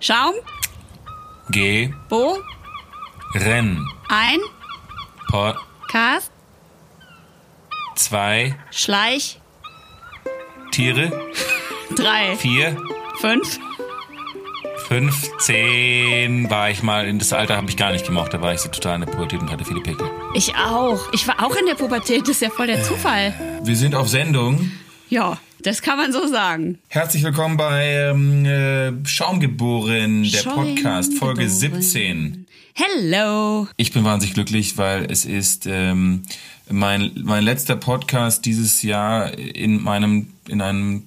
[0.00, 0.34] Schaum,
[1.50, 2.38] G, Bo,
[3.34, 4.38] Renn, ein,
[5.28, 5.56] Pod,
[5.90, 6.30] Cast,
[7.96, 9.40] 2, Schleich,
[10.70, 11.10] Tiere,
[11.96, 12.76] drei, 4,
[13.20, 13.58] fünf.
[14.86, 18.60] 15 war ich mal, in das Alter habe ich gar nicht gemocht, da war ich
[18.60, 20.08] so total in der Pubertät und hatte viele Pickel.
[20.32, 21.12] Ich auch.
[21.12, 23.34] Ich war auch in der Pubertät, das ist ja voll der Zufall.
[23.64, 24.70] Wir sind auf Sendung.
[25.10, 26.78] Ja, das kann man so sagen.
[26.88, 30.74] Herzlich willkommen bei ähm, äh, Schaumgeboren, der Schaumgeboren.
[30.76, 32.46] Podcast, Folge 17.
[32.74, 33.66] Hello.
[33.76, 36.22] Ich bin wahnsinnig glücklich, weil es ist ähm,
[36.70, 41.02] mein, mein letzter Podcast dieses Jahr in meinem, in einem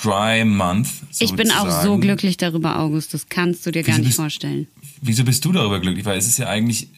[0.00, 0.88] Dry Month.
[1.18, 3.12] Ich bin auch so glücklich darüber, August.
[3.12, 4.68] Das kannst du dir gar Wieso nicht bist- vorstellen.
[5.02, 6.04] Wieso bist du darüber glücklich?
[6.04, 6.88] Weil es ist ja eigentlich,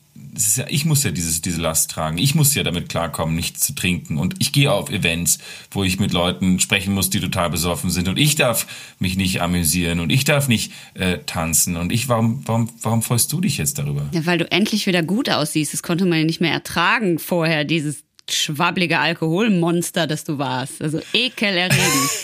[0.57, 2.19] ja, ich muss ja dieses, diese Last tragen.
[2.19, 4.19] Ich muss ja damit klarkommen, nichts zu trinken.
[4.19, 5.39] Und ich gehe auf Events,
[5.71, 8.09] wo ich mit Leuten sprechen muss, die total besoffen sind.
[8.09, 8.67] Und ich darf
[8.99, 11.77] mich nicht amüsieren und ich darf nicht äh, tanzen.
[11.77, 14.09] Und ich, warum, warum, warum freust du dich jetzt darüber?
[14.13, 15.73] Ja, weil du endlich wieder gut aussiehst.
[15.73, 20.83] Das konnte man ja nicht mehr ertragen vorher, dieses schwabbelige Alkoholmonster, das du warst.
[20.83, 21.81] Also ekelerregend.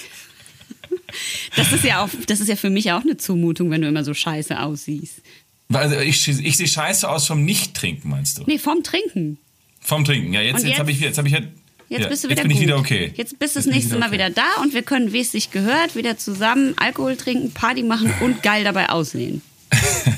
[1.56, 4.04] Das ist ja auch, das ist ja für mich auch eine Zumutung, wenn du immer
[4.04, 5.22] so scheiße aussiehst.
[5.72, 8.44] Also ich, ich sehe scheiße aus vom Nicht-Trinken, meinst du?
[8.46, 9.38] Nee, vom Trinken.
[9.80, 10.32] Vom Trinken.
[10.32, 10.78] Ja, jetzt, Und jetzt, jetzt?
[10.78, 11.40] habe ich, jetzt habe ich ja,
[11.90, 12.60] Jetzt ja, bist du jetzt wieder bin gut.
[12.60, 13.12] ich wieder okay.
[13.16, 14.14] Jetzt bist du das nächste Mal okay.
[14.14, 18.12] wieder da und wir können, wie es sich gehört, wieder zusammen Alkohol trinken, Party machen
[18.20, 19.40] und geil dabei aussehen.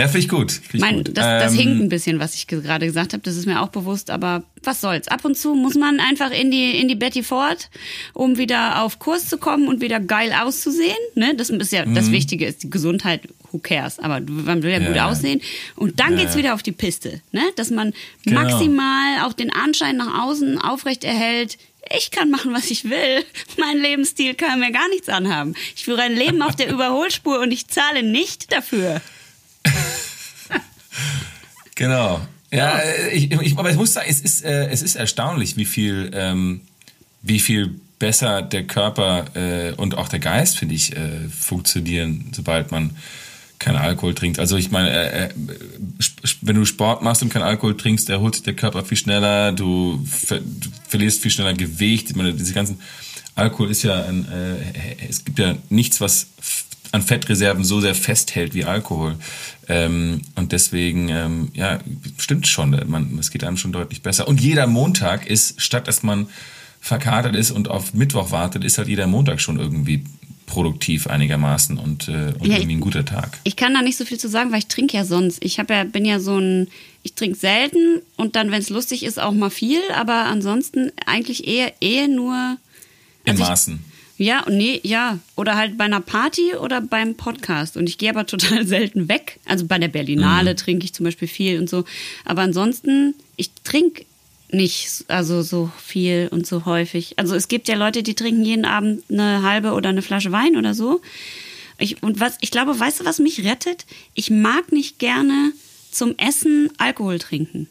[0.00, 0.50] Ja, finde ich gut.
[0.52, 1.08] Find ich Mein, gut.
[1.16, 3.22] das, das Ähm, hinkt ein bisschen, was ich ge- gerade gesagt habe.
[3.22, 5.08] Das ist mir auch bewusst, aber was soll's.
[5.08, 7.70] Ab und zu muss man einfach in die, in die Betty Ford,
[8.14, 10.96] um wieder auf Kurs zu kommen und wieder geil auszusehen.
[11.14, 11.34] Ne?
[11.36, 13.28] Das ist ja das Wichtige ist die Gesundheit.
[13.52, 13.98] Who cares?
[13.98, 14.84] Aber man will ja, Mhm.
[14.86, 15.40] Ja, gut aussehen.
[15.76, 17.20] Und dann Ja, geht's wieder auf die Piste.
[17.32, 17.42] Ne?
[17.56, 17.92] Dass man
[18.24, 18.42] Genau.
[18.42, 21.58] maximal auch den Anschein nach außen aufrecht erhält.
[21.96, 23.24] Ich kann machen, was ich will.
[23.58, 25.54] Mein Lebensstil kann mir gar nichts anhaben.
[25.74, 29.00] Ich führe ein Leben auf der Überholspur und ich zahle nicht dafür.
[31.76, 32.20] Genau.
[32.52, 35.64] Ja, äh, ich, ich, aber ich muss sagen, es ist, äh, es ist erstaunlich, wie
[35.64, 36.60] viel, ähm,
[37.22, 42.70] wie viel besser der Körper äh, und auch der Geist, finde ich, äh, funktionieren, sobald
[42.70, 42.96] man
[43.58, 44.38] keinen Alkohol trinkt.
[44.38, 45.30] Also ich meine, äh, äh,
[46.40, 50.04] wenn du Sport machst und keinen Alkohol trinkst, erholt sich der Körper viel schneller, du,
[50.04, 52.10] ver du verlierst viel schneller Gewicht.
[52.10, 52.80] Ich meine, diese ganzen
[53.34, 56.26] Alkohol ist ja ein, äh, es gibt ja nichts, was
[56.92, 59.16] an Fettreserven so sehr festhält wie Alkohol.
[59.68, 61.78] Ähm, und deswegen, ähm, ja,
[62.18, 64.26] stimmt schon, man, es geht einem schon deutlich besser.
[64.26, 66.26] Und jeder Montag ist, statt dass man
[66.80, 70.02] verkatert ist und auf Mittwoch wartet, ist halt jeder Montag schon irgendwie
[70.46, 73.38] produktiv einigermaßen und, äh, und Ja, irgendwie ein guter Tag.
[73.44, 75.44] Ich kann da nicht so viel zu sagen, weil ich trinke ja sonst.
[75.44, 76.66] Ich habe ja, bin ja so ein,
[77.04, 81.46] ich trinke selten und dann, wenn es lustig ist, auch mal viel, aber ansonsten eigentlich
[81.46, 82.56] eher, eher nur.
[83.24, 83.84] In Also ich- Maßen.
[84.22, 85.18] Ja, und nee, ja.
[85.34, 87.78] Oder halt bei einer Party oder beim Podcast.
[87.78, 89.40] Und ich gehe aber total selten weg.
[89.46, 91.86] Also bei der Berlinale trinke ich zum Beispiel viel und so.
[92.26, 94.04] Aber ansonsten, ich trinke
[94.50, 97.18] nicht also so viel und so häufig.
[97.18, 100.54] Also es gibt ja Leute, die trinken jeden Abend eine halbe oder eine Flasche Wein
[100.58, 101.00] oder so.
[101.78, 103.86] Ich, und was, ich glaube, weißt du, was mich rettet?
[104.12, 105.52] Ich mag nicht gerne
[105.90, 107.68] zum Essen Alkohol trinken.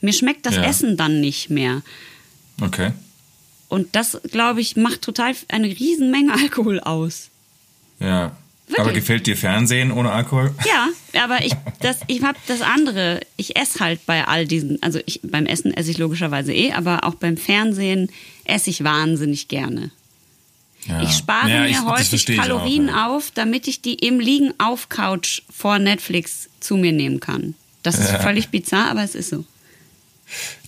[0.00, 0.64] Mir schmeckt das Ja.
[0.64, 1.82] Essen dann nicht mehr.
[2.62, 2.92] Okay.
[3.72, 7.30] Und das, glaube ich, macht total eine Riesenmenge Alkohol aus.
[8.00, 8.36] Ja.
[8.66, 8.80] Wirklich?
[8.80, 10.54] Aber gefällt dir Fernsehen ohne Alkohol?
[11.14, 13.20] Ja, aber ich, das, ich habe das andere.
[13.38, 17.04] Ich esse halt bei all diesen, also ich, beim Essen esse ich logischerweise eh, aber
[17.04, 18.10] auch beim Fernsehen
[18.44, 19.90] esse ich wahnsinnig gerne.
[20.86, 21.02] Ja.
[21.02, 23.06] Ich spare Ja, mir ich- häufig ich auch, Kalorien ja.
[23.08, 27.54] auf, damit ich die im Liegen auf Couch vor Netflix zu mir nehmen kann.
[27.82, 29.44] Das ist völlig bizarr, aber es ist so.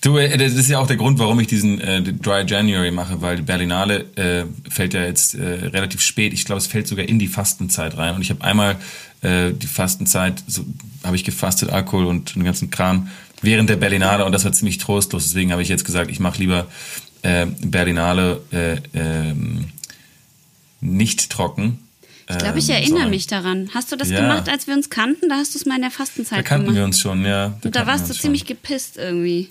[0.01, 3.21] Du, äh, das ist ja auch der Grund, warum ich diesen äh, Dry January mache,
[3.21, 6.33] weil die Berlinale äh, fällt ja jetzt äh, relativ spät.
[6.33, 8.15] Ich glaube, es fällt sogar in die Fastenzeit rein.
[8.15, 8.77] Und ich habe einmal
[9.23, 10.65] äh, die Fastenzeit, so
[11.03, 13.09] habe ich gefastet, Alkohol und den ganzen Kram
[13.41, 15.25] während der Berlinale und das war ziemlich trostlos.
[15.25, 16.67] Deswegen habe ich jetzt gesagt, ich mache lieber
[17.23, 19.67] äh, Berlinale äh, ähm,
[20.81, 21.79] nicht trocken.
[22.29, 23.71] Ich glaube, ich ähm, erinnere sondern- mich daran.
[23.75, 24.21] Hast du das Ja.
[24.21, 25.29] gemacht, als wir uns kannten?
[25.29, 26.77] Da hast du es mal in der Fastenzeit Da kannten gemacht.
[26.79, 27.55] wir uns schon, ja.
[27.63, 28.49] Und da warst du ziemlich schon.
[28.49, 29.51] gepisst irgendwie.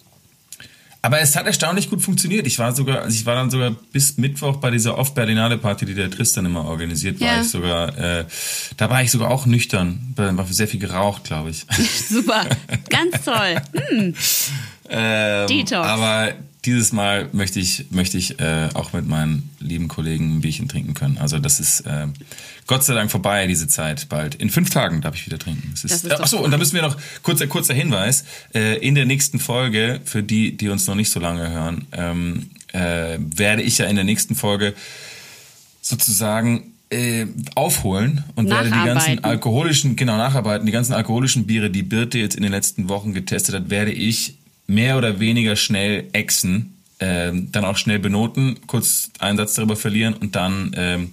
[1.05, 2.47] Aber es hat erstaunlich gut funktioniert.
[2.47, 6.09] Ich war sogar, also ich war dann sogar bis Mittwoch bei dieser Off-Berlinale-Party, die der
[6.09, 7.41] Tristan immer organisiert, war Ja.
[7.41, 8.25] ich sogar, äh,
[8.77, 10.13] da war ich sogar auch nüchtern.
[10.15, 11.65] Da war sehr viel geraucht, glaube ich.
[12.09, 12.45] Super,
[12.89, 13.61] ganz toll.
[13.89, 14.15] Hm.
[14.89, 15.87] ähm, Detox.
[15.87, 16.31] Aber
[16.65, 20.93] dieses Mal möchte ich, möchte ich äh, auch mit meinen lieben Kollegen ein Bierchen trinken
[20.93, 21.17] können.
[21.17, 22.07] Also das ist äh,
[22.67, 24.35] Gott sei Dank vorbei, diese Zeit bald.
[24.35, 25.69] In fünf Tagen darf ich wieder trinken.
[25.71, 28.23] Das Das ist, ist äh, achso, und da müssen wir noch, kurzer, kurzer Hinweis,
[28.53, 32.49] äh, in der nächsten Folge, für die, die uns noch nicht so lange hören, ähm,
[32.71, 34.73] äh, werde ich ja in der nächsten Folge
[35.81, 37.25] sozusagen äh,
[37.55, 42.35] aufholen und werde die ganzen alkoholischen, genau nacharbeiten, die ganzen alkoholischen Biere, die Birte jetzt
[42.35, 44.37] in den letzten Wochen getestet hat, werde ich
[44.67, 50.13] mehr oder weniger schnell exen, äh, dann auch schnell benoten, kurz einen Satz darüber verlieren
[50.13, 51.09] und dann ähm,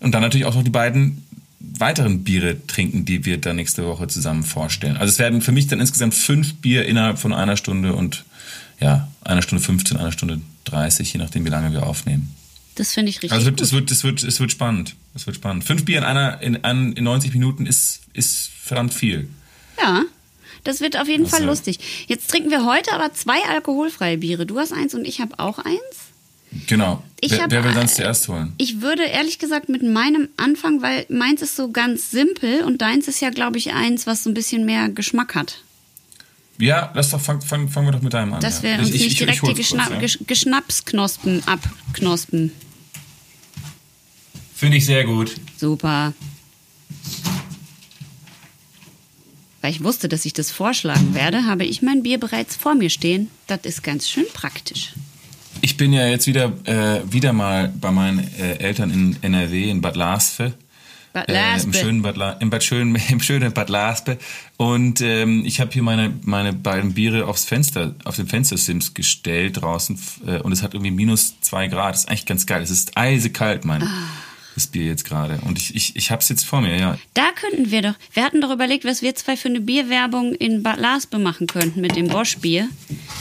[0.00, 1.24] und dann natürlich auch noch die beiden
[1.58, 4.96] weiteren Biere trinken, die wir dann nächste Woche zusammen vorstellen.
[4.96, 8.24] Also es werden für mich dann insgesamt fünf Bier innerhalb von einer Stunde und
[8.78, 12.34] ja, einer Stunde 15, einer Stunde 30, je nachdem, wie lange wir aufnehmen.
[12.74, 13.32] Das finde ich richtig.
[13.32, 14.96] Also es wird, es wird, es wird, es wird spannend.
[15.14, 15.64] Es wird spannend.
[15.64, 19.28] Fünf Bier in einer, in, in 90 Minuten ist, ist verdammt viel.
[19.80, 20.02] Ja.
[20.66, 21.36] Das wird auf jeden also.
[21.36, 21.78] Fall lustig.
[22.08, 24.46] Jetzt trinken wir heute aber zwei alkoholfreie Biere.
[24.46, 25.78] Du hast eins und ich habe auch eins.
[26.66, 27.02] Genau.
[27.20, 28.52] Ich wer, hab, wer will dann zuerst holen?
[28.58, 33.08] Ich würde ehrlich gesagt mit meinem anfangen, weil meins ist so ganz simpel und deins
[33.08, 35.62] ist ja, glaube ich, eins, was so ein bisschen mehr Geschmack hat.
[36.58, 38.40] Ja, lass doch, fangen fang, fang wir doch mit deinem an.
[38.40, 38.78] Dass wir ja.
[38.78, 40.20] uns ich, nicht ich, direkt ich, die Geschna kurz, ja.
[40.26, 42.52] Geschnapsknospen abknospen.
[44.54, 45.34] Finde ich sehr gut.
[45.58, 46.14] Super.
[49.66, 52.88] Weil ich wusste, dass ich das vorschlagen werde, habe ich mein Bier bereits vor mir
[52.88, 53.32] stehen.
[53.48, 54.92] Das ist ganz schön praktisch.
[55.60, 59.80] Ich bin ja jetzt wieder, äh, wieder mal bei meinen äh, Eltern in NRW, in
[59.80, 60.52] Bad Laspe.
[61.12, 61.28] Bad.
[61.28, 64.18] Äh, im, schönen Bad La im, Bad schönen, Im schönen Bad Laspe.
[64.56, 69.62] Und ähm, ich habe hier meine, meine beiden Biere aufs Fenster, auf den Fenstersims gestellt
[69.62, 69.98] draußen.
[70.28, 71.94] Äh, und es hat irgendwie minus zwei Grad.
[71.94, 72.62] Das ist eigentlich ganz geil.
[72.62, 73.82] Es ist eisekalt, mein.
[73.82, 73.88] Ah
[74.56, 75.38] das Bier jetzt gerade.
[75.44, 76.98] Und ich, ich, ich habe es jetzt vor mir, ja.
[77.14, 80.62] Da könnten wir doch, wir hatten doch überlegt, was wir zwei für eine Bierwerbung in
[80.62, 82.68] Bad Laspe machen könnten mit dem Bosch-Bier.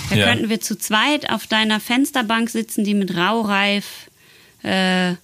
[0.10, 0.28] Da ja.
[0.28, 4.10] könnten wir zu zweit auf deiner Fensterbank sitzen, die mit Raureif
[4.64, 5.16] äh,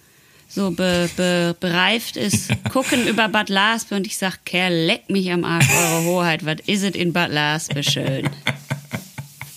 [0.49, 5.31] so be, be, bereift ist, gucken über Bad Laspe und ich sag, Kerl, leck mich
[5.31, 8.29] am Arsch, eure Hoheit, was is it in Bad Laspe schön?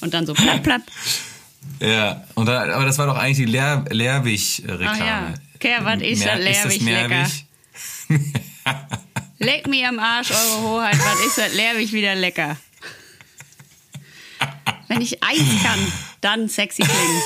[0.01, 0.83] Und dann so plapp, plapp.
[1.81, 5.05] Ja, und da, aber das war doch eigentlich die Lehr Lehrwig-Reklame.
[5.05, 5.35] Ja.
[5.65, 7.27] Kerl, was ist das Lehrwig lecker?
[9.39, 12.59] Leck mich am Arsch, eure Hoheit, was ist das Lehrwig wieder lecker?
[14.89, 15.79] Wenn ich eins kann,
[16.21, 17.23] dann sexy klingen.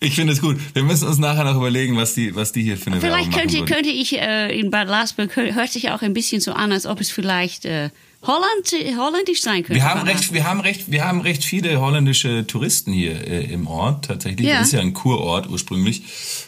[0.00, 0.58] Ich finde es gut.
[0.74, 3.64] Wir müssen uns nachher noch überlegen, was die, was die hier für eine Vielleicht könnte,
[3.64, 7.00] könnte ich äh, in Bad Lasberg, hört sich auch ein bisschen so an, als ob
[7.00, 7.90] es vielleicht äh,
[8.22, 9.74] Holland, holländisch sein könnte.
[9.74, 13.66] Wir haben recht, wir haben recht, wir haben recht viele holländische Touristen hier äh, im
[13.68, 14.48] Ort tatsächlich.
[14.48, 14.58] Ja.
[14.58, 16.02] Das ist ja ein Kurort ursprünglich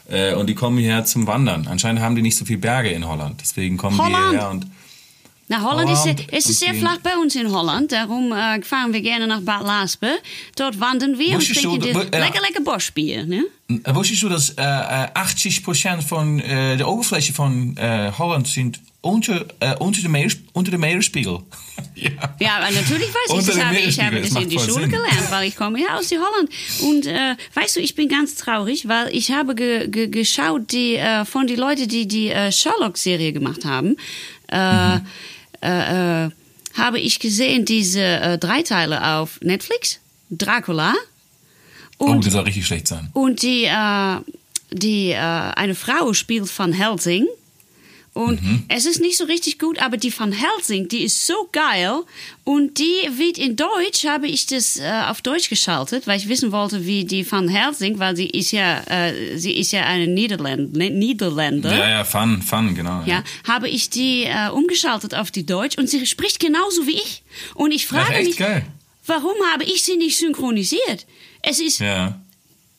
[0.09, 1.69] äh, und die kommen hierher zum Wandern.
[1.69, 4.17] Anscheinend haben die nicht so viele Berge in Holland, deswegen kommen Holland.
[4.17, 4.67] die hierher und
[5.51, 7.91] na, Holland, Holland ist, ist sehr flach bei uns in Holland.
[7.91, 10.21] Darum äh, fahren wir gerne nach Bad Laspe.
[10.55, 13.27] Dort wandern wir und trinken so, lekker, lekker Boschbier.
[13.27, 13.47] Ne?
[13.87, 19.77] Wusstest du, dass äh, 80% von äh, der Oberfläche von äh, Holland sind unter, äh,
[19.77, 21.39] unter, dem Meer, unter dem Meeresspiegel.
[21.95, 22.11] ja.
[22.39, 23.65] ja, natürlich weiß ich das.
[23.65, 24.91] Habe, ich habe das, das in die Schule Sinn.
[24.91, 26.51] gelernt, weil ich komme ja aus Holland.
[26.83, 30.97] Und äh, weißt du, ich bin ganz traurig, weil ich habe ge, ge, geschaut die,
[30.97, 33.97] äh, von den Leuten, die die äh, Sherlock-Serie gemacht haben.
[34.49, 35.07] Äh, mhm
[35.63, 36.31] äh, äh,
[36.75, 40.01] habe ich gesehen diese äh, drei Teile auf Netflix.
[40.31, 40.95] Dracula.
[41.99, 43.11] Und, oh, das soll richtig schlecht sein.
[43.13, 44.17] Und die, äh,
[44.71, 47.27] die äh, eine Frau spielt Van Helsing.
[48.13, 48.65] Und mhm.
[48.67, 52.01] es ist nicht so richtig gut, aber die von Helsing, die ist so geil.
[52.43, 56.51] Und die wird in Deutsch, habe ich das äh, auf Deutsch geschaltet, weil ich wissen
[56.51, 60.73] wollte, wie die von Helsing, weil sie ist ja, äh, sie ist ja eine Niederländ
[60.73, 61.73] Niederländer.
[61.73, 63.03] Ja, ja, Fun, Fun, genau.
[63.07, 66.97] Ja, ja habe ich die äh, umgeschaltet auf die Deutsch und sie spricht genauso wie
[66.97, 67.23] ich.
[67.55, 68.67] Und ich frage Ach, mich, geil.
[69.07, 71.07] warum habe ich sie nicht synchronisiert?
[71.43, 72.21] Es ist, ja.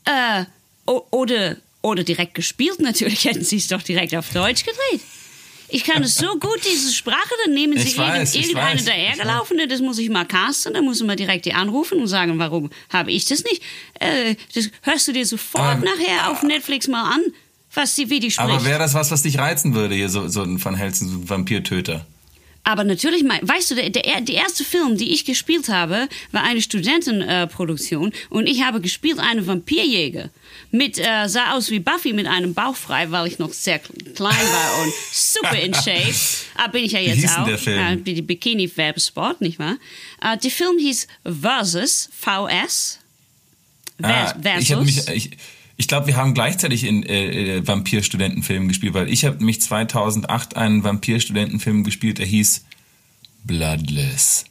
[0.04, 0.44] äh,
[0.86, 5.02] oder, oder direkt gespielt natürlich, hätten sie es doch direkt auf Deutsch gedreht.
[5.72, 9.98] Ich kann es so gut, diese Sprache, dann nehmen sie weiß, irgendeine dahergelaufene, das muss
[10.00, 13.26] ich mal casten, dann muss ich mal direkt die anrufen und sagen, warum habe ich
[13.26, 13.64] das nicht?
[14.00, 17.22] Äh, das hörst du dir sofort aber, nachher auf Netflix mal an,
[17.74, 18.50] was sie, wie die spricht.
[18.50, 21.18] Aber wäre das was, was dich reizen würde, hier so, so ein Van Helsing, so
[21.20, 22.06] ein Vampirtöter?
[22.64, 26.62] Aber natürlich, weißt du, der, der, der erste Film, die ich gespielt habe, war eine
[26.62, 30.30] Studentenproduktion äh, und ich habe gespielt einen Vampirjäger
[30.72, 34.34] mit, äh, sah aus wie Buffy mit einem Bauch frei, weil ich noch sehr klein
[34.34, 36.16] war und super in Shape.
[36.56, 37.46] Ah, bin ich ja jetzt auch.
[37.46, 37.80] Der Film?
[37.80, 39.78] Äh, die Bikini-Werbespot, nicht wahr?
[40.22, 43.00] Äh, der Film hieß Versus, VS.
[44.02, 44.88] Ah, Versus.
[44.88, 45.38] Ich, mich, ich,
[45.76, 50.56] ich glaube, wir haben gleichzeitig in äh, äh Vampir-Studentenfilmen gespielt, weil ich habe nämlich 2008
[50.56, 52.64] einen Vampir-Studentenfilm gespielt, der hieß
[53.44, 54.46] Bloodless.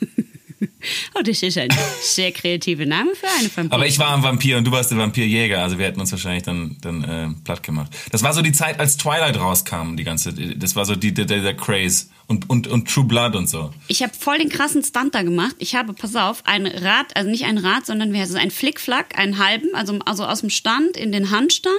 [1.14, 1.68] Oh, das ist ein
[2.02, 3.74] sehr kreativer Name für eine Vampir.
[3.74, 6.42] Aber ich war ein Vampir und du warst der Vampirjäger, also wir hätten uns wahrscheinlich
[6.42, 7.92] dann, dann äh, platt gemacht.
[8.10, 11.26] Das war so die Zeit, als Twilight rauskam, die ganze, das war so die, der,
[11.26, 13.70] der Craze und, und, und True Blood und so.
[13.88, 15.56] Ich habe voll den krassen Stunt da gemacht.
[15.58, 18.50] Ich habe, pass auf, ein Rad, also nicht ein Rad, sondern wie heißt es, ein
[18.50, 21.74] Flickflack, einen halben, also, also aus dem Stand in den Handstand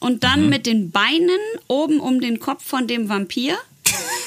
[0.00, 0.48] und dann mhm.
[0.50, 1.30] mit den Beinen
[1.66, 3.56] oben um den Kopf von dem Vampir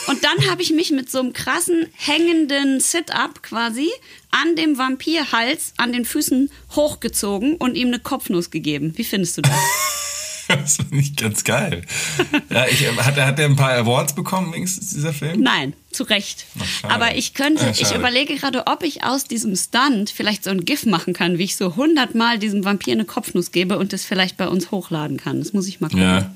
[0.07, 3.89] und dann habe ich mich mit so einem krassen hängenden Sit-up quasi
[4.31, 8.93] an dem Vampirhals an den Füßen hochgezogen und ihm eine Kopfnuss gegeben.
[8.95, 9.53] Wie findest du das?
[10.47, 11.81] Das finde ich ganz geil.
[12.49, 15.41] Ja, ich, hat, hat er ein paar Awards bekommen, wenigstens dieser Film?
[15.41, 16.45] Nein, zu Recht.
[16.57, 20.49] Ach, Aber ich könnte, ja, ich überlege gerade, ob ich aus diesem Stunt vielleicht so
[20.49, 24.05] ein GIF machen kann, wie ich so hundertmal diesem Vampir eine Kopfnuss gebe und das
[24.05, 25.39] vielleicht bei uns hochladen kann.
[25.39, 26.03] Das muss ich mal gucken.
[26.03, 26.33] Ja.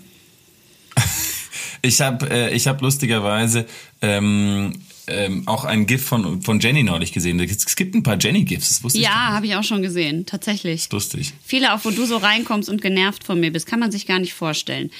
[1.81, 3.65] Ich habe äh, ich hab lustigerweise
[4.01, 4.73] ähm,
[5.07, 7.39] ähm, auch ein GIF von, von Jenny neulich gesehen.
[7.39, 10.89] Es gibt ein paar Jenny-GIFs, das wusste Ja, habe ich auch schon gesehen, tatsächlich.
[10.91, 11.33] Lustig.
[11.43, 14.19] Viele auch, wo du so reinkommst und genervt von mir bist, kann man sich gar
[14.19, 14.91] nicht vorstellen.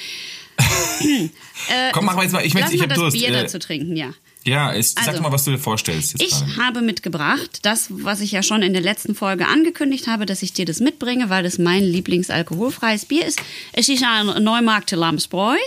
[0.60, 2.46] äh, Komm, machen wir jetzt mal.
[2.46, 3.18] Ich, möchte, ich habe Durst.
[3.18, 4.14] Bier äh, dazu trinken, ja.
[4.44, 6.20] Ja, ist, also, sag mal, was du dir vorstellst.
[6.20, 6.58] ich gerade.
[6.58, 10.52] habe mitgebracht, das, was ich ja schon in der letzten Folge angekündigt habe, dass ich
[10.52, 13.40] dir das mitbringe, weil das mein Lieblingsalkoholfreies Bier ist.
[13.72, 15.58] Es ist ein Neumarkte Lamsbräu.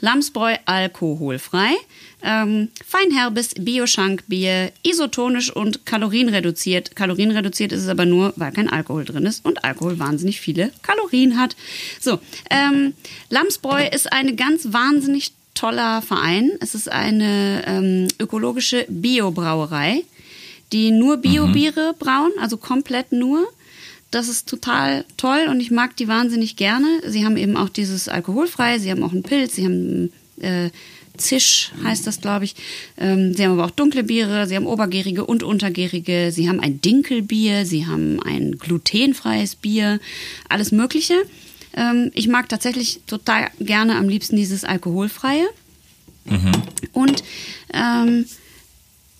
[0.00, 1.72] Lamsbräu alkoholfrei.
[2.24, 6.94] Ähm, feinherbes Bioschankbier, isotonisch und kalorienreduziert.
[6.94, 11.36] Kalorienreduziert ist es aber nur, weil kein Alkohol drin ist und Alkohol wahnsinnig viele Kalorien
[11.36, 11.56] hat.
[12.00, 12.94] So, ähm,
[13.28, 16.50] Lamsbräu ist eine ganz wahnsinnig toller Verein.
[16.60, 20.04] Es ist eine ähm, ökologische Biobrauerei,
[20.72, 21.98] die nur Biobiere mhm.
[21.98, 23.46] brauen, also komplett nur.
[24.10, 26.86] Das ist total toll und ich mag die wahnsinnig gerne.
[27.06, 30.70] Sie haben eben auch dieses alkoholfrei, sie haben auch einen Pilz, sie haben äh,
[31.16, 32.54] Zisch heißt das, glaube ich.
[32.96, 36.80] Ähm, sie haben aber auch dunkle Biere, sie haben obergärige und untergärige, sie haben ein
[36.80, 40.00] Dinkelbier, sie haben ein glutenfreies Bier,
[40.48, 41.14] alles Mögliche.
[41.74, 45.46] Ähm, ich mag tatsächlich total gerne am liebsten dieses alkoholfreie.
[46.24, 46.52] Mhm.
[46.92, 47.24] Und
[47.72, 48.26] ähm,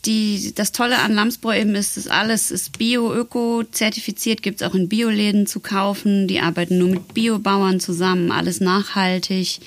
[0.04, 4.88] die, das Tolle an Lamsbräu eben ist, dass alles ist Bio-Öko-zertifiziert, gibt es auch in
[4.88, 6.26] Bioläden zu kaufen.
[6.26, 9.60] Die arbeiten nur mit Biobauern zusammen, alles nachhaltig.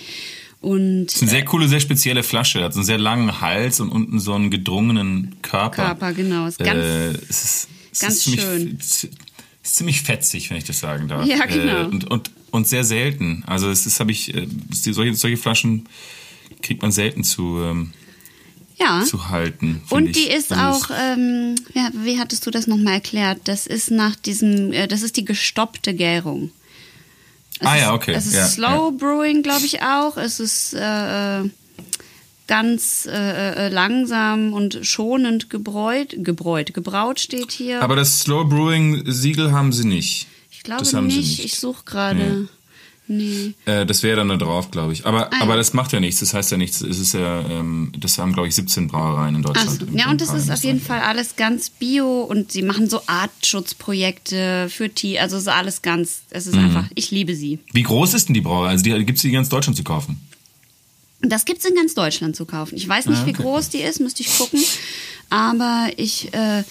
[0.61, 2.63] Und, das ist eine sehr coole, sehr spezielle Flasche.
[2.63, 5.85] Hat so einen sehr langen Hals und unten so einen gedrungenen Körper.
[5.85, 6.47] Körper, genau.
[6.47, 8.77] Ist ganz, äh, es ist, es ganz ist ziemlich, schön.
[8.79, 11.25] Ist ziemlich fetzig, wenn ich das sagen darf.
[11.25, 11.83] Ja, genau.
[11.83, 13.43] Äh, und, und und sehr selten.
[13.45, 15.87] Also es ist, habe ich, äh, solche, solche Flaschen
[16.61, 17.93] kriegt man selten zu, ähm,
[18.77, 19.03] ja.
[19.03, 19.81] zu halten.
[19.89, 20.33] Und die ich.
[20.33, 23.41] ist also auch, ähm, ja, wie hattest du das nochmal erklärt?
[23.45, 26.51] Das ist nach diesem, äh, das ist die gestoppte Gärung.
[27.59, 28.13] Es ah ja, okay.
[28.13, 28.97] Es ist ja, Slow ja.
[28.97, 30.17] Brewing, glaube ich auch.
[30.17, 31.49] Es ist äh, äh
[32.47, 37.81] ganz äh, langsam und schonend gebräut, gebräut, gebraut steht hier.
[37.81, 40.27] Aber das Slow Brewing Siegel haben sie nicht
[40.65, 41.17] glaube nicht.
[41.17, 41.45] nicht.
[41.45, 42.47] Ich suche gerade.
[43.07, 43.53] Nee.
[43.65, 43.71] nee.
[43.71, 45.05] Äh, das wäre dann da drauf, glaube ich.
[45.05, 46.19] Aber, ah, aber das macht ja nichts.
[46.19, 46.81] Das heißt ja nichts.
[46.81, 49.81] Es ist ja, ähm, das haben, glaube ich, 17 Brauereien in Deutschland.
[49.81, 53.01] Also, ja, und das ist auf jeden Fall alles ganz bio und sie machen so
[53.07, 55.21] Artschutzprojekte für Tiere.
[55.21, 56.23] Also so alles ganz.
[56.29, 56.65] Es ist mhm.
[56.65, 57.59] einfach, ich liebe sie.
[57.71, 58.69] Wie groß ist denn die Brauerei?
[58.69, 60.19] Also gibt es die in ganz Deutschland zu kaufen?
[61.21, 62.75] Das gibt es in ganz Deutschland zu kaufen.
[62.75, 63.37] Ich weiß nicht, ah, okay.
[63.37, 64.61] wie groß die ist, müsste ich gucken.
[65.29, 66.63] Aber ich äh,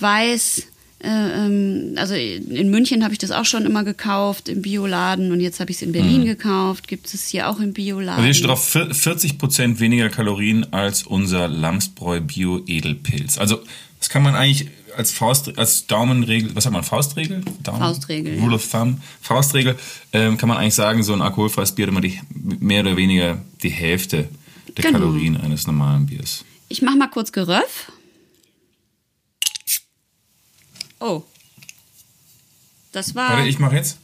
[0.00, 0.64] weiß,
[1.04, 5.70] also in München habe ich das auch schon immer gekauft im Bioladen und jetzt habe
[5.70, 6.26] ich es in Berlin mhm.
[6.26, 6.86] gekauft.
[6.86, 8.24] Gibt es hier auch im Bioladen.
[8.24, 13.38] Also steht drauf 40 Prozent weniger Kalorien als unser Lamsbräu Bio Edelpilz.
[13.38, 13.60] Also
[13.98, 17.42] das kann man eigentlich als Faust, als Daumenregel, was hat man, Faustregel?
[17.62, 18.38] Daumen, Faustregel.
[18.38, 19.76] Rule of Thumb, Faustregel,
[20.12, 23.38] ähm, kann man eigentlich sagen, so ein alkoholfreies Bier hat immer die, mehr oder weniger
[23.62, 24.28] die Hälfte
[24.76, 24.98] der genau.
[24.98, 26.44] Kalorien eines normalen Biers.
[26.68, 27.90] Ich mache mal kurz Geröff.
[31.02, 31.24] Oh.
[32.92, 33.30] Das war.
[33.30, 33.98] Warte, ich mach jetzt.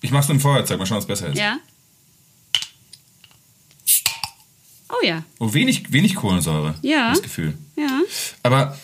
[0.00, 1.38] Ich mach's mit dem Feuerzeug, mal schauen, was besser ist.
[1.38, 1.58] Ja.
[4.88, 5.24] Oh ja.
[5.38, 6.74] Oh, wenig, wenig Kohlensäure.
[6.82, 7.10] Ja.
[7.10, 7.56] Das Gefühl.
[7.76, 8.00] Ja.
[8.42, 8.76] Aber.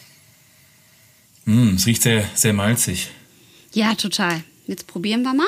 [1.46, 3.08] Mh, hm, es riecht sehr, sehr malzig.
[3.72, 4.44] Ja, total.
[4.66, 5.46] Jetzt probieren wir mal.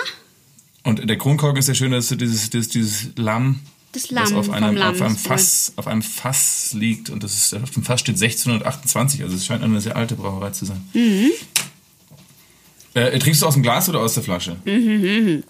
[0.82, 3.60] Und der Kronkorken ist sehr schön, dass du dieses, dieses, dieses Lamm
[4.02, 7.70] das Lamm auf einem, auf einem Fass, auf einem Fass liegt und das ist, auf
[7.70, 10.88] dem Fass steht 1628, also es scheint eine sehr alte Brauerei zu sein.
[10.94, 11.30] Mhm.
[12.94, 14.56] Äh, trinkst du aus dem Glas oder aus der Flasche?
[14.64, 15.44] Mhm, mhm.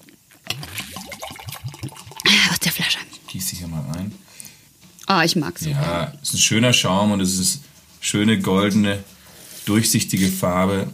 [2.50, 2.99] Aus der Flasche.
[3.12, 4.12] Ich gieße hier mal ein.
[5.09, 5.67] Oh, ich mag es.
[5.67, 7.62] Ja, es ist ein schöner Schaum und es ist
[8.00, 9.02] schöne goldene,
[9.64, 10.88] durchsichtige Farbe.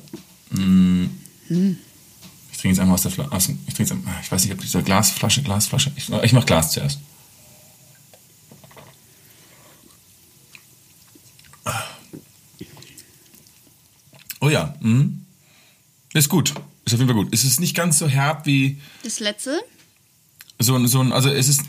[0.50, 1.06] Mm.
[1.48, 1.78] Mhm.
[2.52, 3.56] Ich trinke jetzt einmal aus der Flasche.
[3.66, 5.90] Ich, trinke jetzt, ich weiß nicht, ob dieser Glasflasche, Glasflasche.
[5.96, 7.00] Ich, ich mache Glas zuerst.
[14.44, 14.74] Oh ja.
[14.80, 15.24] Mhm.
[16.12, 16.50] Ist gut.
[16.84, 17.32] Ist auf jeden Fall gut.
[17.32, 19.58] Es ist nicht ganz so herb wie Das letzte?
[20.58, 21.62] so ein, so ein, also es ist,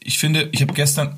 [0.00, 1.16] ich finde, ich habe gestern,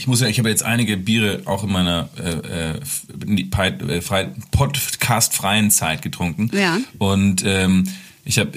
[0.00, 5.70] ich muss ja, ich habe jetzt einige Biere auch in meiner äh, äh, äh Podcast-freien
[5.70, 6.50] Zeit getrunken.
[6.54, 6.78] Ja.
[6.98, 7.86] Und ähm,
[8.24, 8.50] ich habe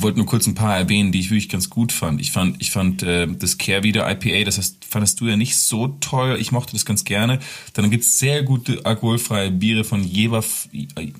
[0.00, 2.18] wollte nur kurz ein paar erwähnen, die ich wirklich ganz gut fand.
[2.22, 5.88] Ich fand, ich fand äh, das Kehrwieder IPA, das heißt, fandest du ja nicht so
[6.00, 6.38] toll.
[6.40, 7.40] Ich mochte das ganz gerne.
[7.74, 10.42] Dann gibt's sehr gute alkoholfreie Biere von Jever,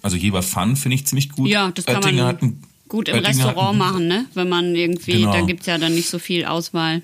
[0.00, 1.50] also Jever Fun finde ich ziemlich gut.
[1.50, 4.24] Ja, das kann Oettinger man gut im Oettinger Restaurant machen, ne?
[4.32, 5.32] Wenn man irgendwie, Genau.
[5.32, 7.02] da gibt's ja dann nicht so viel Auswahl.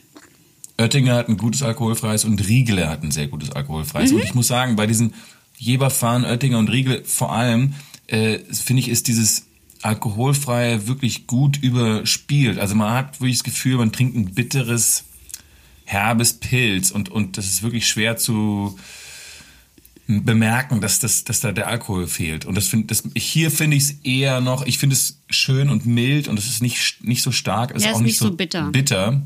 [0.78, 4.10] Oettinger hat ein gutes alkoholfreies und Riegele hat ein sehr gutes alkoholfreies.
[4.10, 4.16] Mhm.
[4.16, 5.14] Und ich muss sagen, bei diesen
[5.58, 7.74] Jeberfahren, Oettinger und Riegele vor allem,
[8.06, 9.46] äh, finde ich, ist dieses
[9.82, 12.58] alkoholfreie wirklich gut überspielt.
[12.58, 15.04] Also man hat wirklich das Gefühl, man trinkt ein bitteres,
[15.84, 18.78] herbes Pilz und, und das ist wirklich schwer zu
[20.06, 22.44] bemerken, dass, das, dass da der Alkohol fehlt.
[22.44, 25.86] Und das find, das, hier finde ich es eher noch, ich finde es schön und
[25.86, 28.18] mild und es ist nicht, nicht so stark, es Ja, ist ist auch nicht nicht
[28.18, 28.70] so bitter.
[28.70, 29.22] bitter.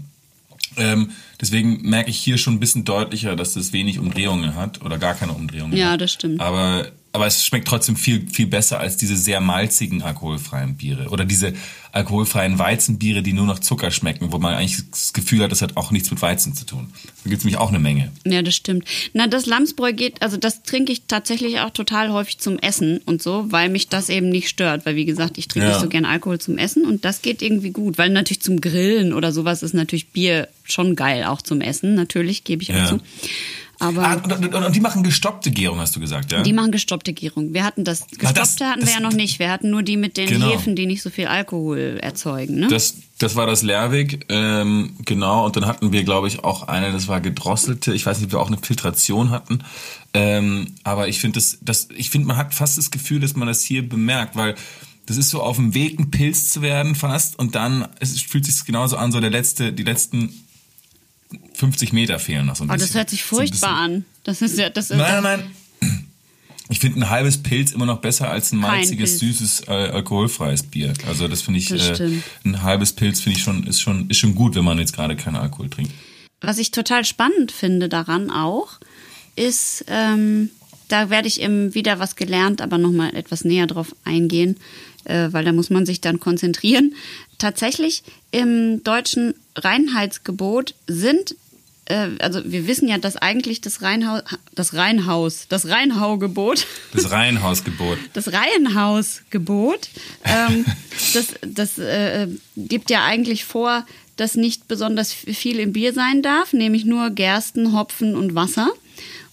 [0.77, 4.99] Ähm, deswegen merke ich hier schon ein bisschen deutlicher, dass das wenig Umdrehungen hat oder
[4.99, 6.01] gar keine Umdrehungen Ja, hat.
[6.01, 6.41] das stimmt.
[6.41, 11.25] Aber, aber es schmeckt trotzdem viel, viel besser als diese sehr malzigen alkoholfreien Biere oder
[11.25, 11.55] diese
[11.93, 15.79] alkoholfreien Weizenbiere, die nur nach Zucker schmecken, wo man eigentlich das Gefühl hat, das hat
[15.79, 16.89] auch nichts mit Weizen zu tun.
[17.25, 18.13] Da gibt es nämlich auch eine Menge.
[18.27, 18.85] Ja, das stimmt.
[19.15, 23.23] Na, das Lamsbräu geht, also das trinke ich tatsächlich auch total häufig zum Essen und
[23.23, 24.85] so, weil mich das eben nicht stört.
[24.85, 25.73] Weil, wie gesagt, ich trinke Ja.
[25.73, 27.97] nicht so gern Alkohol zum Essen und das geht irgendwie gut.
[27.97, 32.45] Weil natürlich zum Grillen oder sowas ist natürlich Bier schon geil, auch zum Essen, natürlich,
[32.45, 32.87] gebe ich auch Ja.
[32.87, 33.01] zu.
[33.79, 36.43] Aber Ah, und, und, und die machen gestoppte Gärung, hast du gesagt, ja?
[36.43, 37.53] die machen gestoppte Gärung.
[37.53, 39.39] Wir hatten das, gestoppte das- hatten das- wir ja noch nicht.
[39.39, 40.51] Wir hatten nur die mit den Genau.
[40.51, 42.69] Hefen, die nicht so viel Alkohol erzeugen, ne?
[42.69, 45.45] Das, das war das Lerwig, ähm, genau.
[45.45, 47.93] Und dann hatten wir, glaube ich, auch eine, das war gedrosselte.
[47.93, 49.61] Ich weiß nicht, ob wir auch eine Filtration hatten.
[50.15, 53.47] Ähm, aber ich finde, das, das, ich finde, man hat fast das Gefühl, dass man
[53.49, 54.55] das hier bemerkt, weil
[55.05, 57.39] das ist so auf dem Weg, ein Pilz zu werden fast.
[57.39, 60.33] Und dann es fühlt sich genauso an, so der letzte, die letzten
[61.55, 62.89] 50 Meter fehlen noch so ein oh, bisschen.
[62.89, 64.05] das hört sich So furchtbar an.
[64.25, 65.51] Das ist ja, das ist, Nein, nein, nein.
[66.69, 70.93] Ich finde ein halbes Pilz immer noch besser als ein malziges, süßes, äh, alkoholfreies Bier.
[71.07, 72.11] Also das finde ich, Das äh,
[72.45, 75.15] ein halbes Pilz finde ich schon, ist schon, ist schon gut, wenn man jetzt gerade
[75.15, 75.93] keinen Alkohol trinkt.
[76.41, 78.81] Was ich total spannend finde daran auch,
[79.37, 80.51] ist, ähm,
[80.89, 84.57] da werde ich eben wieder was gelernt, aber nochmal etwas näher drauf eingehen,
[85.05, 86.95] äh, weil da muss man sich dann konzentrieren.
[87.39, 91.35] Tatsächlich im deutschen Reinheitsgebot sind,
[91.87, 94.23] äh, also wir wissen ja, dass eigentlich das Reinhaus,
[94.55, 97.99] das Reinhaus, das Reinhaugebot, Das Reihenhausgebot.
[98.15, 99.89] das Reihenhausgebot,
[100.25, 100.65] ähm,
[101.15, 106.53] das, das äh, gibt ja eigentlich vor, dass nicht besonders viel im Bier sein darf,
[106.53, 108.71] nämlich nur Gersten, Hopfen und Wasser.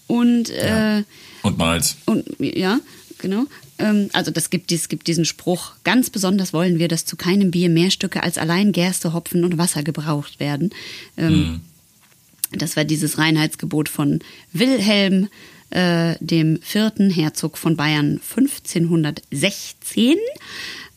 [0.07, 1.03] Und, äh,
[1.41, 1.95] Und Malz.
[2.05, 2.79] und ja,
[3.17, 3.45] genau.
[3.79, 7.51] Ähm, also das gibt, es gibt diesen Spruch, ganz besonders wollen wir, dass zu keinem
[7.51, 10.71] Bier mehr Stücke als allein Gerste, Hopfen und Wasser gebraucht werden.
[11.17, 11.61] Ähm,
[12.57, 14.19] Das war dieses Reinheitsgebot von
[14.51, 15.27] Wilhelm
[15.71, 20.17] äh, dem vierten Herzog von Bayern 1516.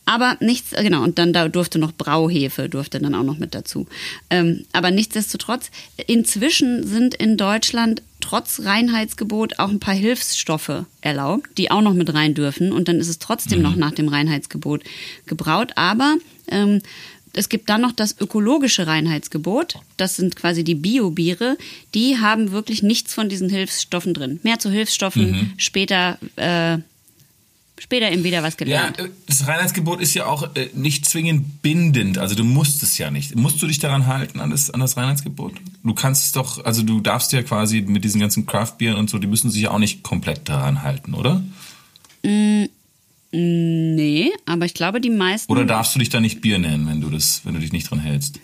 [0.05, 3.55] Aber nichts, äh, genau, und dann da durfte noch Brauhefe, durfte dann auch noch mit
[3.55, 3.87] dazu.
[4.29, 5.71] Ähm, aber nichtsdestotrotz,
[6.05, 12.13] inzwischen sind in Deutschland trotz Reinheitsgebot auch ein paar Hilfsstoffe erlaubt, die auch noch mit
[12.13, 12.71] rein dürfen.
[12.71, 14.83] Und dann ist es trotzdem noch nach dem Reinheitsgebot
[15.25, 15.71] gebraut.
[15.75, 16.15] Aber
[16.47, 16.81] ähm,
[17.33, 19.75] es gibt dann noch das ökologische Reinheitsgebot.
[19.95, 21.57] Das sind quasi die Biobiere.
[21.93, 24.39] Die haben wirklich nichts von diesen Hilfsstoffen drin.
[24.43, 26.79] Mehr zu Hilfsstoffen, später, äh,
[27.79, 28.99] später eben wieder was Ja, gelernt.
[28.99, 32.17] äh, das Reinheitsgebot ist ja auch äh, nicht zwingend bindend.
[32.17, 33.35] Also du musst es ja nicht.
[33.35, 35.53] Musst du dich daran halten, an das, an das Reinheitsgebot?
[35.83, 39.19] Du kannst es doch, also du darfst ja quasi mit diesen ganzen Craft-Bieren und so,
[39.19, 41.43] die müssen sich ja auch nicht komplett daran halten, oder?
[43.31, 45.51] Nee, aber ich glaube, die meisten.
[45.51, 47.89] Oder darfst du dich da nicht Bier nennen, wenn du das, wenn du dich nicht
[47.89, 48.39] dran hältst?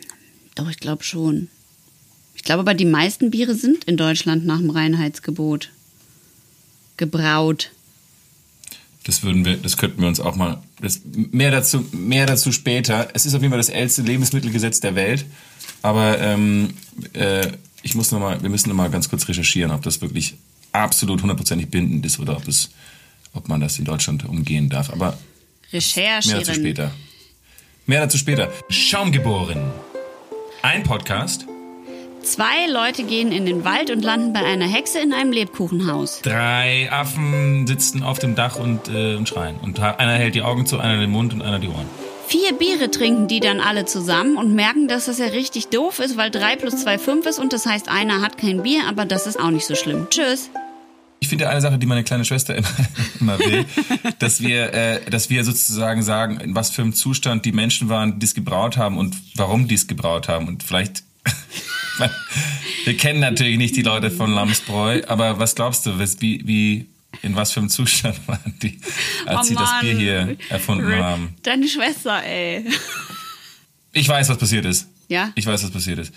[0.55, 1.47] Doch, ich glaube schon.
[2.35, 5.69] Ich glaube aber, die meisten Biere sind in Deutschland nach dem Reinheitsgebot
[6.97, 7.71] gebraut.
[9.03, 10.61] Das würden wir, das könnten wir uns auch mal.
[10.81, 13.09] Das, mehr dazu, mehr dazu später.
[13.13, 15.25] Es ist auf jeden Fall das älteste Lebensmittelgesetz der Welt.
[15.81, 16.73] Aber ähm,
[17.13, 20.35] äh, ich muss noch mal, wir müssen noch mal ganz kurz recherchieren, ob das wirklich
[20.71, 22.71] absolut hundertprozentig bindend ist oder ob es,
[23.33, 24.89] ob man das in Deutschland umgehen darf.
[24.89, 25.17] Aber
[25.71, 26.91] mehr dazu später.
[27.85, 28.51] Mehr dazu später.
[28.69, 29.71] Schaumgeboren.
[30.61, 31.45] Ein Podcast.
[32.23, 36.21] Zwei Leute gehen in den Wald und landen bei einer Hexe in einem Lebkuchenhaus.
[36.21, 39.57] Drei Affen sitzen auf dem Dach und, äh, und schreien.
[39.61, 41.85] Und einer hält die Augen zu, einer den Mund und einer die Ohren.
[42.27, 46.15] Vier Biere trinken die dann alle zusammen und merken, dass das ja richtig doof ist,
[46.15, 49.27] weil drei plus zwei fünf ist und das heißt, einer hat kein Bier, aber das
[49.27, 50.07] ist auch nicht so schlimm.
[50.09, 50.49] Tschüss.
[51.19, 52.69] ich finde eine Sache, die meine kleine Schwester immer,
[53.19, 53.65] immer will,
[54.19, 58.19] dass wir, äh, dass wir sozusagen sagen, in was für einem Zustand die Menschen waren,
[58.19, 60.47] die es gebraut haben und warum die es gebraut haben.
[60.47, 61.03] Und vielleicht,
[62.85, 66.87] wir kennen natürlich nicht die Leute von Lamsbräu, aber was glaubst du, wie, wie,
[67.21, 68.79] in was für einem Zustand waren die,
[69.25, 69.69] als Oh sie das.
[69.81, 71.01] Bier hier erfunden Rip.
[71.01, 71.35] haben?
[71.43, 72.65] Deine Schwester, ey.
[73.91, 74.87] Ich weiß, was passiert ist.
[75.07, 75.31] Ja?
[75.35, 76.13] Ich weiß, was passiert ist.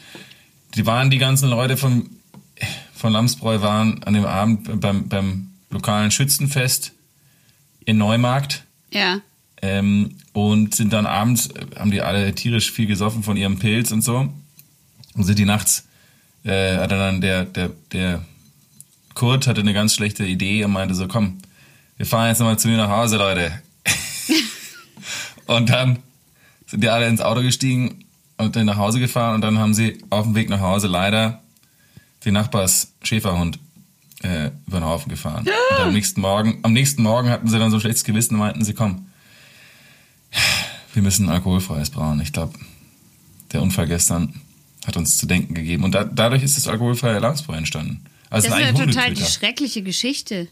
[0.74, 2.08] Die waren, die ganzen Leute von,
[2.94, 6.92] von Lamsbräu waren an dem Abend beim, beim lokalen Schützenfest
[7.84, 9.20] in Neumarkt Ja.
[9.62, 14.02] ähm, und sind dann abends, haben die alle tierisch viel gesoffen von ihrem Pilz und
[14.02, 14.32] so.
[15.16, 15.86] Und sind die nachts,
[16.44, 18.22] äh, hatte dann der, der, der
[19.14, 21.38] Kurt hatte eine ganz schlechte Idee und meinte so, komm,
[21.96, 23.50] wir fahren jetzt nochmal zu mir nach Hause, Leute.
[25.46, 25.98] und dann
[26.66, 28.04] sind die alle ins Auto gestiegen
[28.36, 31.42] und dann nach Hause gefahren und dann haben sie auf dem Weg nach Hause leider
[32.24, 33.58] den Nachbars Schäferhund
[34.22, 35.46] äh, über den Haufen gefahren.
[35.70, 38.40] Und am nächsten Morgen, am nächsten Morgen hatten sie dann so ein schlechtes Gewissen und
[38.40, 39.06] meinten sie, komm,
[40.94, 42.20] wir müssen ein alkoholfreies brauen.
[42.20, 42.58] Ich glaube,
[43.52, 44.40] der Unfall gestern
[44.86, 45.84] hat uns zu denken gegeben.
[45.84, 48.04] Und da, dadurch ist das alkoholfreie Lamsbräu entstanden.
[48.30, 50.48] Also Das ist ja total die schreckliche Geschichte.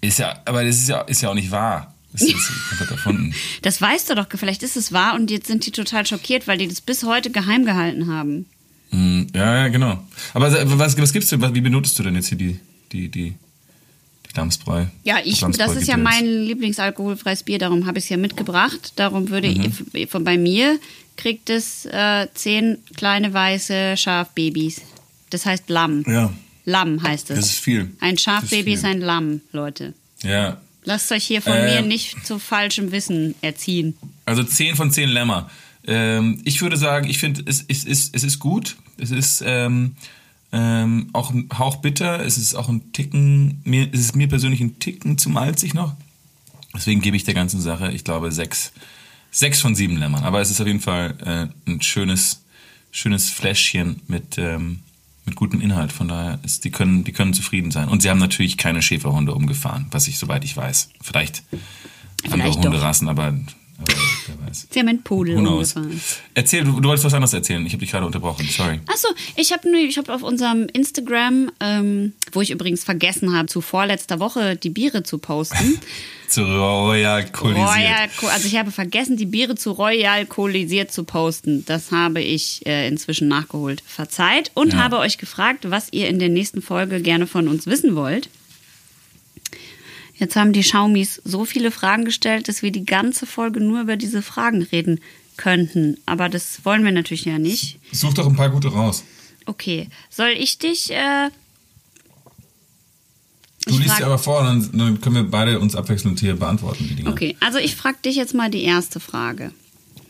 [0.00, 1.94] Ist ja, aber das ist ja, ist ja auch nicht wahr.
[2.12, 3.34] Das ist komplett erfunden.
[3.62, 6.58] Das weißt du doch, vielleicht ist es wahr und jetzt sind die total schockiert, weil
[6.58, 8.46] die das bis heute geheim gehalten haben.
[8.90, 9.98] Hm, Ja, ja, genau.
[10.34, 12.60] Aber was, was denn, was- wie benotest du denn jetzt hier die,
[12.92, 14.84] die, die, die Lamsbräu?
[15.02, 18.92] Ja, ich, Lamsbräu das ist ja mein Lieblingsalkoholfreies Bier, darum habe ich es ja mitgebracht.
[18.96, 19.72] Darum würde Mhm.
[19.94, 20.78] ich, von bei mir
[21.16, 24.80] kriegt es äh, zehn kleine weiße Schafbabys.
[25.30, 26.04] Das heißt Lamm.
[26.06, 26.32] Ja,
[26.64, 27.36] Lamm heißt es.
[27.36, 27.90] das ist viel.
[28.00, 29.94] Ein Schafbaby ist ist ein Lamm, Leute.
[30.22, 33.96] Ja, Lasst euch hier von Äh, mir nicht zu falschem Wissen erziehen.
[34.26, 35.50] Also 10 von 10 Lämmer.
[35.86, 38.76] Ähm, ich würde sagen, ich finde, es, es, ist, es ist gut.
[38.98, 39.96] Es ist ähm,
[40.52, 42.24] ähm, auch ein Hauch bitter.
[42.24, 45.94] Es ist auch ein Ticken, mir, es ist mir persönlich ein Ticken zu malzig noch.
[46.74, 48.72] Deswegen gebe ich der ganzen Sache, ich glaube, sechs,
[49.34, 50.22] sechs von sieben Lämmern.
[50.22, 52.44] Aber es ist auf jeden Fall äh, ein schönes,
[52.92, 54.80] schönes Fläschchen mit, ähm,
[55.26, 55.92] mit gutem Inhalt.
[55.92, 57.88] Von daher ist, die können, die können zufrieden sein.
[57.88, 60.90] Und sie haben natürlich keine Schäferhunde umgefahren, was ich soweit ich weiß.
[61.02, 61.42] Vielleicht,
[62.22, 62.64] andere Vielleicht doch.
[62.64, 63.34] Hunderassen, aber,
[63.78, 63.92] aber
[64.26, 64.66] wer weiß.
[64.70, 66.00] Sie haben einen Pudel umgefahren.
[66.34, 67.64] Erzähl, du, du wolltest was anderes erzählen.
[67.66, 68.46] Ich habe dich gerade unterbrochen.
[68.48, 68.80] Sorry.
[68.86, 73.60] Achso, ich habe ich hab auf unserem Instagram, ähm, wo ich übrigens vergessen habe, zu
[73.60, 75.78] vorletzter Woche die Biere zu posten.
[76.26, 77.68] Zu Royal Kolisiert.
[77.68, 81.64] Royal, also ich habe vergessen, die Biere zu Royal Kolisiert zu posten.
[81.66, 83.82] Das habe ich äh, inzwischen nachgeholt.
[83.86, 84.78] Verzeiht und Ja.
[84.82, 88.30] habe euch gefragt, was ihr in der nächsten Folge gerne von uns wissen wollt.
[90.16, 93.96] Jetzt haben die Schaumis so viele Fragen gestellt, dass wir die ganze Folge nur über
[93.96, 95.00] diese Fragen reden
[95.36, 95.98] könnten.
[96.06, 97.78] Aber das wollen wir natürlich ja nicht.
[97.92, 99.02] Such doch ein paar gute raus.
[99.46, 101.30] Okay, soll ich dich äh,
[103.66, 106.86] Du Ich liest sie aber vor, dann, dann können wir beide uns abwechselnd hier beantworten,
[106.86, 107.10] die Dinger.
[107.10, 109.52] Okay, also ich frage dich jetzt mal die erste Frage.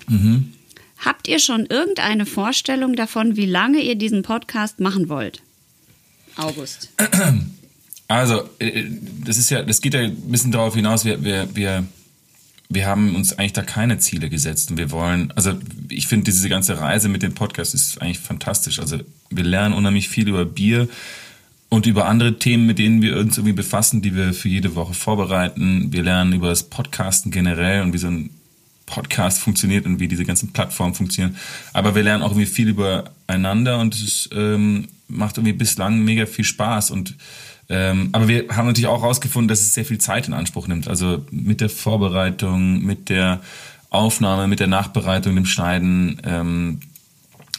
[0.08, 0.52] Mhm.
[0.98, 5.42] Habt ihr schon irgendeine Vorstellung davon, wie lange ihr diesen Podcast machen wollt?
[6.36, 6.90] August.
[8.08, 8.84] Also, äh,
[9.24, 11.84] das ist ja, das geht ja ein bisschen darauf hinaus, wir, wir, wir,
[12.68, 15.54] wir haben uns eigentlich da keine Ziele gesetzt und wir wollen, also
[15.88, 18.78] ich finde diese ganze Reise mit dem Podcast ist eigentlich fantastisch.
[18.78, 18.98] Also
[19.30, 20.88] wir lernen unheimlich viel über Bier
[21.68, 24.94] und über andere Themen, mit denen wir uns irgendwie befassen, die wir für jede Woche
[24.94, 25.92] vorbereiten.
[25.92, 28.30] Wir lernen über das Podcasten generell und wie so ein
[28.86, 31.36] Podcast funktioniert und wie diese ganzen Plattformen funktionieren.
[31.72, 36.44] Aber wir lernen auch irgendwie viel übereinander und es ähm, macht irgendwie bislang mega viel
[36.44, 36.90] Spaß.
[36.90, 37.14] Und
[37.68, 40.88] ähm, aber wir haben natürlich auch herausgefunden, dass es sehr viel Zeit in Anspruch nimmt.
[40.88, 43.40] Also mit der Vorbereitung, mit der
[43.90, 46.80] Aufnahme, mit der Nachbereitung, dem Schneiden ähm,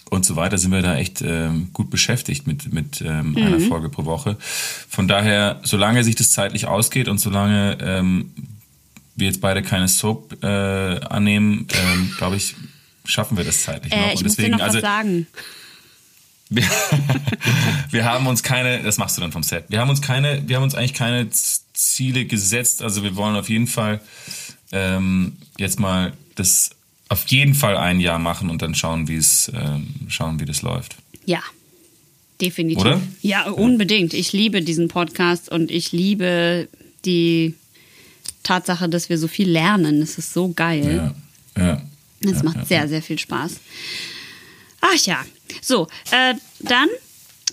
[0.09, 3.89] und so weiter sind wir da echt ähm, gut beschäftigt mit, mit ähm, einer Folge
[3.89, 4.37] pro Woche.
[4.39, 8.31] Von daher, solange sich das zeitlich ausgeht und solange ähm,
[9.15, 12.55] wir jetzt beide keine Soap äh, annehmen, ähm, glaube ich,
[13.05, 13.99] schaffen wir das zeitlich noch.
[13.99, 15.27] Äh, ich und muss dir noch also, was sagen.
[16.49, 16.63] Wir,
[17.91, 19.65] wir haben uns keine, das machst du dann vom Set.
[19.69, 22.81] Wir haben uns keine, wir haben uns eigentlich keine Ziele gesetzt.
[22.81, 24.01] Also wir wollen auf jeden Fall
[24.71, 26.71] ähm, jetzt mal das
[27.09, 30.61] auf jeden Fall ein Jahr machen und dann schauen, wie es ähm, schauen, wie das
[30.61, 30.95] läuft.
[31.25, 31.41] Ja,
[32.41, 32.81] definitiv.
[32.81, 33.01] Oder?
[33.21, 34.13] Ja, unbedingt.
[34.13, 36.67] Ich liebe diesen Podcast und ich liebe
[37.05, 37.53] die
[38.43, 39.99] Tatsache, dass wir so viel lernen.
[39.99, 41.13] Das ist so geil.
[41.57, 41.81] Ja, ja.
[42.21, 42.65] Das ja, macht ja.
[42.65, 43.59] sehr, sehr viel Spaß.
[44.87, 45.25] Ach ja.
[45.61, 46.87] So, äh, dann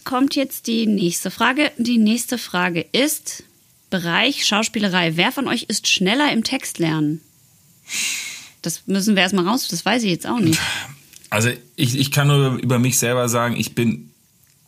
[0.05, 1.71] kommt jetzt die nächste Frage.
[1.79, 3.45] Die nächste Frage ist
[3.90, 5.16] Bereich Schauspielerei.
[5.16, 7.21] Wer von euch ist schneller im Text lernen?
[8.62, 9.68] Das müssen wir erstmal raus.
[9.68, 10.61] Das weiß ich jetzt auch nicht.
[11.31, 14.11] Also ich, ich kann nur über mich selber sagen, ich bin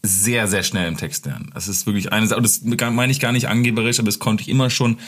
[0.03, 1.51] sehr, sehr schnell im Text lernen.
[1.55, 4.49] Das ist wirklich eine Sache, das meine ich gar nicht angeberisch, aber das konnte ich
[4.49, 4.99] immer schon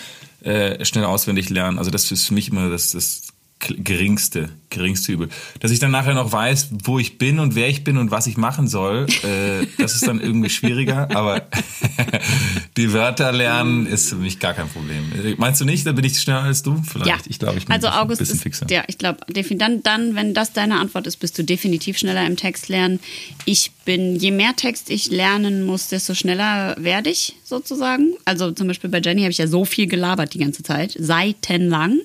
[0.40, 1.79] äh, schnell auswendig lernen.
[1.79, 3.26] Also das ist für mich immer das, das
[3.59, 5.29] geringste, geringste Übel.
[5.61, 8.27] Dass ich dann nachher noch weiß, wo ich bin und wer ich bin und was
[8.27, 11.47] ich machen soll, äh, das ist dann irgendwie schwieriger, aber
[12.77, 15.37] die Wörter lernen ist für mich gar kein Problem.
[15.38, 16.83] Meinst du nicht, da bin ich schneller als du?
[16.83, 17.09] Vielleicht.
[17.09, 17.16] Ja.
[17.27, 18.66] Ich glaube, ich bin also ein August bisschen ist, fixer.
[18.71, 22.37] Ja, ich glaube, dann, dann, wenn das deine Antwort ist, bist du definitiv schneller im
[22.37, 23.01] Text lernen.
[23.47, 28.14] Ich bin, je mehr Text ich lernen muss, desto schneller werde ich sozusagen.
[28.27, 32.01] Also zum Beispiel bei Jenny habe ich ja so viel gelabert die ganze Zeit, seitenlang.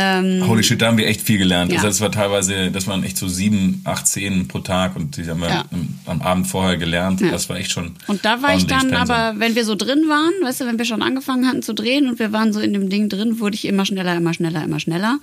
[0.00, 1.72] Ähm, Holy shit, da haben wir echt viel gelernt.
[1.72, 1.78] Ja.
[1.78, 5.26] Also das war teilweise, das waren echt so sieben, acht Szenen pro Tag und die
[5.26, 5.64] haben wir Ja.
[6.06, 7.20] am, Abend vorher gelernt.
[7.20, 7.30] Ja.
[7.30, 7.96] Das war echt schon.
[8.06, 8.96] Und da war ich dann Pensum.
[8.96, 12.08] aber, wenn wir so drin waren, weißt du, wenn wir schon angefangen hatten zu drehen
[12.08, 14.78] und wir waren so in dem Ding drin, wurde ich immer schneller, immer schneller, immer
[14.80, 15.18] schneller.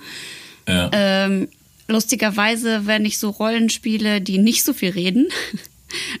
[0.66, 1.48] Ähm,
[1.88, 5.28] lustigerweise, wenn ich so Rollen spiele, die nicht so viel reden.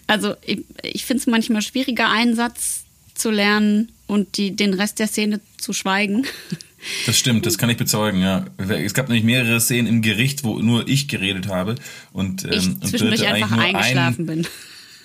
[0.06, 5.00] Also ich, ich finde es manchmal schwieriger, einen Satz zu lernen und die, den Rest
[5.00, 6.24] der Szene zu schweigen.
[7.06, 8.44] Das stimmt, das kann ich bezeugen, ja.
[8.58, 11.76] Es gab nämlich mehrere Szenen im Gericht, wo nur ich geredet habe
[12.12, 12.50] und, ähm,
[12.82, 14.46] Ich und Birte einfach nur eingeschlafen einen, bin.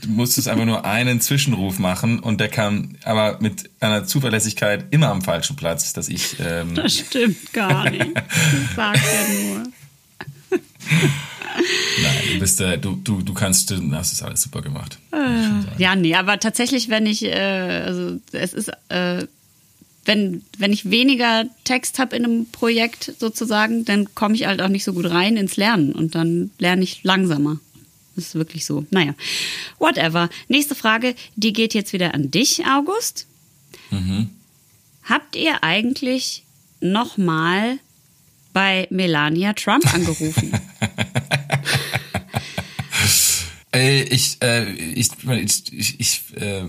[0.02, 5.10] Du musstest einfach nur einen Zwischenruf machen und der kam aber mit einer Zuverlässigkeit immer
[5.10, 8.06] am falschen Platz, dass ich ähm, Das stimmt gar nicht.
[8.08, 9.64] Ich sag ja nur.
[12.02, 14.98] nein, du bist äh, du, du, du kannst, du hast es alles super gemacht.
[15.78, 19.26] Ja, nee, aber tatsächlich, wenn ich, äh, also es ist, äh,
[20.06, 24.68] wenn, wenn ich weniger Text habe in einem Projekt sozusagen, dann komme ich halt auch
[24.68, 27.60] nicht so gut rein ins Lernen und dann lerne ich langsamer.
[28.16, 28.86] Das ist wirklich so.
[28.90, 29.14] Naja,
[29.80, 30.30] whatever.
[30.48, 33.28] Nächste Frage, die geht jetzt wieder an dich, August.
[35.04, 36.44] Habt ihr eigentlich
[36.82, 37.80] nochmal
[38.54, 40.52] bei Melania Trump angerufen?
[43.74, 46.66] Äh, ich, äh, ich, ich, ich, ich, äh,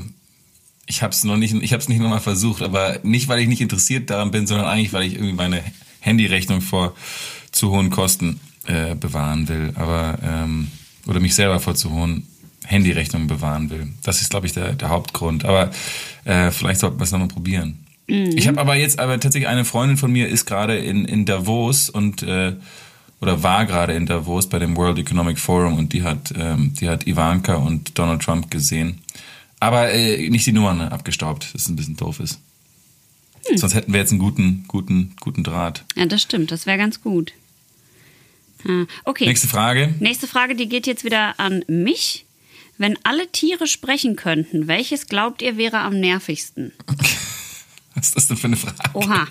[0.87, 3.49] ich habe es noch nicht, ich habe es nicht nochmal versucht, aber nicht, weil ich
[3.49, 5.63] nicht interessiert daran bin, sondern eigentlich, weil ich irgendwie meine
[6.01, 6.95] Handyrechnung vor
[7.51, 10.71] zu hohen Kosten äh, bewahren will, aber ähm,
[11.07, 12.27] oder mich selber vor zu hohen
[12.65, 13.89] Handyrechnungen bewahren will.
[14.03, 15.45] Das ist, glaube ich, der, der Hauptgrund.
[15.45, 15.71] Aber
[16.25, 17.79] äh, vielleicht sollten wir es nochmal probieren.
[18.07, 21.89] Ich habe aber jetzt, aber tatsächlich eine Freundin von mir ist gerade in, in Davos
[21.89, 22.55] und äh,
[23.21, 26.89] oder war gerade in Davos bei dem World Economic Forum und die hat, ähm, die
[26.89, 29.02] hat Ivanka und Donald Trump gesehen.
[29.63, 32.41] Aber äh, nicht die Nummern abgestaubt, das ein bisschen doof ist.
[33.55, 35.85] Sonst hätten wir jetzt einen guten, guten, guten Draht.
[35.95, 37.33] ja, das stimmt, das wäre ganz gut.
[38.67, 39.27] Ah, Okay.
[39.27, 39.95] Nächste Frage.
[40.01, 42.27] Nächste Frage, die geht jetzt wieder an mich.
[42.79, 46.73] Wenn alle Tiere sprechen könnten, welches glaubt ihr wäre am nervigsten?
[47.95, 48.77] Was ist das denn für eine Frage?
[48.95, 49.29] Oha.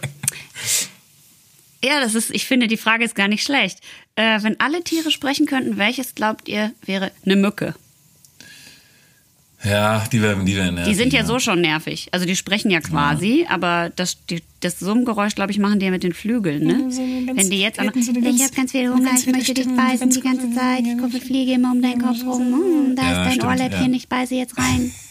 [1.84, 3.80] Ja, das ist, ich finde, die Frage ist gar nicht schlecht.
[4.15, 7.76] Äh, wenn alle Tiere sprechen könnten, welches glaubt ihr wäre eine Mücke?
[9.63, 12.08] Ja, die werden, die werden Die sind ja so schon nervig.
[12.12, 15.91] Also die sprechen ja quasi, aber das, die, das Summgeräusch, glaube ich, machen die ja
[15.91, 16.91] mit den Flügeln, ne?
[16.91, 19.32] so ganz- Wenn die jetzt aber, eine ich ganz- habe ganz viel Hunger, ganz ich
[19.32, 22.41] möchte dich beißen ganz die ganze Zeit, ich gucke, fliege immer um deinen Kopf rum,
[22.41, 23.97] Hm, da Ja, ist dein stimmt, Ohrläppchen, ja.
[23.97, 24.91] ich beiße jetzt rein.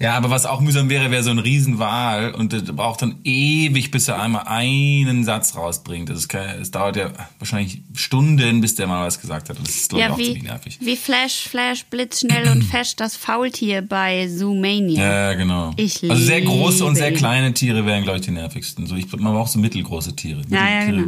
[0.00, 3.92] Ja, aber was auch mühsam wäre, wäre so ein Riesenwal und das braucht dann ewig,
[3.92, 6.10] bis er einmal einen Satz rausbringt.
[6.10, 9.56] Das ist kein, es dauert ja wahrscheinlich Stunden, bis der mal was gesagt hat.
[9.62, 10.78] Das ist, glaube ich, Ja, auch wie, ziemlich nervig.
[10.80, 15.00] wie Flash, Flash, blitzschnell und fesch das Faultier bei Zoomania.
[15.00, 15.72] Ja, genau.
[15.76, 18.86] Ich also sehr große und liebe sehr kleine Tiere wären, glaube ich, die nervigsten.
[18.86, 20.42] So, ich, man braucht so mittelgroße Tiere.
[20.50, 21.06] Ja, ja, genau.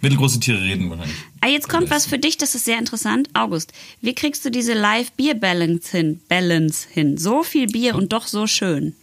[0.00, 1.16] Mittelgroße Tiere reden wahrscheinlich.
[1.40, 3.28] Ah, jetzt kommt was für dich, das ist sehr interessant.
[3.34, 6.20] August, wie kriegst du diese Live-Bier-Balance hin?
[6.28, 7.18] Balance hin?
[7.18, 8.94] So viel Bier und doch so schön.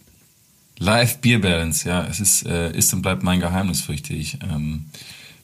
[0.78, 4.38] Live Beer Balance, ja, es ist, äh, ist und bleibt mein Geheimnis, fürchte ich.
[4.42, 4.86] Ähm,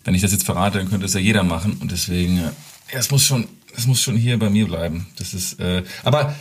[0.05, 2.51] wenn ich das jetzt verrate, dann könnte es ja jeder machen und deswegen, äh,
[2.93, 5.07] ja, es muss schon, es muss schon hier bei mir bleiben.
[5.17, 6.35] Das ist, äh, aber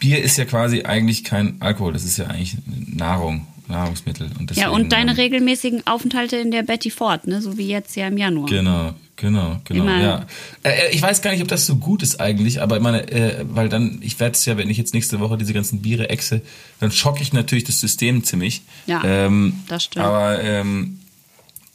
[0.00, 4.54] Bier ist ja quasi eigentlich kein Alkohol, das ist ja eigentlich Nahrung, Nahrungsmittel und.
[4.56, 7.40] Ja, und deine ähm, regelmäßigen Aufenthalte in der Betty Ford, ne?
[7.42, 8.48] so wie jetzt ja im Januar.
[8.48, 9.82] Genau, genau, genau.
[9.84, 10.26] Immer- Ja.
[10.62, 13.44] Äh, ich weiß gar nicht, ob das so gut ist eigentlich, aber ich meine, äh,
[13.48, 16.42] weil dann, ich werde es ja, wenn ich jetzt nächste Woche diese ganzen Biere exe,
[16.80, 18.62] dann schocke ich natürlich das System ziemlich.
[18.86, 20.04] Ja, ähm, das stimmt.
[20.04, 21.00] Aber, ähm,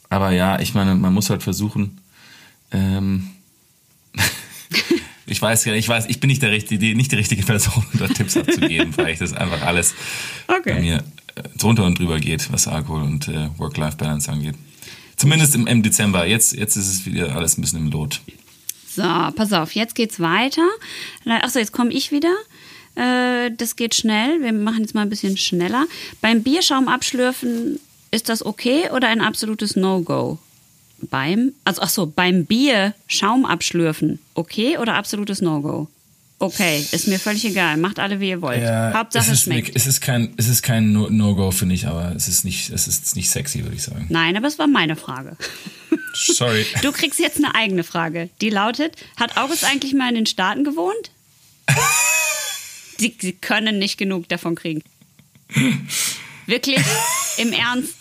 [0.08, 1.98] aber ja, ich meine, man muss halt versuchen,
[2.72, 3.30] ähm,
[5.26, 7.84] ich weiß ja, ich weiß, ich bin nicht der richtige, die- nicht die richtige Person,
[7.92, 9.94] um da Tipps abzugeben, weil ich das einfach alles
[10.48, 10.74] Okay.
[10.74, 11.00] bei mir äh,
[11.56, 14.54] drunter und drüber geht, was Alkohol und äh, Work-Life-Balance angeht.
[15.16, 16.26] Zumindest im, im Dezember.
[16.26, 18.20] Jetzt, jetzt ist es wieder alles ein bisschen im Lot.
[18.88, 20.66] So, pass auf, jetzt geht's weiter.
[21.26, 22.34] Achso, jetzt komme ich wieder.
[22.96, 24.42] Äh, das geht schnell.
[24.42, 25.86] Wir machen jetzt mal ein bisschen schneller.
[26.20, 27.78] Beim Bierschaum abschlürfen,
[28.10, 30.38] ist das okay oder ein absolutes No-Go?
[31.02, 35.88] Beim, also ach beim Bier Schaum abschlürfen, okay oder absolutes No-Go?
[36.42, 37.76] Okay, ist mir völlig egal.
[37.76, 38.62] Macht alle, wie ihr wollt.
[38.64, 39.76] Hauptsache es schmeckt.
[39.76, 42.88] es ist kein, es ist kein No- No-Go, finde ich, aber es ist nicht, es
[42.88, 44.06] ist nicht sexy, würde ich sagen.
[44.08, 45.36] Nein, aber es war meine Frage.
[46.14, 46.64] Sorry.
[46.82, 48.30] Du kriegst jetzt eine eigene Frage.
[48.40, 51.10] Die lautet: Hat August eigentlich mal in den Staaten gewohnt?
[52.98, 54.82] Sie, sie können nicht genug davon kriegen.
[56.46, 56.80] Wirklich?
[57.38, 57.99] Im Ernst?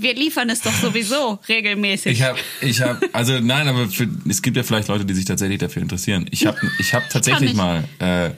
[0.00, 2.12] Wir liefern es doch sowieso regelmäßig.
[2.12, 5.24] Ich habe, ich habe, also nein, aber für, es gibt ja vielleicht Leute, die sich
[5.24, 6.26] tatsächlich dafür interessieren.
[6.30, 7.56] Ich habe, ich habe tatsächlich nicht.
[7.56, 8.30] mal, äh,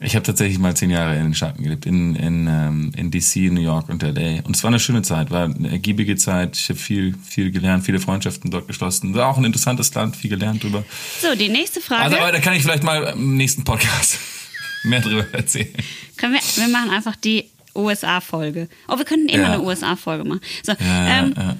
[0.00, 3.50] ich habe tatsächlich mal zehn Jahre in den Staaten gelebt, in in, ähm, in DC,
[3.50, 4.42] New York und LA.
[4.44, 6.58] Und es war eine schöne Zeit, war eine ergiebige Zeit.
[6.58, 9.14] Ich habe viel, viel gelernt, viele Freundschaften dort geschlossen.
[9.14, 10.84] War auch ein interessantes Land, viel gelernt drüber.
[11.22, 12.02] so, die nächste Frage.
[12.02, 14.18] Also, aber da kann ich vielleicht mal im nächsten Podcast
[14.84, 15.72] mehr drüber erzählen.
[16.18, 18.68] Können wir, wir machen einfach die USA-Folge.
[18.88, 19.52] Oh, wir könnten immer Ja.
[19.54, 20.40] eine USA-Folge machen.
[20.62, 21.56] So, Ja, ähm, ja.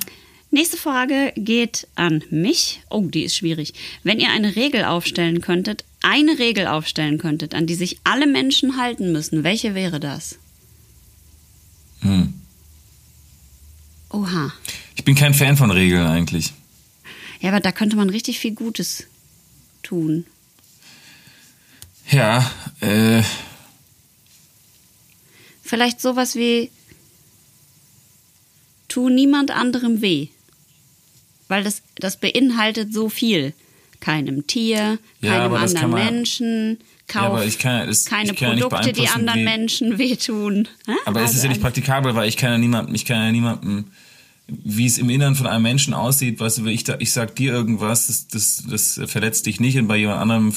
[0.50, 2.80] Nächste Frage geht an mich.
[2.88, 3.74] Oh, die ist schwierig.
[4.04, 8.76] Wenn ihr eine Regel aufstellen könntet, eine Regel aufstellen könntet, an die sich alle Menschen
[8.76, 10.38] halten müssen, welche wäre das?
[12.02, 12.34] Hm.
[14.10, 14.52] Oha.
[14.94, 16.52] Ich bin kein Fan von Regeln eigentlich.
[17.40, 19.04] Ja, aber da könnte man richtig viel Gutes
[19.82, 20.24] tun.
[22.10, 22.48] Ja,
[22.80, 23.22] äh,
[25.64, 26.70] Vielleicht sowas wie
[28.88, 30.28] tu niemand anderem weh.
[31.48, 33.52] Weil das, das beinhaltet so viel.
[34.00, 38.92] Keinem Tier, Ja, keinem anderen man- Menschen, kauf Ja, kann- das- keine kann ja Produkte,
[38.92, 40.68] die anderen wie- Menschen wehtun.
[40.86, 40.92] Hä?
[41.06, 43.32] Aber es ist Also ja nicht praktikabel, weil ich kann ja niemandem, ich kann ja
[43.32, 43.86] niemandem,
[44.46, 48.08] wie es im Inneren von einem Menschen aussieht, weißt du, ich, ich sag dir irgendwas,
[48.08, 50.54] das, das, das verletzt dich nicht und bei jemand anderem,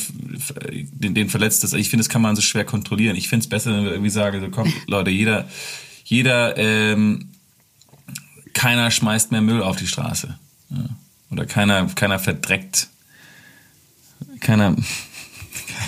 [0.91, 1.73] den, den verletzt das.
[1.73, 3.15] Ich finde, das kann man so schwer kontrollieren.
[3.15, 5.47] Ich finde es besser, wenn wir irgendwie sagen, so komm, Leute, jeder,
[6.03, 7.29] jeder, ähm,
[8.53, 10.37] keiner schmeißt mehr Müll auf die Straße.
[10.69, 10.89] Ja.
[11.29, 12.89] Oder keiner, keiner verdreckt,
[14.41, 14.75] keiner,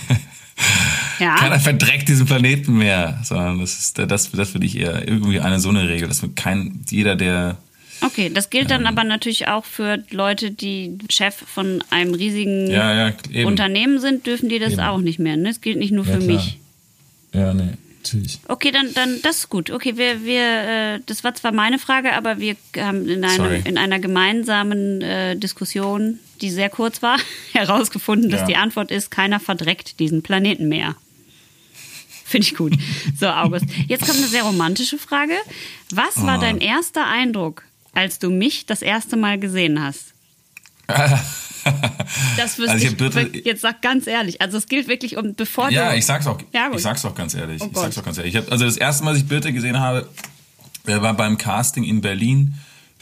[1.19, 5.39] ja, keiner verdreckt diesen Planeten mehr, sondern das ist, das, das finde ich eher irgendwie
[5.39, 7.57] eine so eine Regel, dass man kein, jeder, der,
[8.01, 13.09] okay, das gilt dann aber natürlich auch für Leute, die Chef von einem riesigen ja,
[13.31, 13.45] ja.
[13.45, 14.81] Unternehmen sind, dürfen die das Eben.
[14.81, 15.37] auch nicht mehr.
[15.37, 15.49] Ne?
[15.49, 16.35] Das gilt nicht nur Ja, für klar.
[16.35, 16.57] mich.
[17.33, 17.69] Ja, nee,
[18.03, 18.39] natürlich.
[18.47, 19.69] Okay, dann, dann das ist gut.
[19.69, 20.41] Okay, wir, wir,
[20.95, 25.35] äh, das war zwar meine Frage, aber wir haben in, einem, in einer gemeinsamen äh,
[25.35, 27.17] Diskussion, die sehr kurz war,
[27.53, 30.95] herausgefunden, dass die Antwort ist, keiner verdreckt diesen Planeten mehr.
[32.25, 32.73] Finde ich gut.
[33.19, 33.65] So, August.
[33.87, 35.33] Jetzt kommt eine sehr romantische Frage.
[35.91, 36.41] Was war Oh.
[36.41, 40.13] dein erster Eindruck, als du mich das erste Mal gesehen hast?
[42.37, 44.41] Das wüsste Also ich Birte- jetzt sag ganz ehrlich.
[44.41, 45.97] Also es gilt wirklich um, bevor Ja, du...
[45.97, 47.61] ich sag's auch, Ja, ich sag's auch ganz ehrlich.
[47.61, 47.83] Oh ich Gott.
[47.83, 48.33] sag's auch ganz ehrlich.
[48.33, 50.07] Ich hab, also das erste Mal, dass ich Birte gesehen habe,
[50.87, 52.55] äh, war beim Casting in Berlin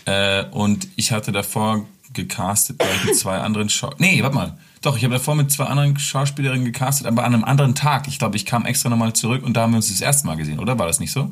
[0.06, 4.58] äh, und ich hatte davor gecastet mit zwei anderen Schau Nee, warte mal.
[4.82, 8.08] Doch, ich habe davor mit zwei anderen Schauspielerinnen gecastet, aber an einem anderen Tag.
[8.08, 10.36] Ich glaube, ich kam extra nochmal zurück und da haben wir uns das erste Mal
[10.36, 10.78] gesehen, oder?
[10.80, 11.32] War das nicht so?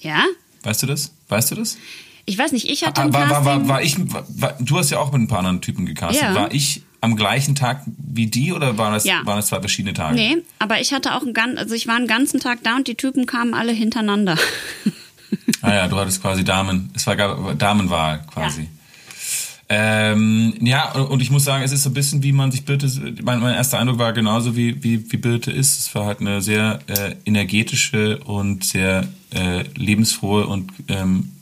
[0.00, 0.24] Ja?
[0.62, 1.12] Weißt du das?
[1.28, 1.76] Weißt du das?
[2.26, 3.44] Ich weiß nicht, ich hatte Ah, ein war, war, Casting...
[3.46, 6.22] war, war ich, war, war, du hast ja auch mit ein paar anderen Typen gecastet.
[6.22, 6.34] Ja.
[6.34, 9.20] War ich am gleichen Tag wie die oder waren das, Ja.
[9.24, 10.16] waren das zwei verschiedene Tage?
[10.16, 12.86] Nee, aber ich hatte auch einen ganzen, also ich war einen ganzen Tag da und
[12.88, 14.36] die Typen kamen alle hintereinander.
[15.62, 17.16] Ah ja, du hattest quasi Damen, es war
[17.54, 18.68] Damenwahl quasi.
[19.70, 22.90] Ähm, ja, und ich muss sagen, es ist so ein bisschen, wie man sich Birte,
[23.22, 25.78] mein, mein erster Eindruck war genauso, wie, wie, wie Birte ist.
[25.78, 31.32] Es war halt eine sehr äh, energetische und sehr äh, lebensfrohe und ähm,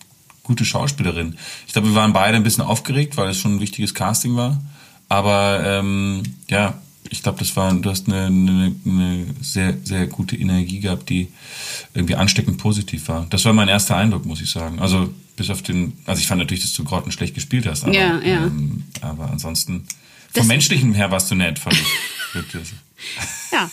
[0.42, 1.36] gute Schauspielerin.
[1.66, 4.60] Ich glaube, wir waren beide ein bisschen aufgeregt, weil es schon ein wichtiges Casting war.
[5.08, 6.74] Aber ähm, ja,
[7.10, 11.28] ich glaube, das war, du hast eine, eine, eine sehr, sehr gute Energie gehabt, die
[11.94, 13.26] irgendwie ansteckend positiv war.
[13.30, 14.78] Das war mein erster Eindruck, muss ich sagen.
[14.80, 18.20] Also bis auf den, also ich fand natürlich, dass du grottenschlecht gespielt hast, aber, Ja,
[18.20, 18.44] ja.
[18.46, 19.84] Ähm, aber ansonsten
[20.32, 21.86] Das- vom menschlichen her warst du nett, fand ich.
[22.34, 22.68] Wirklich.
[23.52, 23.70] Ja.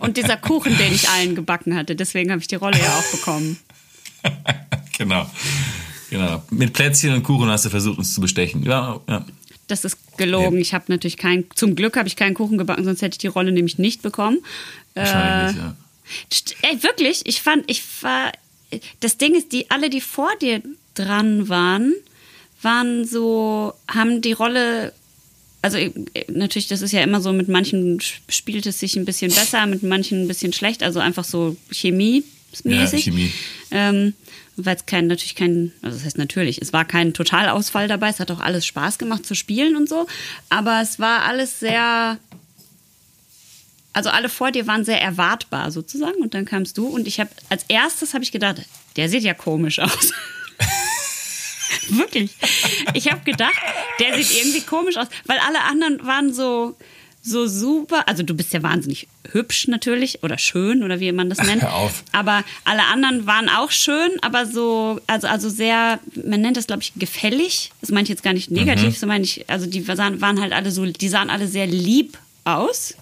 [0.00, 3.10] Und dieser Kuchen, den ich allen gebacken hatte, deswegen habe ich die Rolle ja auch
[3.10, 3.56] bekommen.
[4.98, 5.28] genau.
[6.10, 6.42] Genau.
[6.50, 8.62] Mit Plätzchen und Kuchen hast du versucht, uns zu bestechen.
[8.62, 9.24] Ja, ja.
[9.68, 10.56] Das ist gelogen.
[10.56, 10.62] Ja.
[10.62, 13.26] Ich habe natürlich keinen, zum Glück habe ich keinen Kuchen gebacken, sonst hätte ich die
[13.26, 14.38] Rolle nämlich nicht bekommen.
[14.94, 15.76] Wahrscheinlich Äh, ja.
[16.62, 18.32] Ey, wirklich, ich fand, ich war.
[19.00, 20.62] Das Ding ist, die alle, die vor dir
[20.94, 21.94] dran waren,
[22.62, 24.92] waren so, haben die Rolle.
[25.62, 25.92] Also äh,
[26.28, 29.82] natürlich, das ist ja immer so, mit manchen spielt es sich ein bisschen besser, mit
[29.82, 32.24] manchen ein bisschen schlecht, also einfach so chemiemäßig.
[32.64, 33.32] Ja, Chemie.
[33.72, 34.14] Ähm,
[34.56, 38.20] weil es kein, natürlich kein, also das heißt natürlich, es war kein Totalausfall dabei, es
[38.20, 40.06] hat auch alles Spaß gemacht zu spielen und so,
[40.48, 42.18] aber es war alles sehr,
[43.92, 47.30] also alle vor dir waren sehr erwartbar sozusagen und dann kamst du und ich habe,
[47.50, 48.62] als erstes habe ich gedacht,
[48.96, 50.12] der sieht ja komisch aus.
[51.88, 52.30] Wirklich.
[52.94, 53.54] Ich habe gedacht,
[54.00, 56.76] der sieht irgendwie komisch aus, weil alle anderen waren so
[57.26, 61.38] so super, also du bist ja wahnsinnig hübsch natürlich oder schön oder wie man das
[61.38, 61.62] nennt.
[61.62, 62.04] hör auf.
[62.12, 66.82] Aber alle anderen waren auch schön, aber so, also, also sehr, man nennt das glaube
[66.82, 67.72] ich gefällig.
[67.80, 68.92] Das meine ich jetzt gar nicht negativ, Mhm.
[69.00, 72.16] so meine ich, also die sahen, waren halt alle so, die sahen alle sehr lieb
[72.44, 72.94] aus.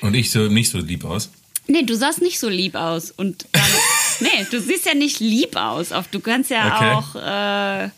[0.00, 1.30] Und ich so nicht so lieb aus.
[1.66, 3.10] Nee, du sahst nicht so lieb aus.
[3.10, 3.62] Und dann,
[4.20, 5.92] nee, du siehst ja nicht lieb aus.
[6.10, 6.92] Du kannst ja Okay.
[6.92, 7.84] auch.
[7.86, 7.90] Äh,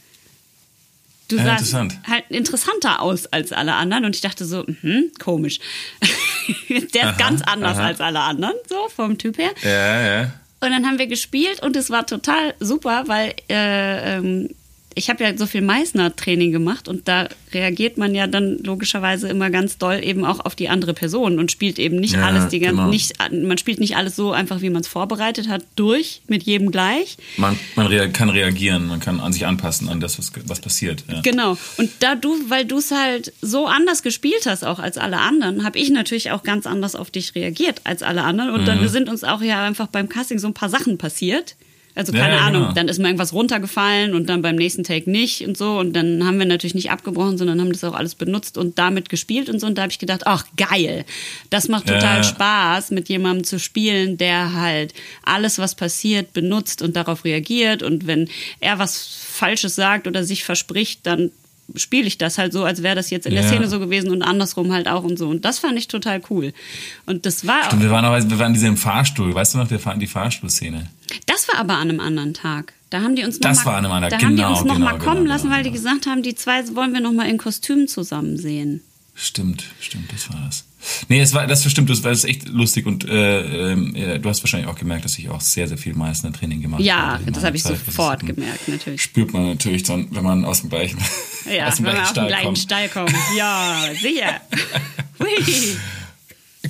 [1.28, 4.04] du Ja, sahst halt interessanter aus als alle anderen.
[4.04, 5.60] Und ich dachte so, mhm, komisch.
[6.94, 7.86] Der ist ganz anders aha.
[7.86, 9.50] als alle anderen, so vom Typ her.
[9.62, 10.22] Ja, ja.
[10.60, 14.50] Und dann haben wir gespielt und es war total super, weil äh, ähm,
[14.98, 19.50] ich habe ja so viel Meißner-Training gemacht und da reagiert man ja dann logischerweise immer
[19.50, 22.60] ganz doll eben auch auf die andere Person und spielt eben nicht Ja, alles die
[22.60, 22.88] ganze, genau.
[22.88, 26.70] nicht, man spielt nicht alles so einfach, wie man es vorbereitet hat, durch mit jedem
[26.70, 27.18] gleich.
[27.36, 31.04] Man, man rea kann reagieren, man kann an sich anpassen an das, was, was passiert.
[31.08, 31.20] Ja.
[31.20, 31.58] Genau.
[31.76, 35.62] Und da du, weil du es halt so anders gespielt hast, auch als alle anderen,
[35.62, 38.50] habe ich natürlich auch ganz anders auf dich reagiert als alle anderen.
[38.50, 38.66] Und Mhm.
[38.66, 41.54] dann sind uns auch ja einfach beim Casting so ein paar Sachen passiert.
[41.96, 42.74] Also Ja, keine ja, Ahnung, genau.
[42.74, 45.78] dann ist mir irgendwas runtergefallen und dann beim nächsten Take nicht und so.
[45.78, 49.08] Und dann haben wir natürlich nicht abgebrochen, sondern haben das auch alles benutzt und damit
[49.08, 49.66] gespielt und so.
[49.66, 51.04] Und da habe ich gedacht, ach geil,
[51.50, 52.22] das macht total Ja.
[52.22, 54.92] Spaß, mit jemandem zu spielen, der halt
[55.24, 57.82] alles, was passiert, benutzt und darauf reagiert.
[57.82, 58.28] Und wenn
[58.60, 58.98] er was
[59.32, 61.30] Falsches sagt oder sich verspricht, dann
[61.74, 63.48] spiele ich das halt so, als wäre das jetzt in der Ja.
[63.48, 65.28] Szene so gewesen und andersrum halt auch und so.
[65.28, 66.52] Und das fand ich total cool.
[67.06, 69.68] Und das war Und wir waren auch, wir waren in diesem Fahrstuhl, weißt du noch,
[69.68, 70.88] der Fahr- die Fahrstuhlszene.
[71.26, 72.72] Das war aber an einem anderen Tag.
[72.90, 74.50] Da haben die uns noch Das mal, war an einem anderen- Da haben die genau,
[74.52, 75.82] uns noch genau, mal kommen genau, lassen, genau, weil die genau.
[75.82, 78.82] gesagt haben, die zwei wollen wir noch mal in Kostüm zusammen sehen.
[79.14, 80.65] Stimmt, stimmt, das war das.
[81.08, 84.28] Nee, es war, das stimmt, das war das ist echt lustig und äh, äh, du
[84.28, 87.24] hast wahrscheinlich auch gemerkt, dass ich auch sehr, sehr viel Meißner-Training gemacht Ja, habe.
[87.26, 87.72] in das habe ich Zeit.
[87.72, 89.02] Das sofort ist, gemerkt, natürlich.
[89.02, 90.98] Spürt man natürlich dann, wenn man aus dem gleichen,
[91.50, 92.58] Ja, aus dem gleichen Stall gleichen kommt.
[92.58, 93.14] Stall kommen.
[93.36, 94.40] Ja, sicher.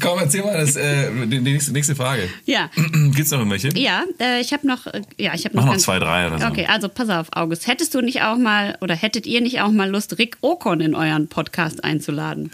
[0.00, 2.28] Komm, erzähl mal das, äh, die, nächste, nächste Frage.
[2.44, 2.70] Ja,
[3.14, 3.68] Gibt's noch irgendwelche?
[3.78, 6.38] ja, äh, ich habe noch, äh, ja, ich habe Mach noch, noch zwei, drei oder
[6.38, 6.46] so.
[6.46, 7.66] Okay, also pass auf, August.
[7.66, 10.94] Hättest du nicht auch mal oder hättet ihr nicht auch mal Lust, Rick Okon in
[10.94, 12.50] euren Podcast einzuladen?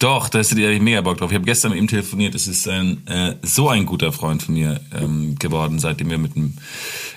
[0.00, 1.30] Doch, da hättet ihr mega Bock drauf.
[1.30, 2.34] Ich habe gestern mit ihm telefoniert.
[2.34, 6.34] Es ist ein, äh, so ein guter Freund von mir ähm, geworden, seitdem wir mit
[6.34, 6.54] dem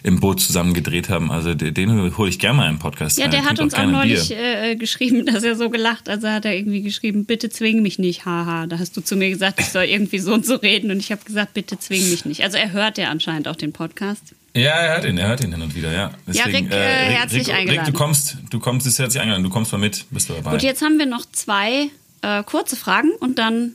[0.03, 1.31] im Boot zusammen gedreht haben.
[1.31, 3.31] Also den, den hole ich gerne mal im Podcast Ja, rein.
[3.31, 4.61] der hat uns auch ein neulich Bier.
[4.63, 6.07] äh, geschrieben, dass er so gelacht.
[6.07, 8.67] Also hat er irgendwie geschrieben, bitte zwing mich nicht, haha.
[8.67, 11.11] Da hast du zu mir gesagt, ich soll irgendwie so und so reden und ich
[11.11, 12.43] habe gesagt, bitte zwing mich nicht.
[12.43, 14.35] Also er hört ja anscheinend auch den Podcast.
[14.55, 16.11] Ja, er hört ihn, er hört ihn hin und wieder, ja.
[16.27, 17.85] Rick, äh, herzlich Rick, eingeladen.
[17.85, 19.43] Rick, du kommst, du kommst, ist herzlich eingeladen.
[19.43, 20.51] Du kommst mal mit, bist du dabei.
[20.51, 21.89] Gut, jetzt haben wir noch zwei
[22.21, 23.73] äh, kurze Fragen und dann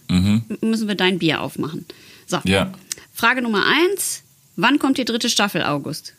[0.60, 1.84] müssen wir dein Bier aufmachen.
[2.26, 2.42] So, Mhm.
[2.50, 2.72] ja.
[3.14, 4.22] Frage Nummer eins.
[4.56, 6.14] Wann kommt die dritte Staffel, August?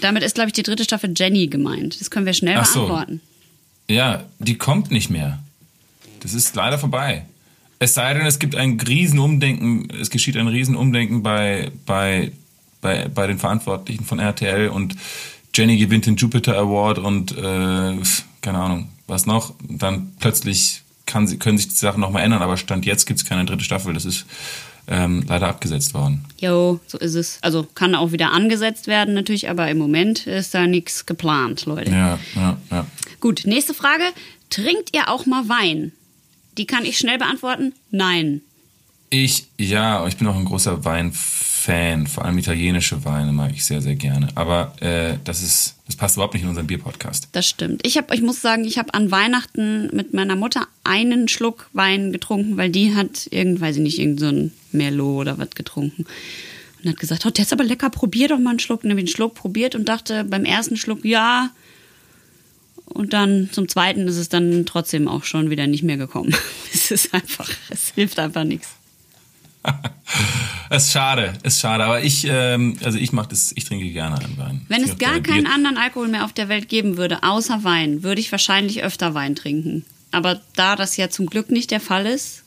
[0.00, 2.00] Damit ist, glaube ich, die dritte Staffel Jenny gemeint.
[2.00, 2.80] Das können wir schnell Ach so.
[2.86, 3.20] beantworten.
[3.88, 5.38] Ja, die kommt nicht mehr.
[6.20, 7.26] Das ist leider vorbei.
[7.78, 12.32] Es sei denn, es gibt ein Riesenumdenken, es geschieht ein Riesenumdenken bei, bei,
[12.80, 14.94] bei, bei den Verantwortlichen von RTL und
[15.54, 17.96] Jenny gewinnt den Jupiter Award und äh,
[18.40, 19.54] keine Ahnung, was noch.
[19.68, 20.81] Dann plötzlich
[21.12, 23.92] kann können sich die Sachen nochmal ändern, aber Stand jetzt gibt es keine dritte Staffel.
[23.94, 24.26] Das ist
[24.88, 26.24] ähm, leider abgesetzt worden.
[26.38, 27.38] Jo, so ist es.
[27.42, 31.90] Also kann auch wieder angesetzt werden natürlich, aber im Moment ist da nichts geplant, Leute.
[31.90, 32.86] Ja, ja, ja.
[33.20, 34.04] Gut, nächste Frage.
[34.50, 35.92] Trinkt ihr auch mal Wein?
[36.58, 37.74] Die kann ich schnell beantworten.
[37.90, 38.42] Nein.
[39.10, 41.51] Ich, ja, ich bin auch ein großer Weinfan.
[41.64, 44.28] Vor allem italienische Weine mag ich sehr, sehr gerne.
[44.34, 47.28] Aber äh, das ist, das passt überhaupt nicht in unseren Bierpodcast.
[47.32, 47.86] Das stimmt.
[47.86, 52.12] Ich, hab, ich muss sagen, ich habe an Weihnachten mit meiner Mutter einen Schluck Wein
[52.12, 56.04] getrunken, weil die hat irgend, weiß ich nicht, irgend so ein Merlot oder was getrunken.
[56.82, 58.82] Und hat gesagt, oh, der ist aber lecker, probier doch mal einen Schluck.
[58.82, 61.50] Und habe ich einen Schluck probiert und dachte beim ersten Schluck, ja.
[62.86, 66.34] Und dann zum zweiten ist es dann trotzdem auch schon wieder nicht mehr gekommen.
[66.74, 68.68] Es ist einfach, es hilft einfach nichts.
[70.70, 71.84] Es ist schade, es ist schade.
[71.84, 74.66] Aber ich, ähm, also ich mach das, ich trinke gerne einen Wein.
[74.68, 78.02] Wenn es gar keinen Bier- anderen Alkohol mehr auf der Welt geben würde, außer Wein,
[78.02, 79.84] würde ich wahrscheinlich öfter Wein trinken.
[80.10, 82.42] Aber da das ja zum Glück nicht der Fall ist,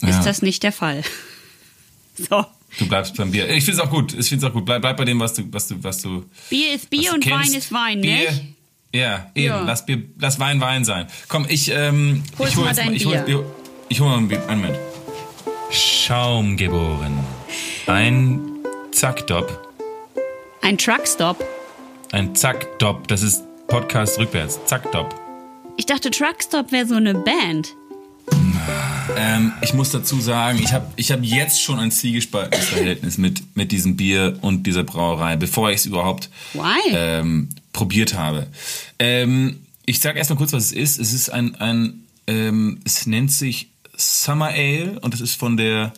[0.00, 0.22] ist Ja.
[0.24, 1.02] das nicht der Fall.
[2.28, 2.44] So.
[2.80, 3.48] Du bleibst beim Bier.
[3.50, 4.12] Ich finde es auch gut.
[4.12, 4.64] Ich finde es auch gut.
[4.66, 6.24] Bleib, bleib bei dem, was du, was du, was du.
[6.50, 7.48] Bier ist Bier und kennst.
[7.52, 8.42] Wein ist Wein, Bier, nicht?
[8.92, 9.46] Ja, eben.
[9.46, 9.60] Ja.
[9.62, 11.06] Lass, Bier, lass Wein Wein sein.
[11.28, 13.44] Komm, ich, ähm, ich hol mal dein ich hol, Bier.
[13.88, 14.42] ich, ich hol mal ein Bier.
[14.48, 14.78] Einen Moment.
[15.70, 17.18] Schaum geboren.
[17.86, 18.40] Ein
[18.90, 19.68] Zackdop.
[20.62, 21.44] Ein Truckstop.
[22.12, 23.06] Ein Zackdop.
[23.08, 24.58] Das ist Podcast rückwärts.
[24.64, 25.14] Zackdop.
[25.76, 27.74] Ich dachte, Truckstop wäre so eine Band.
[29.16, 33.56] Ähm, ich muss dazu sagen, ich habe ich hab jetzt schon ein zwiegespaltenes Verhältnis mit,
[33.56, 36.30] mit diesem Bier und dieser Brauerei, bevor ich es überhaupt
[36.90, 38.46] ähm, probiert habe.
[38.98, 40.98] Ähm, ich sage erstmal kurz, was es ist.
[40.98, 45.92] Es ist ein, ein ähm, es nennt sich Summer Ale und das ist von der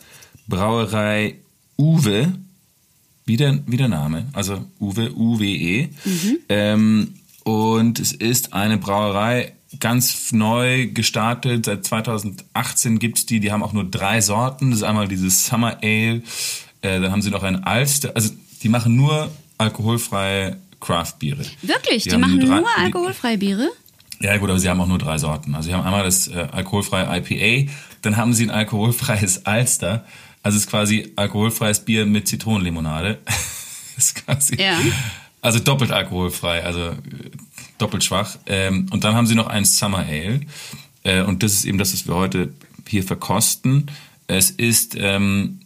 [0.47, 1.35] Brauerei
[1.77, 2.33] Uwe.
[3.25, 5.89] Wie der, wie der Name, also Uwe, U-W-E.
[6.49, 11.65] Ähm, und es ist eine Brauerei, ganz neu gestartet.
[11.65, 13.39] Seit 2018 gibt's die.
[13.39, 14.71] Die haben auch nur drei Sorten.
[14.71, 16.23] Das ist einmal dieses Summer Ale.
[16.81, 18.11] Äh, dann haben sie noch ein Alster.
[18.15, 18.31] Also
[18.63, 21.45] die machen nur alkoholfreie Craft-Biere.
[21.61, 22.03] Wirklich?
[22.03, 23.69] Die, haben machen drei- nur alkoholfreie Biere?
[24.21, 25.55] Ja gut, aber sie haben auch nur drei Sorten.
[25.55, 30.05] Also sie haben einmal das äh, alkoholfreie IPA, dann haben sie ein alkoholfreies Alster.
[30.43, 33.19] Also es ist quasi alkoholfreies Bier mit Zitronenlimonade.
[33.97, 34.79] ist quasi, Ja.
[35.43, 36.95] Also doppelt alkoholfrei, also äh,
[37.79, 38.37] doppelt schwach.
[38.45, 40.41] Ähm, und dann haben sie noch ein Summer Ale.
[41.03, 42.53] Äh, und das ist eben das, was wir heute
[42.87, 43.89] hier verkosten.
[44.27, 45.61] Es ist ähm,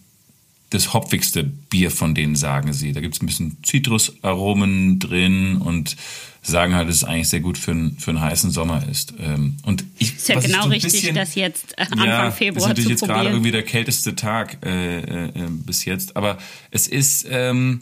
[0.69, 2.93] das hopfigste Bier von denen, sagen sie.
[2.93, 5.97] Da gibt es ein bisschen Zitrusaromen drin und
[6.45, 9.13] sagen halt, dass es eigentlich sehr gut für, einen- für einen heißen Sommer ist.
[9.19, 12.61] Ähm, und ich, Ist ja genau so richtig, bisschen- das jetzt äh, Anfang ja, Februar
[12.63, 13.33] ist natürlich zu jetzt gerade probieren.
[13.33, 16.15] irgendwie der kälteste Tag äh, äh, äh, bis jetzt.
[16.15, 16.37] Aber
[16.71, 17.81] es ist, ähm,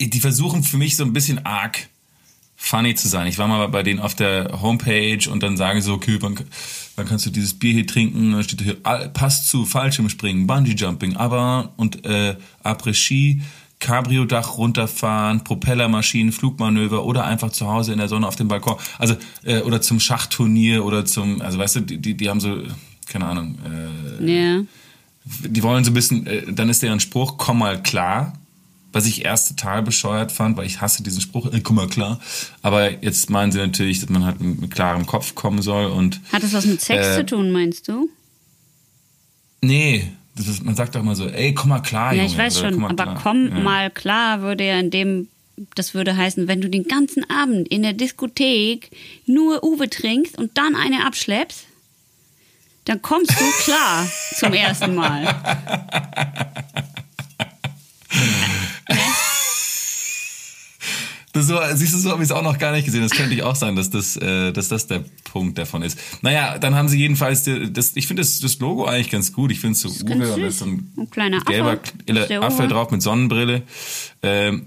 [0.00, 1.88] die versuchen für mich so ein bisschen arg
[2.56, 3.26] funny zu sein.
[3.26, 6.38] Ich war mal bei denen auf der Homepage und dann sagen sie so, okay, wann,
[6.96, 8.26] wann kannst du dieses Bier hier trinken?
[8.26, 13.42] Und dann steht hier, passt zu, Fallschirmspringen, Bungee-Jumping, aber und äh, Après-Ski,
[13.82, 18.76] Cabrio-Dach runterfahren, Propellermaschinen, Flugmanöver oder einfach zu Hause in der Sonne auf dem Balkon.
[18.98, 22.62] Also, äh, oder zum Schachturnier oder zum, also weißt du, die, die, die haben so,
[23.08, 23.58] keine Ahnung,
[24.20, 24.60] äh, ja.
[25.24, 28.38] die wollen so ein bisschen, äh, dann ist deren Spruch, komm mal klar.
[28.94, 32.20] Was ich erst total bescheuert fand, weil ich hasse diesen Spruch, ey, komm mal klar.
[32.60, 36.42] Aber jetzt meinen sie natürlich, dass man halt mit klarem Kopf kommen soll und Hat
[36.42, 38.10] das was mit Sex Äh, zu tun, meinst du?
[39.62, 40.12] nee,
[40.48, 42.32] ist, man sagt doch immer so, ey, komm mal klar, Ja, Junge.
[42.32, 43.20] ich weiß oder schon, mal aber klar.
[43.22, 43.54] komm Ja.
[43.60, 45.28] mal klar würde ja in dem,
[45.74, 48.90] das würde heißen, wenn du den ganzen Abend in der Diskothek
[49.26, 51.66] nur Uwe trinkst und dann eine abschleppst,
[52.86, 54.08] dann kommst du klar
[54.38, 55.34] zum ersten Mal.
[61.32, 63.00] Das so, siehst du, so habe ich es auch noch gar nicht gesehen.
[63.02, 65.02] Das könnte ich auch sein, dass das, äh, dass das der
[65.32, 65.98] Punkt davon ist.
[66.20, 69.50] Naja, dann haben sie jedenfalls, die, das, ich finde das, das Logo eigentlich ganz gut.
[69.50, 70.44] Ich finde es so Uwe und da süß.
[70.46, 71.78] ist so ein, Ein kleiner gelber
[72.10, 72.42] Affe.
[72.42, 73.62] Affe, drauf mit Sonnenbrille.
[74.22, 74.66] Ähm,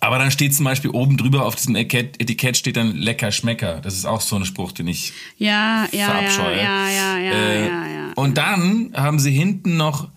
[0.00, 3.80] aber dann steht zum Beispiel oben drüber auf diesem Etikett, steht dann lecker Schmecker.
[3.80, 6.56] Das ist auch so ein Spruch, den ich Ja, ja, ja, verabscheue.
[6.58, 8.12] ja, ja, ja, Äh, ja, ja.
[8.16, 10.08] Und dann haben sie hinten noch,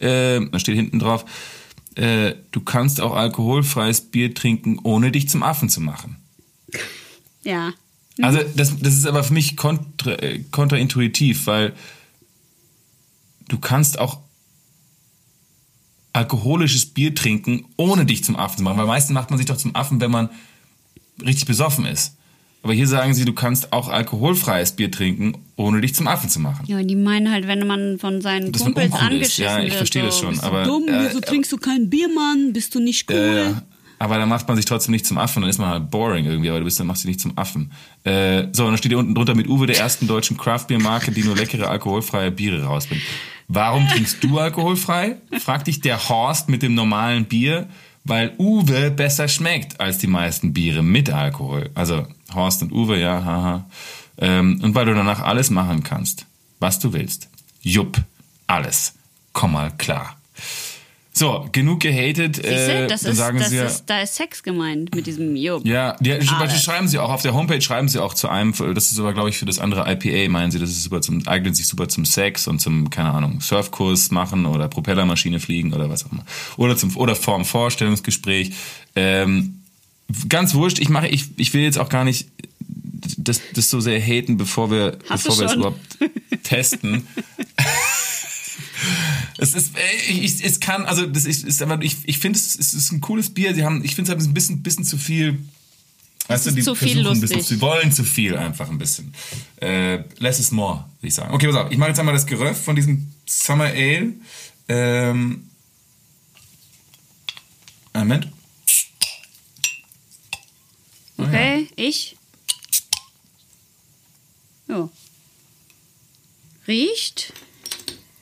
[0.00, 1.24] äh, da steht hinten drauf,
[1.96, 6.16] äh, du kannst auch alkoholfreies Bier trinken, ohne dich zum Affen zu machen.
[7.42, 7.72] Ja.
[8.20, 11.74] Also das, das ist aber für mich kontra, äh, kontraintuitiv, weil
[13.48, 14.20] du kannst auch
[16.12, 18.78] alkoholisches Bier trinken, ohne dich zum Affen zu machen.
[18.78, 20.30] Weil meistens macht man sich doch zum Affen, wenn man
[21.22, 22.16] richtig besoffen ist.
[22.66, 26.40] Aber hier sagen sie, du kannst auch alkoholfreies Bier trinken, ohne dich zum Affen zu
[26.40, 26.64] machen.
[26.66, 29.00] Ja, die meinen halt, wenn man von seinen Dass man Kumpels ist.
[29.00, 29.74] angeschissen Ja, ich wird.
[29.74, 30.88] verstehe so, das schon, Bist du aber, dumm?
[30.88, 32.52] äh, Wieso trinkst du kein Bier, Mann?
[32.52, 33.54] Bist du nicht cool?
[33.56, 33.60] Äh,
[34.00, 36.48] aber dann macht man sich trotzdem nicht zum Affen, dann ist man halt boring irgendwie,
[36.50, 37.70] aber du bist, dann machst du dich nicht zum Affen.
[38.02, 41.22] Äh, so, und dann steht hier unten drunter mit Uwe, der ersten deutschen Craft-Bier-Marke, die
[41.22, 43.02] nur leckere alkoholfreie Biere rausbringt.
[43.46, 45.18] Warum trinkst du alkoholfrei?
[45.38, 47.68] Fragt dich der Horst mit dem normalen Bier,
[48.06, 51.70] weil Uwe besser schmeckt als die meisten Biere mit Alkohol.
[51.74, 53.66] Also Horst und Uwe, ja, haha.
[54.18, 56.26] Ähm, und weil du danach alles machen kannst,
[56.58, 57.28] was du willst.
[57.60, 58.00] Jupp,
[58.46, 58.94] alles.
[59.32, 60.16] Komm mal klar.
[61.18, 62.44] So, genug gehatet.
[62.44, 65.34] Äh, das dann ist, sagen das sie ja, ist, da ist Sex gemeint mit diesem
[65.34, 65.64] Jupp.
[65.64, 66.12] ja, die.
[66.12, 66.62] Alles.
[66.62, 69.30] schreiben sie auch auf der Homepage schreiben sie auch zu einem, das ist aber glaube
[69.30, 72.04] ich für das andere IPA meinen sie, das ist super zum eignet sich super zum
[72.04, 76.26] Sex und zum keine Ahnung Surfkurs machen oder Propellermaschine fliegen oder was auch immer
[76.58, 78.52] oder zum oder vorm Vorstellungsgespräch.
[78.94, 79.62] Ähm,
[80.28, 80.78] ganz wurscht.
[80.80, 82.28] Ich mache ich ich will jetzt auch gar nicht
[83.16, 85.80] das, das so sehr haten, bevor wir Hast bevor wir es überhaupt
[86.42, 87.06] testen.
[89.38, 92.58] Es ist, äh, ich, es kann, also das ist, ist aber ich, ich finde es,
[92.58, 93.54] es ist ein cooles Bier.
[93.54, 95.38] Sie haben, ich finde es ein bisschen, bisschen zu viel.
[96.28, 99.14] Weißt du, die zu viel versuchen ein bisschen, sie wollen zu viel einfach ein bisschen.
[99.60, 101.32] Äh, less is more, würde ich sagen.
[101.32, 101.70] Okay, pass auf.
[101.70, 104.14] Ich mache jetzt einmal das Geröff von diesem Summer Ale.
[104.68, 105.48] Ähm,
[107.92, 108.28] einen Moment.
[111.18, 112.16] Okay, ich.
[114.68, 114.90] Jo.
[116.66, 117.32] Riecht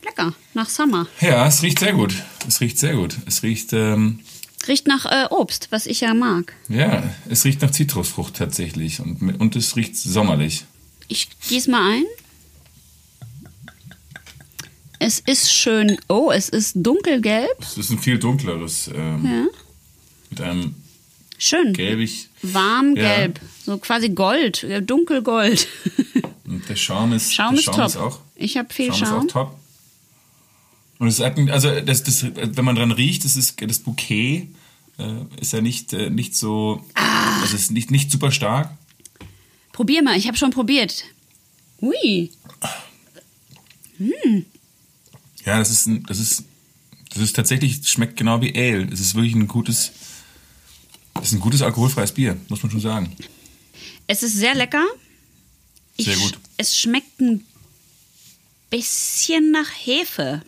[0.05, 1.07] lecker, nach Summer.
[1.21, 2.15] Ja, es riecht sehr gut.
[2.47, 3.17] Es riecht sehr gut.
[3.27, 4.21] Es riecht, ähm,
[4.67, 6.55] Riecht nach äh, Obst, was ich ja mag.
[6.71, 10.65] ja, es riecht nach Zitrusfrucht tatsächlich und, und es riecht sommerlich.
[11.09, 12.05] Ich gieß mal ein.
[14.99, 15.99] Es ist schön.
[16.09, 17.51] Oh, es ist dunkelgelb.
[17.61, 19.47] Es ist ein viel dunkleres, ähm, Ja.
[20.31, 20.75] mit einem
[21.37, 21.73] Schön.
[21.75, 22.29] gelbig.
[22.43, 23.17] Warm Ja.
[23.17, 23.41] gelb.
[23.67, 25.69] So quasi Gold, äh, dunkelgold.
[26.47, 27.87] Und der Schaum ist, Schaum der ist Schaum top.
[27.87, 29.19] ist auch Ich habe viel Schaum ist Schaum.
[29.29, 29.59] auch top.
[30.99, 34.49] Und es hat, also das, das, wenn man dran riecht, das ist das Bouquet
[34.99, 37.40] äh, ist ja nicht, äh, nicht so, Ah.
[37.42, 38.70] also es ist nicht, nicht super stark.
[39.72, 41.05] Probier mal, ich habe schon probiert.
[41.80, 42.30] Ui.
[45.45, 46.45] Ja, das ist, ein, das ist,
[47.11, 48.88] das ist tatsächlich, es schmeckt genau wie Ale.
[48.92, 49.92] Es ist wirklich ein gutes,
[51.20, 53.12] es ist ein gutes alkoholfreies Bier, muss man schon sagen.
[54.07, 54.84] Es ist sehr lecker.
[55.97, 56.38] Ich, Sehr gut.
[56.57, 57.45] Es schmeckt ein
[58.70, 60.42] bisschen nach Hefe.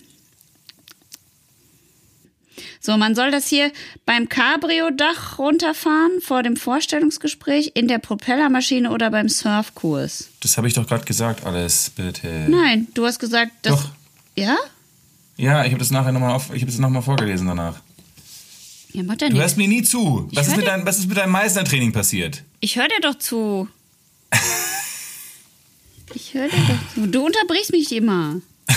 [2.80, 3.70] So, man soll das hier
[4.04, 10.28] beim Cabrio-Dach runterfahren, vor dem Vorstellungsgespräch, in der Propellermaschine oder beim Surfkurs.
[10.40, 12.46] Das habe ich doch gerade gesagt, alles, bitte.
[12.48, 13.74] Nein, du hast gesagt, dass.
[13.82, 13.90] Doch.
[14.36, 14.56] Ja?
[15.36, 17.76] Ja, ich habe das nachher nochmal auf, ich habe das noch mal vorgelesen danach.
[18.92, 19.42] Ja, macht ja Du nichts.
[19.44, 20.28] hörst mir nie zu.
[20.32, 22.42] Was ist, dein, was ist mit deinem Meißner-Training passiert?
[22.60, 23.68] Ich höre dir doch zu.
[26.14, 27.06] Ich höre dir doch zu.
[27.08, 28.40] Du unterbrichst mich immer.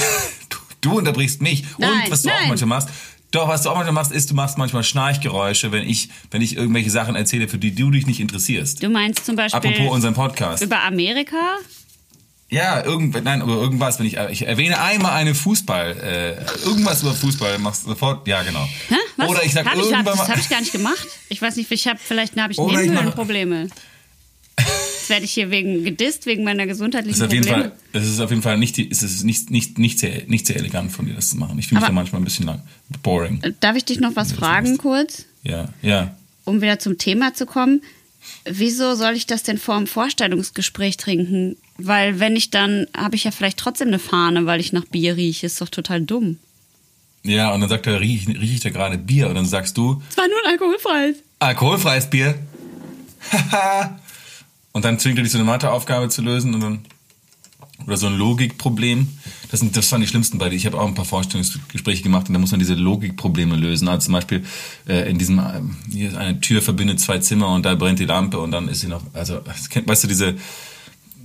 [0.50, 0.58] Du,
[0.92, 1.64] du unterbrichst mich.
[1.78, 2.50] Nein, Und was du auch nein.
[2.50, 2.90] manchmal machst,
[3.32, 6.56] doch, was du auch manchmal machst, ist, du machst manchmal Schnarchgeräusche, wenn ich, wenn ich
[6.56, 8.82] irgendwelche Sachen erzähle, für die du dich nicht interessierst.
[8.82, 10.64] Du meinst zum Beispiel Apropos unseren Podcast.
[10.64, 11.58] über Amerika?
[12.52, 17.14] Ja, irgend, nein, aber irgendwas, wenn ich, ich erwähne einmal eine Fußball, äh, irgendwas über
[17.14, 18.68] Fußball, machst du sofort, ja, genau.
[18.88, 18.96] Hä?
[19.18, 19.30] Was?
[19.30, 21.08] Oder ich sag hab ich, irgendwann das mal, habe ich gar nicht gemacht.
[21.30, 23.68] Ich weiß nicht, ich habe vielleicht habe ich ich Nebenhöhlenprobleme.
[25.10, 27.70] Jetzt werde ich hier wegen gedisst wegen meiner gesundheitlichen jeden Probleme.
[27.70, 30.58] Fall, das ist auf jeden Fall nicht, es ist nicht, nicht, nicht sehr, nicht sehr
[30.58, 31.58] elegant von dir, das zu machen.
[31.58, 32.62] Ich fühle mich Aber- da manchmal ein bisschen lang,
[33.02, 33.42] boring.
[33.60, 36.16] Darf ich dich noch was Ja, fragen kurz, Ja, ja.
[36.46, 37.82] um wieder zum Thema zu kommen?
[38.46, 41.56] Wieso soll ich das denn vor dem Vorstellungsgespräch trinken?
[41.78, 45.16] Weil wenn ich dann, habe ich ja vielleicht trotzdem eine Fahne, weil ich nach Bier
[45.16, 45.48] rieche.
[45.48, 46.38] Ist doch total dumm.
[47.24, 49.28] Ja, und dann sagt er, riech, riech ich da gerade Bier?
[49.30, 51.16] Und dann sagst du, Es war nur ein alkoholfreies.
[51.40, 52.36] alkoholfreies Bier.
[53.32, 53.99] Haha.
[54.80, 56.80] Und dann zwingt er dich so eine Matheaufgabe zu lösen und dann
[57.86, 59.10] oder so ein Logikproblem.
[59.52, 60.56] Das, sind, das waren die schlimmsten beide.
[60.56, 63.90] Ich habe auch ein paar Vorstellungsgespräche gemacht und da muss man diese Logikprobleme lösen.
[63.90, 64.46] Also zum Beispiel
[64.88, 68.06] äh, in diesem, ähm, hier ist eine Tür verbindet zwei Zimmer und da brennt die
[68.06, 70.36] Lampe und dann ist sie noch, also, weißt du, diese,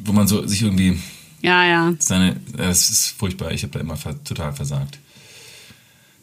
[0.04, 0.98] wo man so sich irgendwie
[1.42, 1.94] Ja, ja.
[2.00, 3.52] seine, das ist furchtbar.
[3.52, 4.98] Ich habe da immer total versagt.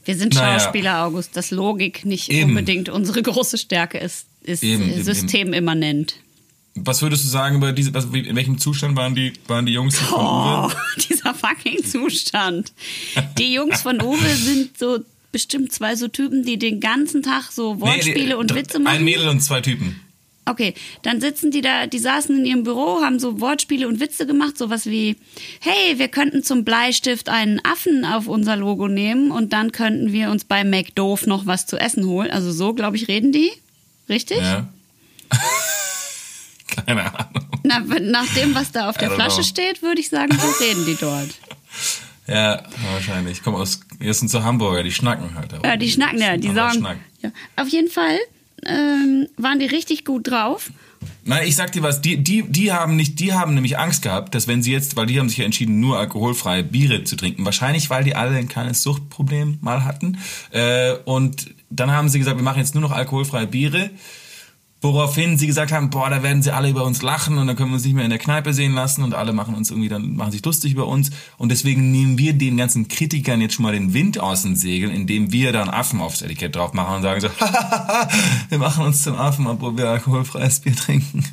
[0.04, 0.60] Wir sind Naja.
[0.60, 2.50] Schauspieler, August, dass Logik nicht Eben.
[2.50, 4.26] unbedingt unsere große Stärke ist.
[4.44, 6.16] Ist Eben, äh, eben, systemimmanent.
[6.76, 9.98] Was würdest du sagen über diese, was, in welchem Zustand waren die, waren die Jungs
[10.00, 10.76] von Oh, Uwe?
[11.10, 12.72] dieser fucking Zustand.
[13.38, 15.00] Die Jungs von Uwe sind so
[15.34, 18.98] bestimmt zwei so Typen, die den ganzen Tag so Wortspiele die- und Witze machen.
[18.98, 20.00] Ein Mädel und zwei Typen.
[20.46, 24.26] Okay, dann sitzen die da, die saßen in ihrem Büro, haben so Wortspiele und Witze
[24.26, 25.16] gemacht, sowas wie,
[25.60, 30.32] hey, wir könnten zum Bleistift einen Affen auf unser Logo nehmen und dann könnten wir
[30.32, 32.32] uns bei McDoof noch was zu essen holen.
[32.32, 33.52] Also so, glaube ich, reden die.
[34.10, 34.40] Richtig?
[34.40, 34.68] Ja.
[36.76, 37.46] Keine Ahnung.
[37.64, 39.44] Na, nach dem, was da auf der Flasche know.
[39.44, 41.30] steht, würde ich sagen, so reden die dort.
[42.28, 42.64] Ja,
[42.94, 43.40] wahrscheinlich.
[43.40, 45.52] Ich komme aus, jetzt sind so Hamburger, die schnacken halt.
[45.66, 46.78] Ja, die schnacken, ja, die sagen.
[46.78, 46.98] Schnack.
[47.22, 47.32] Ja.
[47.58, 48.18] Auf jeden Fall
[48.66, 50.70] ähm, waren die richtig gut drauf.
[51.24, 54.34] Nein, ich sag dir was, die, die, die haben nicht, die haben nämlich Angst gehabt,
[54.34, 57.46] dass wenn sie jetzt, weil die haben sich ja entschieden, nur alkoholfreie Biere zu trinken,
[57.46, 60.20] wahrscheinlich, weil die alle ein kleines Suchtproblem mal hatten.
[60.52, 63.92] Äh, und dann haben sie gesagt, wir machen jetzt nur noch alkoholfreie Biere.
[64.84, 67.70] Woraufhin sie gesagt haben, boah, da werden sie alle über uns lachen und dann können
[67.70, 70.16] wir uns nicht mehr in der Kneipe sehen lassen und alle machen uns irgendwie dann
[70.16, 73.74] machen sich lustig über uns und deswegen nehmen wir den ganzen Kritikern jetzt schon mal
[73.74, 77.22] den Wind aus den Segeln, indem wir dann Affen aufs Etikett drauf machen und sagen
[77.22, 77.30] so,
[78.50, 81.26] wir machen uns zum Affen, obwohl wir alkoholfreies Bier trinken.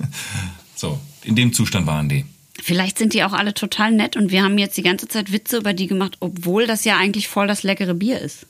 [0.76, 2.26] So, in dem Zustand waren die.
[2.60, 5.56] Vielleicht sind die auch alle total nett und wir haben jetzt die ganze Zeit Witze
[5.56, 8.46] über die gemacht, obwohl das ja eigentlich voll das leckere Bier ist.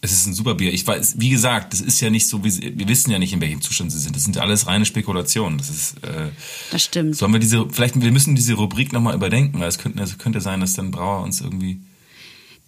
[0.00, 0.72] Es ist ein super Bier.
[0.72, 3.32] Ich weiß, wie gesagt, das ist ja nicht so, wie sie, wir wissen ja nicht,
[3.32, 4.14] in welchem Zustand sie sind.
[4.14, 5.58] Das sind alles reine Spekulationen.
[5.58, 6.28] Das ist, äh,
[6.70, 7.16] Das stimmt.
[7.16, 10.40] Sollen wir diese, vielleicht, wir müssen diese Rubrik nochmal überdenken, weil es könnte, es könnte
[10.40, 11.80] sein, dass dann Brauer uns irgendwie.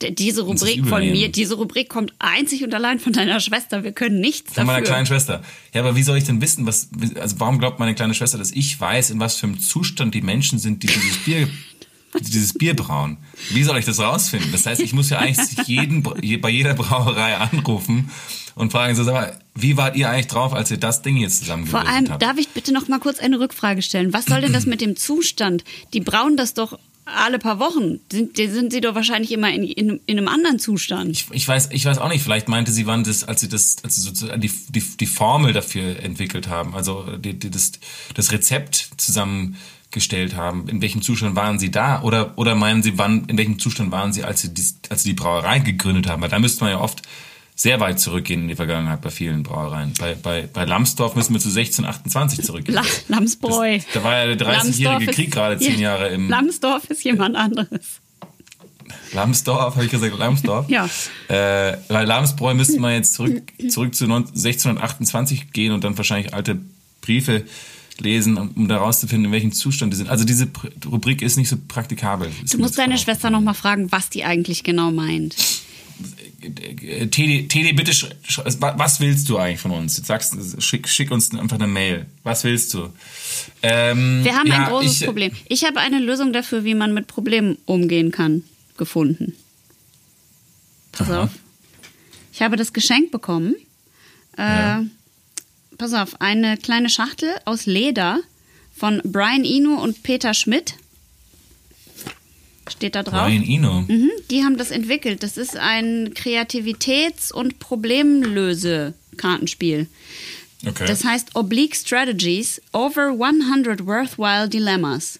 [0.03, 3.85] D- Diese Rubrik von mir, diese Rubrik kommt einzig und allein von deiner Schwester.
[3.85, 4.95] Wir können nichts Von meiner dafür.
[4.95, 5.43] kleinen Schwester.
[5.73, 8.51] Ja, aber wie soll ich denn wissen, was, also warum glaubt meine kleine Schwester, dass
[8.51, 11.49] ich weiß, in was für einem Zustand die Menschen sind, die dieses Bier,
[12.19, 13.19] dieses Bier brauen?
[13.51, 14.51] Wie soll ich das rausfinden?
[14.53, 18.11] Das heißt, ich muss ja eigentlich jeden, je- bei jeder Brauerei anrufen
[18.57, 21.39] und fragen, so, sag mal, wie wart ihr eigentlich drauf, als ihr das Ding jetzt
[21.39, 22.23] Vor zusammengewürfelt allem, habt?
[22.23, 24.13] darf ich bitte noch mal kurz eine Rückfrage stellen?
[24.13, 25.65] Was soll denn das mit dem Zustand?
[25.93, 27.99] Die brauen das doch alle paar Wochen.
[28.13, 31.11] Sind, sind sie doch wahrscheinlich immer in, in, in einem anderen Zustand.
[31.11, 32.23] Ich, ich weiß, ich weiß auch nicht.
[32.23, 35.53] Vielleicht meinte sie, wann das, als sie das, als sie sozusagen die, die, die Formel
[35.53, 37.73] dafür entwickelt haben, also die, die, das,
[38.15, 38.91] das Rezept
[39.91, 40.69] zusammengestellt haben.
[40.69, 42.03] In welchem Zustand waren sie da?
[42.03, 45.11] Oder, oder meinen sie, wann, in welchem Zustand waren sie, als sie, dies, als sie
[45.11, 46.23] die Brauerei gegründet haben?
[46.23, 47.03] Weil da müsste man ja oft
[47.55, 49.93] sehr weit zurückgehen in die Vergangenheit bei vielen Brauereien.
[49.99, 52.75] Bei, bei, bei Lambsdorff müssen wir zu 1628 zurückgehen.
[52.75, 53.77] La Lamsbräu.
[53.77, 56.29] Das, da war ja der 30-jährige Krieg gerade zehn Jahre im.
[56.29, 58.01] Lamsdorf ist jemand anderes.
[59.13, 60.69] Lamsdorf, habe ich gesagt, Lamsdorf?
[60.69, 60.89] ja.
[61.29, 66.59] Äh, weil Lamsbräu müsste man jetzt zurück, zurück zu 1628 gehen und dann wahrscheinlich alte
[67.03, 67.45] Briefe
[68.01, 70.09] lesen, um da rauszufinden, in welchem Zustand die sind.
[70.09, 70.49] Also diese
[70.91, 72.31] Rubrik ist nicht so praktikabel.
[72.51, 75.37] Du musst deine Schwester noch mal fragen, was die eigentlich genau meint.
[77.11, 77.93] Tedi, Tedi, bitte,
[78.61, 79.99] was willst du eigentlich von uns?
[79.99, 82.07] Jetzt sagst schick, schick uns einfach eine Mail.
[82.23, 82.89] Was willst du?
[83.63, 85.33] Ähm, Wir haben ja, ein großes ich, Problem.
[85.49, 88.43] Ich habe eine Lösung dafür, wie man mit Problemen umgehen kann,
[88.79, 89.35] gefunden.
[90.93, 91.25] Pass Aha.
[91.25, 91.31] auf.
[92.33, 93.55] Ich habe das Geschenk bekommen.
[94.39, 94.85] Äh, ja.
[95.81, 98.21] Pass auf, eine kleine Schachtel aus Leder
[98.77, 100.75] von Brian Eno und Peter Schmidt
[102.69, 103.25] steht da drauf.
[103.25, 103.87] Brian Eno.
[103.89, 105.23] Mhm, die haben das entwickelt.
[105.23, 109.87] Das ist ein Kreativitäts- und Problemlöse-Kartenspiel.
[110.67, 110.85] Okay.
[110.87, 115.19] Das heißt Oblique Strategies over 100 worthwhile dilemmas.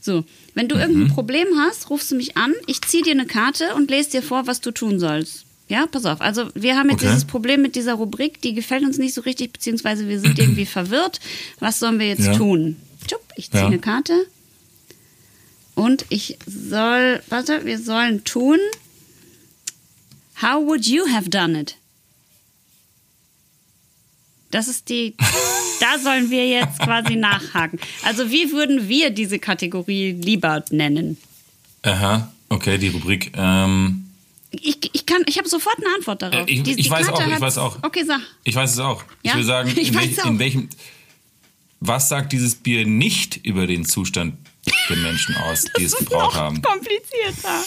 [0.00, 0.24] So,
[0.54, 0.80] wenn du mhm.
[0.80, 4.24] irgendein Problem hast, rufst du mich an, ich ziehe dir eine Karte und lese dir
[4.24, 5.44] vor, was du tun sollst.
[5.68, 6.20] Ja, pass auf.
[6.20, 7.08] Also wir haben jetzt okay.
[7.08, 10.66] dieses Problem mit dieser Rubrik, die gefällt uns nicht so richtig, beziehungsweise wir sind irgendwie
[10.66, 11.20] verwirrt.
[11.58, 12.34] Was sollen wir jetzt ja.
[12.34, 12.76] tun?
[13.36, 13.66] Ich ziehe ja.
[13.66, 14.26] eine Karte.
[15.74, 18.58] Und ich soll, warte, wir sollen tun.
[20.40, 21.76] How would you have done it?
[24.50, 25.16] Das ist die,
[25.80, 27.80] da sollen wir jetzt quasi nachhaken.
[28.04, 31.18] Also wie würden wir diese Kategorie lieber nennen?
[31.82, 33.32] Aha, okay, die Rubrik.
[33.36, 34.03] Ähm,
[34.62, 36.48] ich, ich kann, ich habe sofort eine Antwort darauf.
[36.48, 37.78] Äh, ich, die, ich weiß auch, ich weiß auch.
[37.82, 38.20] Okay, sag.
[38.44, 39.02] Ich weiß es auch.
[39.22, 39.32] Ja?
[39.32, 40.68] Ich will sagen, in, welch, in welchem,
[41.80, 44.34] was sagt dieses Bier nicht über den Zustand
[44.88, 46.62] den Menschen aus, die es gebraucht haben.
[46.62, 47.62] komplizierter.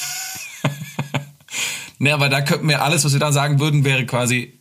[1.99, 4.53] ne, aber da könnten wir alles, was wir da sagen würden, wäre quasi,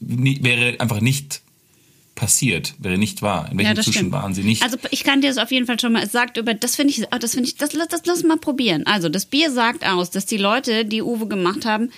[0.00, 1.42] wäre einfach nicht
[2.16, 3.48] passiert, wäre nicht wahr.
[3.52, 4.62] In welchem ja, Zustand waren sie nicht?
[4.62, 6.92] Also ich kann dir das auf jeden Fall schon mal, es sagt über, das finde
[6.92, 8.84] ich, oh, das finde ich, das, das, das lass mal probieren.
[8.86, 11.92] Also das Bier sagt aus, dass die Leute, die Uwe gemacht haben,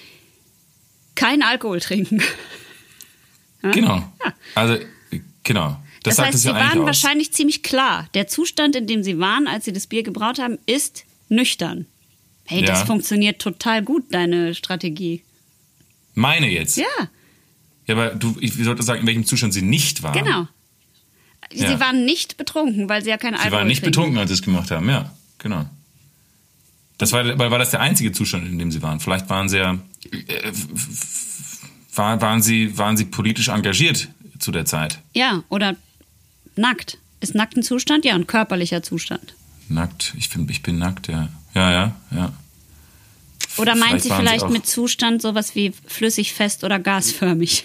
[1.14, 2.22] keinen Alkohol trinken.
[3.60, 3.96] Genau.
[4.24, 4.34] Ja.
[4.54, 4.78] Also,
[5.42, 5.76] genau.
[6.04, 6.86] Das, das heißt, sie waren aus.
[6.86, 8.08] wahrscheinlich ziemlich klar.
[8.14, 11.86] Der Zustand, in dem sie waren, als sie das Bier gebraut haben, ist nüchtern.
[12.44, 15.24] Hey, das funktioniert total gut, deine Strategie.
[16.14, 16.76] Meine jetzt?
[16.76, 16.86] Ja.
[17.88, 20.24] Ja, aber du, ich sollte sagen, in welchem Zustand sie nicht waren.
[20.24, 20.46] Genau.
[21.52, 21.80] Sie ja.
[21.80, 23.90] waren nicht betrunken, weil sie ja kein Alkohol Sie waren nicht trinken.
[23.90, 25.64] betrunken, als sie es gemacht haben, ja, genau.
[26.98, 29.00] Das war, war das der einzige Zustand, in dem sie waren.
[29.00, 29.78] Vielleicht waren sie ja,
[30.12, 30.52] äh,
[31.96, 34.08] waren, sie, waren sie politisch engagiert
[34.38, 34.98] zu der Zeit.
[35.14, 35.76] Ja, oder
[36.58, 36.98] Nackt.
[37.20, 38.04] Ist nackt ein Zustand?
[38.04, 39.34] Ja, ein körperlicher Zustand.
[39.68, 41.28] Nackt, ich, find, ich bin nackt, ja.
[41.54, 42.32] Ja, ja, ja.
[43.56, 47.64] Oder meint vielleicht sie vielleicht sie mit Zustand sowas wie flüssig, fest oder gasförmig?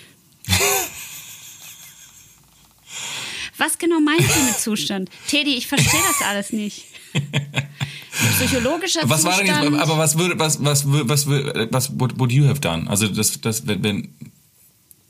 [3.57, 5.09] Was genau meint sie mit Zustand?
[5.27, 6.85] Teddy, ich verstehe das alles nicht.
[8.37, 9.47] Psychologischer was Zustand.
[9.47, 12.89] War denn jetzt, aber was würde, was, was, was, was, was would you have done?
[12.89, 14.09] Also das, das, wenn,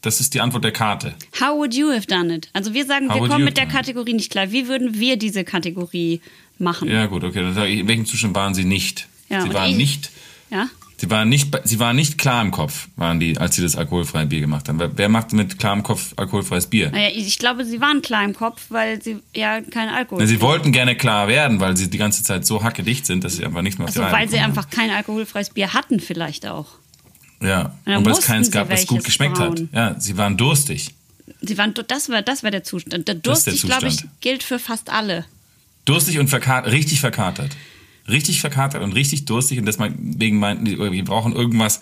[0.02, 1.16] das ist die Antwort der Karte.
[1.40, 2.50] How would you have done it?
[2.54, 4.52] Also wir sagen, How wir kommen mit der Kategorie nicht klar.
[4.52, 6.22] Wie würden wir diese Kategorie
[6.60, 6.90] machen?
[6.90, 7.40] Ja gut, okay.
[7.80, 9.08] In welchem Zustand waren Sie nicht?
[9.30, 10.12] Ja, sie waren ich, nicht.
[10.50, 10.70] Ja.
[11.04, 14.26] Sie waren nicht, sie waren nicht klar im Kopf, waren die, als sie das alkoholfreie
[14.26, 14.80] Bier gemacht haben.
[14.96, 16.92] Wer macht mit klarem Kopf alkoholfreies Bier?
[16.92, 20.22] Naja, ich glaube, sie waren klar im Kopf, weil sie ja kein Alkohol.
[20.22, 23.36] Na, sie wollten gerne klar werden, weil sie die ganze Zeit so hackedicht sind, dass
[23.36, 26.68] sie einfach nicht mehr also, weil sie einfach kein alkoholfreies Bier hatten, vielleicht auch.
[27.42, 29.70] Ja, und weil es keins gab, was gut geschmeckt brauen.
[29.74, 29.96] hat.
[29.96, 30.96] Ja, sie waren durstig.
[31.42, 33.10] Sie waren, das war, das war der Zustand.
[33.10, 35.26] Der durstig, glaube ich, gilt für fast alle.
[35.84, 37.52] Durstig und verkatert, richtig verkatert.
[38.08, 41.80] Richtig verkatert und richtig durstig und deswegen meinten die, wir brauchen irgendwas,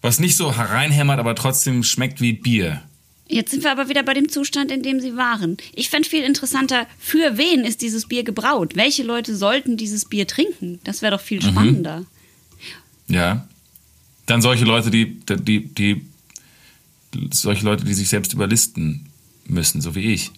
[0.00, 2.82] was nicht so hereinhämmert, aber trotzdem schmeckt wie Bier.
[3.28, 5.56] Jetzt sind wir aber wieder bei dem Zustand, in dem sie waren.
[5.74, 8.72] Ich fände viel interessanter, für wen ist dieses Bier gebraut?
[8.74, 10.80] Welche Leute sollten dieses Bier trinken?
[10.84, 11.48] Das wäre doch viel mhm.
[11.48, 12.00] spannender.
[12.00, 13.14] Mhm.
[13.14, 13.48] Ja.
[14.26, 16.02] Dann solche Leute, die, die, die,
[17.32, 19.08] solche Leute, die sich selbst überlisten
[19.46, 20.30] müssen, so wie ich.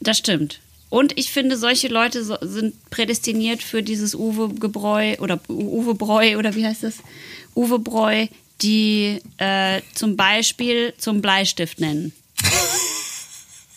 [0.00, 0.60] Das stimmt.
[0.90, 6.82] Und ich finde, solche Leute sind prädestiniert für dieses Uwe-Gebräu oder Uwe-Bräu oder wie heißt
[6.82, 6.96] das?
[7.54, 8.26] Uwe-Bräu,
[8.62, 12.12] die äh, zum Beispiel zum Bleistift nennen.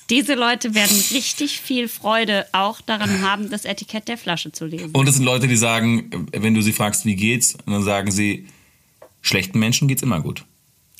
[0.09, 4.91] Diese Leute werden richtig viel Freude auch daran haben, das Etikett der Flasche zu lesen.
[4.91, 8.47] Und es sind Leute, die sagen, wenn du sie fragst, wie geht's, dann sagen sie,
[9.21, 10.43] Schlechten Menschen geht's immer gut.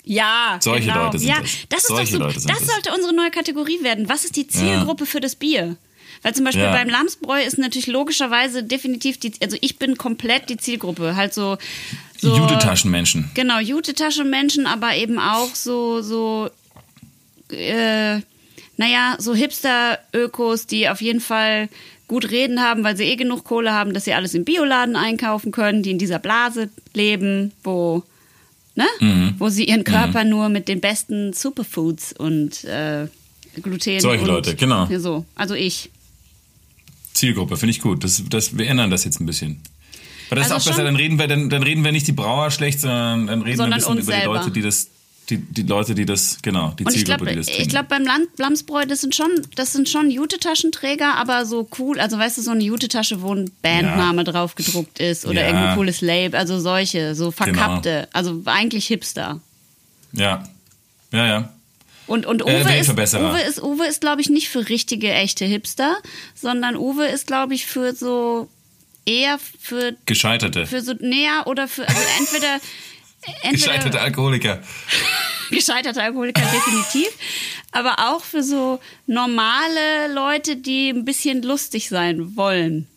[0.03, 1.05] Ja, solche genau.
[1.05, 1.51] Leute sind ja, das.
[1.69, 4.09] Das, ist solche doch so, das sollte unsere neue Kategorie werden.
[4.09, 5.09] Was ist die Zielgruppe ja.
[5.09, 5.77] für das Bier?
[6.23, 6.71] Weil zum Beispiel ja.
[6.71, 11.15] beim Lamsbräu ist natürlich logischerweise definitiv die, also ich bin komplett die Zielgruppe.
[11.15, 11.57] Halt so
[12.21, 13.31] So, Jute-Taschenmenschen.
[13.33, 16.49] Genau, Jute-Taschenmenschen, aber eben auch so, so,
[17.49, 18.19] äh,
[18.77, 21.69] naja, so Hipster-Ökos, die auf jeden Fall
[22.07, 25.51] gut reden haben, weil sie eh genug Kohle haben, dass sie alles im Bioladen einkaufen
[25.51, 28.03] können, die in dieser Blase leben, wo,
[28.75, 28.85] ne?
[28.99, 29.35] Mhm.
[29.39, 33.07] Wo sie ihren Körper nur mit den besten Superfoods und äh,
[33.61, 34.85] Gluten Solche und, Leute, genau.
[34.87, 35.89] Ja, so, also ich.
[37.13, 38.03] Zielgruppe, finde ich gut.
[38.03, 39.61] Das, das, wir ändern das jetzt ein bisschen.
[40.29, 42.13] Aber das Also ist auch besser, dann reden wir, dann, dann reden wir nicht die
[42.13, 44.33] Brauer schlecht, sondern dann reden Sondern wir ein bisschen über die selber.
[44.35, 44.87] Leute, die das,
[45.29, 47.69] die, die Leute, die das, genau, die Und ich Zielgruppe, glaube, die das ich trinken.
[47.71, 52.17] glaube beim Land Blamsbräu, das sind schon, das sind schon Jute-Taschenträger, aber so cool, also
[52.17, 55.47] weißt du, so eine Jute-Tasche, wo ein Bandname drauf gedruckt ist oder Ja.
[55.47, 59.41] irgendein cooles Label, also solche, so verkappte, also eigentlich Hipster.
[60.13, 60.43] ja,
[61.11, 61.49] ja, ja.
[62.07, 63.31] Und, und Äh, Uwe, ist, Weltverbesserer.
[63.31, 65.97] Uwe ist, Uwe ist, glaube ich, nicht für richtige, echte Hipster,
[66.35, 68.49] sondern Uwe ist, glaube ich, für so,
[69.05, 70.65] eher für, Gescheiterte.
[70.65, 72.53] für so, näher oder für, also entweder,
[73.43, 74.61] entweder Gescheiterte Alkoholiker.
[75.51, 77.09] gescheiterte Alkoholiker definitiv,
[77.71, 82.87] aber auch für so normale Leute, die ein bisschen lustig sein wollen.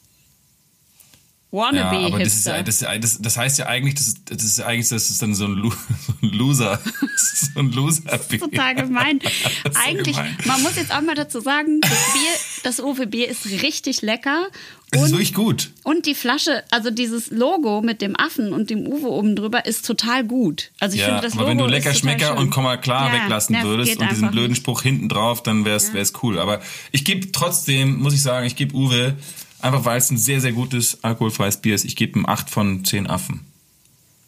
[1.54, 4.60] Ja, Wannabe aber das, ist, das, das, das heißt ja eigentlich, das, ist- das ist
[4.60, 5.72] eigentlich, das ist dann so ein, Lo-
[6.06, 6.80] so ein Loser.
[6.84, 9.18] Das ist loser Total gemein.
[9.64, 10.36] Ist Eigentlich, gemein.
[10.46, 12.30] man muss jetzt auch mal dazu sagen, das Bier,
[12.64, 14.46] das Uwe Bier ist richtig lecker.
[14.90, 15.70] Das ist Und, wirklich gut.
[15.82, 19.84] und die Flasche, also dieses Logo mit dem Affen und dem Uwe oben drüber ist
[19.86, 20.70] total gut.
[20.80, 23.12] Also ich Ja, finde das aber Logo wenn du ist lecker Schmecker und Komma klar
[23.14, 24.54] Ja, weglassen würdest und diesen blöden.
[24.56, 26.38] Spruch hinten drauf, dann wär's, wär's cool.
[26.38, 26.60] Aber
[26.92, 29.16] ich gebe trotzdem, muss ich sagen, ich gebe Uwe,
[29.64, 32.84] einfach weil es ein sehr, sehr gutes alkoholfreies Bier ist, ich gebe ihm 8 von
[32.84, 33.40] 10 Affen.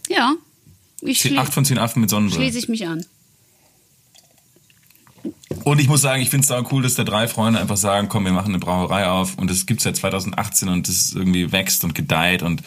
[0.09, 0.35] Ja,
[1.03, 2.43] ich Zehn- schlie Acht von 10 Affen mit Sonnenbrille.
[2.45, 3.05] schließe ich mich an.
[5.65, 8.09] Und ich muss sagen, ich finde es auch cool, dass da drei Freunde einfach sagen,
[8.09, 11.83] komm, wir machen eine Brauerei auf und das gibt's seit 2018 und das irgendwie wächst
[11.85, 12.63] und gedeiht und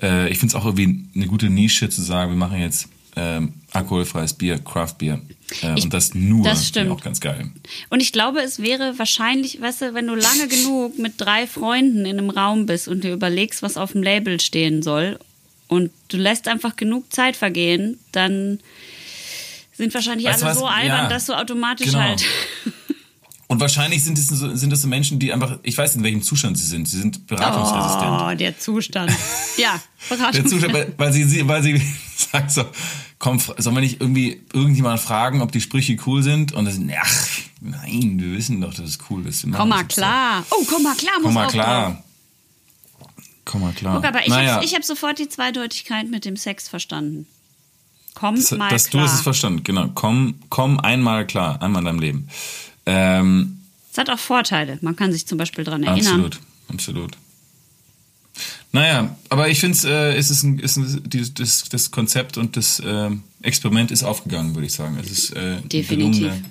[0.00, 3.54] äh, ich finde es auch irgendwie eine gute Nische zu sagen, wir machen jetzt ähm,
[3.72, 6.90] alkoholfreies Bier, Craft Bier Ich- und das nur, das stimmt.
[6.90, 7.48] auch ganz geil.
[7.88, 12.04] Und ich glaube, es wäre wahrscheinlich, weißt du, wenn du lange genug mit drei Freunden
[12.04, 15.18] in einem Raum bist und dir überlegst, was auf dem Label stehen soll
[15.68, 18.58] und du lässt einfach genug Zeit vergehen, dann
[19.76, 20.58] sind wahrscheinlich Weißt alle was?
[20.58, 22.00] so albern, Ja, dass du automatisch genau.
[22.00, 22.24] halt.
[23.48, 26.20] Und wahrscheinlich sind es so, sind es so Menschen, die einfach, ich weiß in welchem
[26.20, 28.20] Zustand sie sind, sie sind beratungsresistent.
[28.20, 29.12] Oh, der Zustand.
[29.56, 29.80] Ja,
[30.10, 30.46] Der Beratung.
[30.48, 31.80] Zustand, weil, weil sie, sie, weil sie
[32.16, 32.64] sagt so,
[33.18, 36.52] komm, sollen wir nicht irgendwie irgendjemand fragen, ob die Sprüche cool sind?
[36.52, 37.28] Und dann sind, ach,
[37.60, 39.46] nein, wir wissen doch, dass es cool ist.
[39.52, 40.44] Komm mal das klar.
[40.50, 41.22] Oh, komm mal klar, So.
[41.22, 41.52] muss Komm mal auch drauf.
[41.52, 42.02] klar.
[43.44, 43.94] Komm mal klar.
[43.96, 47.26] Guck, aber ich naja, habe hab sofort die Zweideutigkeit mit dem Sex verstanden.
[48.14, 49.04] Komm das, mal das, du klar.
[49.04, 49.88] hast es verstanden, genau.
[49.94, 52.28] Komm, komm einmal klar, einmal in deinem Leben.
[52.86, 53.60] Ähm,
[53.92, 54.78] Es hat auch Vorteile.
[54.80, 56.06] Man kann sich zum Beispiel daran erinnern.
[56.24, 57.16] Absolut, absolut.
[58.72, 62.56] Naja, aber ich finde, äh, es ist, ein, ist ein, die, das, das Konzept und
[62.56, 64.98] das ähm, Experiment ist aufgegangen, würde ich sagen.
[65.02, 66.24] Es ist äh, Definitiv.
[66.26, 66.42] gelungener-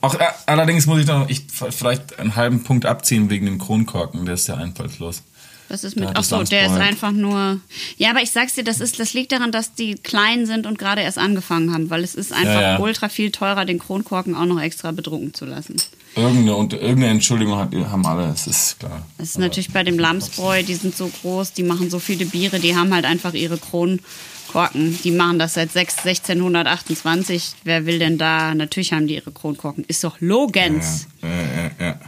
[0.00, 4.24] Auch äh, allerdings muss ich noch ich, vielleicht einen halben Punkt abziehen wegen dem Kronkorken,
[4.26, 5.22] der ist ja einfallslos.
[5.70, 6.04] Was ist mit.
[6.08, 7.60] hat Ach das so, der ist einfach nur.
[7.96, 10.78] Ja, aber ich sag's dir, das, ist, das liegt daran, dass die klein sind und
[10.78, 12.78] gerade erst angefangen haben, weil es ist einfach Ja, ja.
[12.80, 15.76] ultra viel teurer, den Kronkorken auch noch extra bedrucken zu lassen.
[16.16, 19.06] Irgendeine, und irgendeine Entschuldigung hat, haben alle, das ist klar.
[19.16, 22.24] Das ist Aber- natürlich bei dem Lamsbräu, die sind so groß, die machen so viele
[22.26, 24.98] Biere, die haben halt einfach ihre Kronkorken.
[25.04, 27.52] Die machen das seit 6, 1628.
[27.64, 28.54] Wer will denn da?
[28.54, 29.84] Natürlich haben die ihre Kronkorken.
[29.86, 31.06] Ist doch Logens.
[31.22, 31.36] Ja, ja,
[31.78, 32.00] ja, ja.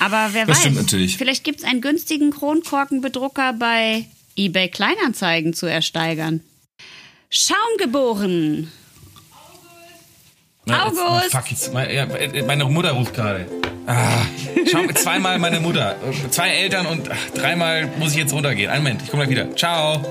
[0.00, 1.16] Aber wer Das weiß, stimmt natürlich.
[1.16, 6.40] vielleicht gibt es einen günstigen Kronkorkenbedrucker bei eBay Kleinanzeigen zu ersteigern.
[7.28, 8.72] Schaumgeboren.
[10.66, 11.24] Na, August!
[11.24, 13.46] Jetzt, fuck, jetzt, meine, meine Mutter ruft gerade.
[13.86, 14.22] Ah,
[14.70, 15.96] schau, zweimal meine Mutter.
[16.30, 18.70] Zwei Eltern und ach, dreimal muss ich jetzt runtergehen.
[18.70, 19.54] Einen Moment, ich komme gleich wieder.
[19.56, 20.04] Ciao.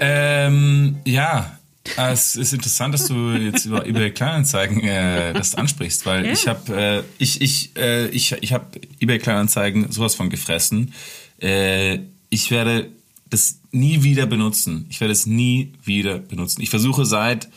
[0.00, 1.58] Ähm, ja,
[1.96, 6.32] äh, es ist interessant, dass du jetzt über eBay Kleinanzeigen äh, das ansprichst, weil Ja.
[6.32, 8.66] ich habe äh, ich ich äh, ich ich habe
[9.00, 10.92] eBay Kleinanzeigen sowas von gefressen.
[11.40, 12.90] Äh, ich werde
[13.30, 14.86] das nie wieder benutzen.
[14.90, 16.62] Ich werde es nie wieder benutzen.
[16.62, 17.48] Ich versuche seit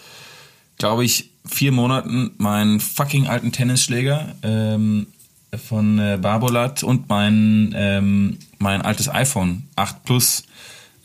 [0.80, 5.08] glaube ich, vier Monaten meinen fucking alten Tennisschläger ähm,
[5.68, 10.44] von äh, Barbolat und mein, ähm, mein altes iPhone 8 Plus äh,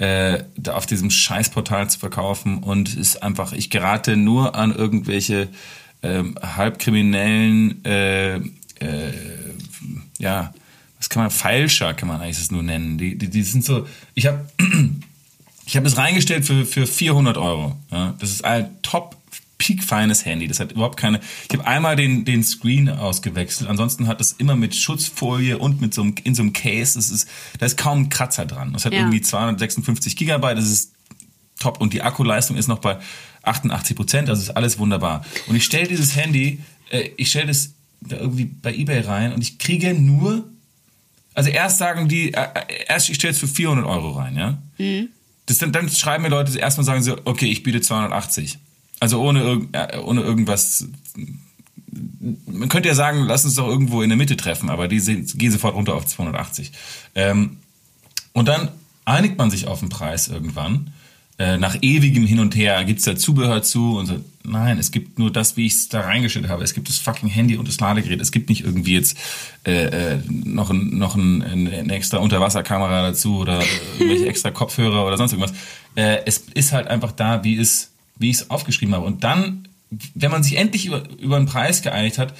[0.02, 5.48] da auf diesem Scheißportal zu verkaufen und ist einfach, ich gerate nur an irgendwelche
[6.02, 9.12] ähm, halbkriminellen, äh, äh,
[10.18, 10.52] ja,
[10.98, 12.98] was kann man, Feilscher kann man eigentlich das nur nennen.
[12.98, 14.44] Die, die, die sind so, ich habe
[15.66, 17.76] ich habe es reingestellt für, für 400 Euro.
[17.90, 19.16] Ja, das ist ein top
[19.62, 20.48] peakfeines Handy.
[20.48, 21.20] Das hat überhaupt keine.
[21.48, 23.70] Ich habe einmal den, den Screen ausgewechselt.
[23.70, 26.94] Ansonsten hat es immer mit Schutzfolie und mit so einem, in so einem Case.
[26.94, 28.72] Das ist, da ist kaum ein Kratzer dran.
[28.72, 28.98] Das hat Ja.
[29.00, 30.58] irgendwie 256 Gigabyte.
[30.58, 30.92] Das ist
[31.60, 31.80] top.
[31.80, 32.98] Und die Akkuleistung ist noch bei
[33.44, 35.24] 88 Prozent, also ist alles wunderbar.
[35.46, 36.60] Und ich stelle dieses Handy,
[36.90, 40.44] äh, ich stelle das da irgendwie bei eBay rein und ich kriege nur,
[41.34, 42.48] also erst sagen die, äh,
[42.88, 44.58] erst ich stelle es für 400 Euro rein, ja.
[44.78, 45.08] Mhm.
[45.46, 48.58] Das dann, dann schreiben mir Leute erstmal sagen sie, okay, ich biete 280.
[49.02, 50.86] Also ohne, äh, ohne irgendwas.
[52.46, 55.50] Man könnte ja sagen, lass uns doch irgendwo in der Mitte treffen, aber die gehen
[55.50, 56.70] sofort runter auf 280.
[57.16, 57.56] Ähm,
[58.32, 58.68] und dann
[59.04, 60.92] einigt man sich auf den Preis irgendwann.
[61.36, 64.24] Äh, nach ewigem Hin und Her gibt's da Zubehör zu und so.
[64.44, 66.62] Nein, es gibt nur das, wie ich es da reingestellt habe.
[66.62, 68.20] Es gibt das fucking Handy und das Ladegerät.
[68.20, 69.18] Es gibt nicht irgendwie jetzt
[69.66, 73.64] äh, äh, noch, ein, noch ein, eine extra Unterwasserkamera dazu oder
[73.98, 75.54] irgendwelche extra Kopfhörer oder sonst irgendwas.
[75.96, 79.06] Äh, es ist halt einfach da, wie es wie ich es aufgeschrieben habe.
[79.06, 79.68] Und dann,
[80.14, 82.34] wenn man sich endlich über, über einen Preis geeinigt hat,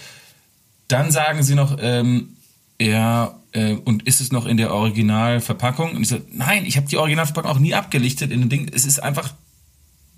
[0.89, 2.37] dann sagen sie noch, ähm,
[2.81, 5.93] ja, äh, und ist es noch in der Originalverpackung?
[5.93, 8.71] Und ich so, nein, ich habe die Originalverpackung auch nie abgelichtet in dem Ding.
[8.73, 9.33] Es ist einfach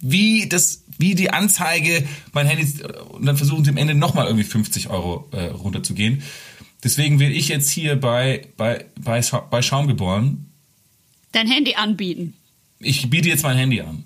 [0.01, 4.45] wie das, wie die Anzeige, mein Handy, und dann versuchen sie am Ende nochmal irgendwie
[4.45, 6.23] 50 Euro äh, runterzugehen.
[6.83, 10.51] Deswegen will ich jetzt hier bei, bei, bei, bei Schaum geboren.
[11.33, 12.35] Dein Handy anbieten.
[12.79, 14.05] Ich biete jetzt mein Handy an.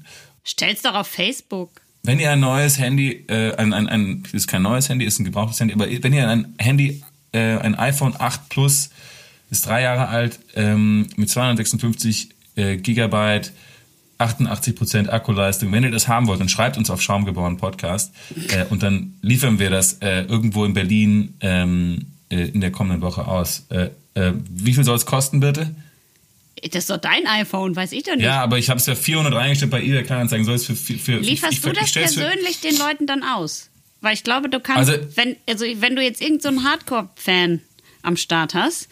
[0.49, 1.83] Stell's doch auf Facebook.
[2.03, 5.27] Wenn ihr ein neues Handy, äh, ein, ein, ein, ist kein neues Handy, ist ein
[5.27, 8.89] gebrauchtes Handy, aber wenn ihr ein Handy, äh, ein iPhone 8 Plus,
[9.51, 13.53] ist drei Jahre alt, ähm, mit 256 äh, Gigabyte,
[14.19, 15.71] 88% Akkuleistung.
[15.71, 18.15] Wenn ihr das haben wollt, dann schreibt uns auf Schaumgeboren Podcast
[18.49, 23.03] äh, und dann liefern wir das äh, irgendwo in Berlin ähm, äh, in der kommenden
[23.03, 23.67] Woche aus.
[23.69, 25.75] Äh, äh, wie viel soll es kosten, bitte?
[26.71, 28.25] Das ist doch dein iPhone, weiß ich doch nicht.
[28.25, 30.45] Ja, aber ich habe es ja 400 reingestellt bei eBay Kleinanzeigen.
[30.45, 33.71] Soll es für, für, für Lieferst ich, du das persönlich den Leuten dann aus?
[34.01, 37.61] Weil ich glaube, du kannst, Also- wenn, also wenn du jetzt irgendeinen so Hardcore-Fan
[38.03, 38.89] am Start hast,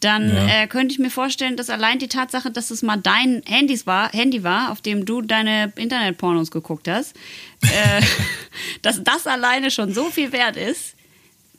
[0.00, 0.62] dann Ja.
[0.62, 4.10] äh, könnte ich mir vorstellen, dass allein die Tatsache, dass es mal dein Handys war,
[4.12, 7.14] Handy war, auf dem du deine Internetpornos geguckt hast,
[7.62, 8.00] äh,
[8.82, 10.94] dass das alleine schon so viel wert ist.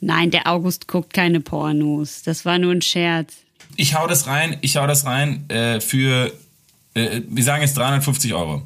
[0.00, 2.22] Nein, der August guckt keine Pornos.
[2.24, 3.32] Das war nur ein Scherz.
[3.76, 6.32] Ich hau das rein, ich hau das rein äh, für,
[6.94, 8.62] äh, wir sagen jetzt 350 Euro.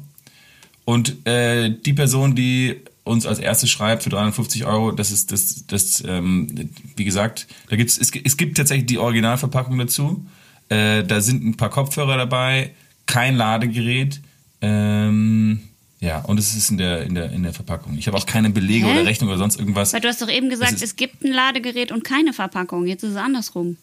[0.85, 5.65] Und äh, die Person, die uns als erstes schreibt für 350 Euro, das ist das,
[5.67, 10.25] das ähm, wie gesagt, da gibt's es, es gibt tatsächlich die Originalverpackung dazu.
[10.69, 12.71] Äh, da sind ein paar Kopfhörer dabei,
[13.05, 14.19] kein Ladegerät.
[14.61, 15.61] Ähm,
[15.99, 17.97] ja, und es ist in der, in der, in der Verpackung.
[17.97, 18.91] Ich habe auch keine Belege Hä?
[18.91, 19.93] oder Rechnung oder sonst irgendwas.
[19.93, 22.85] Weil du hast doch eben gesagt, ist- es gibt ein Ladegerät und keine Verpackung.
[22.85, 23.77] Jetzt ist es andersrum.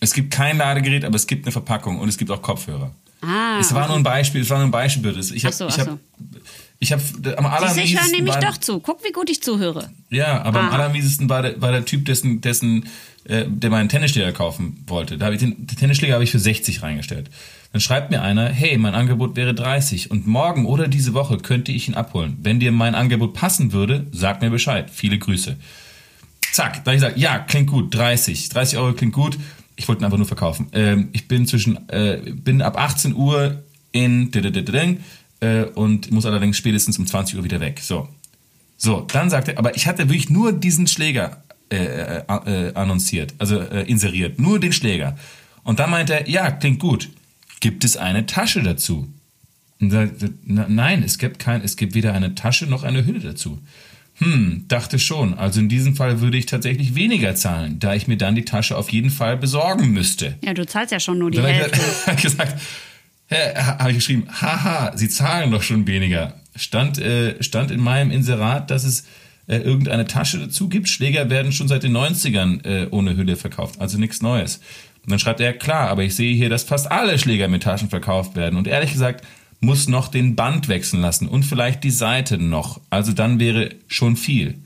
[0.00, 2.90] Es gibt kein Ladegerät, aber es gibt eine Verpackung und es gibt auch Kopfhörer.
[3.22, 5.34] Ah, Es war nur ein Beispiel, es war nur ein Beispiel, bitte.
[5.34, 5.98] Ich habe, Ach so, ich habe,
[6.78, 8.80] ich habe am du, ich höre allermiesesten nämlich war, doch zu.
[8.80, 9.90] Guck, wie gut ich zuhöre.
[10.10, 10.72] ja, aber am Ah.
[10.72, 12.86] allermiesesten war der, war der Typ, dessen, dessen,
[13.24, 15.16] äh, der meinen Tennisschläger kaufen wollte.
[15.16, 17.30] Da habe ich den, den Tennisschläger habe ich für 60 reingestellt.
[17.72, 21.72] Dann schreibt mir einer, hey, mein Angebot wäre 30 und morgen oder diese Woche könnte
[21.72, 22.36] ich ihn abholen.
[22.42, 24.90] Wenn dir mein Angebot passen würde, sag mir Bescheid.
[24.92, 25.56] Viele Grüße.
[26.52, 28.50] Zack, da hab ich gesagt, ja, klingt gut, 30.
[28.50, 29.38] 30 Euro klingt gut.
[29.76, 30.68] Ich wollte ihn einfach nur verkaufen.
[30.72, 33.62] Ähm, ich bin zwischen, äh, bin ab 18 Uhr
[33.92, 34.30] in
[35.40, 37.80] äh, und muss allerdings spätestens um 20 Uhr wieder weg.
[37.82, 38.08] So.
[38.76, 43.34] So, dann sagt er, aber ich hatte wirklich nur diesen Schläger äh, äh, äh, annonciert,
[43.38, 45.16] also äh, inseriert, nur den Schläger.
[45.62, 47.08] Und dann meinte er, ja, klingt gut.
[47.60, 49.08] Gibt es eine Tasche dazu?
[49.78, 50.08] Na,
[50.44, 53.58] nein, es gibt kein, es gibt weder eine Tasche noch eine Hülle dazu.
[54.18, 55.34] Hm, dachte schon.
[55.34, 58.76] Also in diesem Fall würde ich tatsächlich weniger zahlen, da ich mir dann die Tasche
[58.76, 60.36] auf jeden Fall besorgen müsste.
[60.42, 61.80] Ja, du zahlst ja schon nur die Dann Hälfte.
[62.16, 62.60] ich gesagt,
[63.30, 66.34] habe ich geschrieben, haha, Sie zahlen doch schon weniger.
[66.56, 69.04] Stand, äh, stand in meinem Inserat, dass es
[69.46, 70.88] äh, irgendeine Tasche dazu gibt.
[70.88, 74.60] Schläger werden schon seit den 90ern äh, ohne Hülle verkauft, also nichts Neues.
[75.02, 77.90] Und dann schreibt er, klar, aber ich sehe hier, dass fast alle Schläger mit Taschen
[77.90, 78.56] verkauft werden.
[78.56, 79.24] Und ehrlich gesagt,
[79.64, 82.80] muss noch den Band wechseln lassen und vielleicht die Seite noch.
[82.90, 84.58] Also dann wäre schon viel.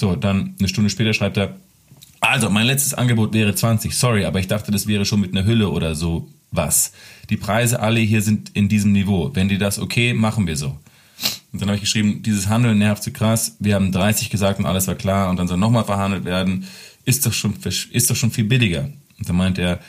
[0.00, 1.56] So, dann eine Stunde später schreibt er,
[2.20, 5.46] also mein letztes Angebot wäre 20, sorry, aber ich dachte, das wäre schon mit einer
[5.46, 6.92] Hülle oder so was.
[7.30, 9.30] Die Preise alle hier sind in diesem Niveau.
[9.34, 10.78] Wenn dir das okay, machen wir so.
[11.52, 13.56] Und dann habe ich geschrieben, dieses Handeln nervt zu krass.
[13.58, 16.64] Wir haben 30 gesagt und alles war klar und dann soll nochmal verhandelt werden.
[17.04, 18.90] Ist doch schon, ist doch schon viel billiger.
[19.18, 19.80] Und dann meint er,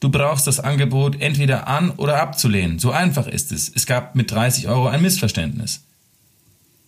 [0.00, 2.78] du brauchst das Angebot entweder an oder abzulehnen.
[2.78, 3.70] So einfach ist es.
[3.74, 5.82] Es gab mit 30 Euro ein Missverständnis.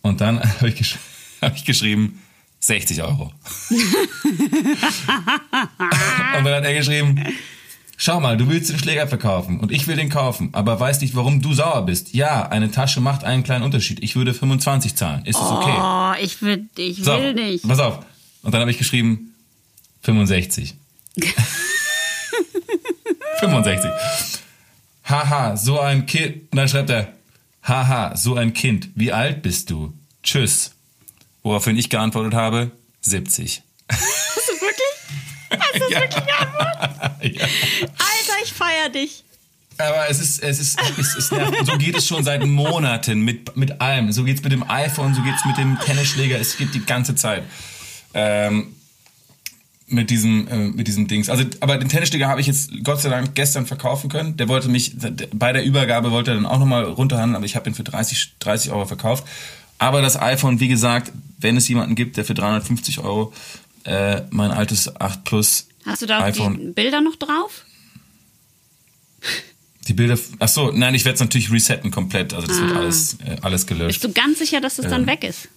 [0.01, 0.97] Und dann habe ich, gesch
[1.41, 2.21] hab ich geschrieben,
[2.61, 3.31] 60 Euro.
[3.69, 3.83] und
[6.45, 7.23] dann hat er geschrieben,
[7.95, 11.15] schau mal, du willst den Schläger verkaufen und ich will den kaufen, aber weiß nicht,
[11.15, 12.13] warum du sauer bist.
[12.13, 14.03] Ja, eine Tasche macht einen kleinen Unterschied.
[14.03, 15.25] Ich würde 25 zahlen.
[15.25, 15.73] Ist es okay?
[15.77, 17.67] Oh, ich will, ich So, will nicht.
[17.67, 17.99] Pass auf.
[18.41, 19.33] Und dann habe ich geschrieben,
[20.01, 20.75] 65.
[23.39, 23.91] 65.
[25.03, 26.51] Haha, so ein Kind.
[26.51, 27.13] Und dann schreibt er,
[27.63, 28.89] Haha, so ein Kind.
[28.95, 29.93] Wie alt bist du?
[30.23, 30.71] Tschüss.
[31.43, 32.71] Woraufhin ich geantwortet habe,
[33.01, 33.63] 70.
[33.89, 34.01] Hast
[34.47, 35.59] du wirklich?
[35.59, 36.01] Hast du ja.
[36.01, 37.35] wirklich geantwortet?
[37.35, 37.43] ja.
[37.43, 39.23] Alter, ich feier dich.
[39.77, 43.79] Aber es ist, es ist, es ist so geht es schon seit Monaten mit, mit
[43.79, 44.11] allem.
[44.11, 46.83] So geht es mit dem iPhone, so geht es mit dem Tennisschläger, es geht die
[46.85, 47.43] ganze Zeit.
[48.13, 48.75] Ähm,
[49.89, 51.29] mit diesem, äh, mit diesem Dings.
[51.29, 54.37] Also, aber den Tennisschläger habe ich jetzt Gott sei Dank gestern verkaufen können.
[54.37, 54.95] Der wollte mich,
[55.33, 58.35] bei der Übergabe wollte er dann auch nochmal runterhandeln, aber ich habe ihn für 30,
[58.39, 59.25] 30 Euro verkauft.
[59.77, 63.33] Aber das iPhone, wie gesagt, wenn es jemanden gibt, der für 350 Euro
[63.85, 67.63] äh, mein altes 8 Plus Hast du da auch iPhone, die Bilder noch drauf?
[69.87, 72.33] Die Bilder, ach so, nein, ich werde es natürlich resetten komplett.
[72.33, 72.61] Also das ah.
[72.61, 74.01] wird alles, äh, alles gelöscht.
[74.01, 75.47] Bist du ganz sicher, dass es ähm, dann weg ist?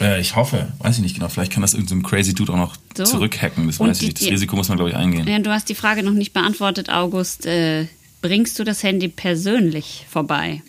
[0.00, 1.28] Äh, ich hoffe, weiß ich nicht genau.
[1.28, 3.04] Vielleicht kann das irgendein so crazy Dude auch noch so.
[3.04, 3.66] zurückhacken.
[3.66, 4.20] Das weiß ich nicht.
[4.20, 5.26] Das Risiko muss man, glaube ich, eingehen.
[5.26, 7.46] Ja, du hast die Frage noch nicht beantwortet, August.
[7.46, 7.86] Äh,
[8.20, 10.62] bringst du das Handy persönlich vorbei?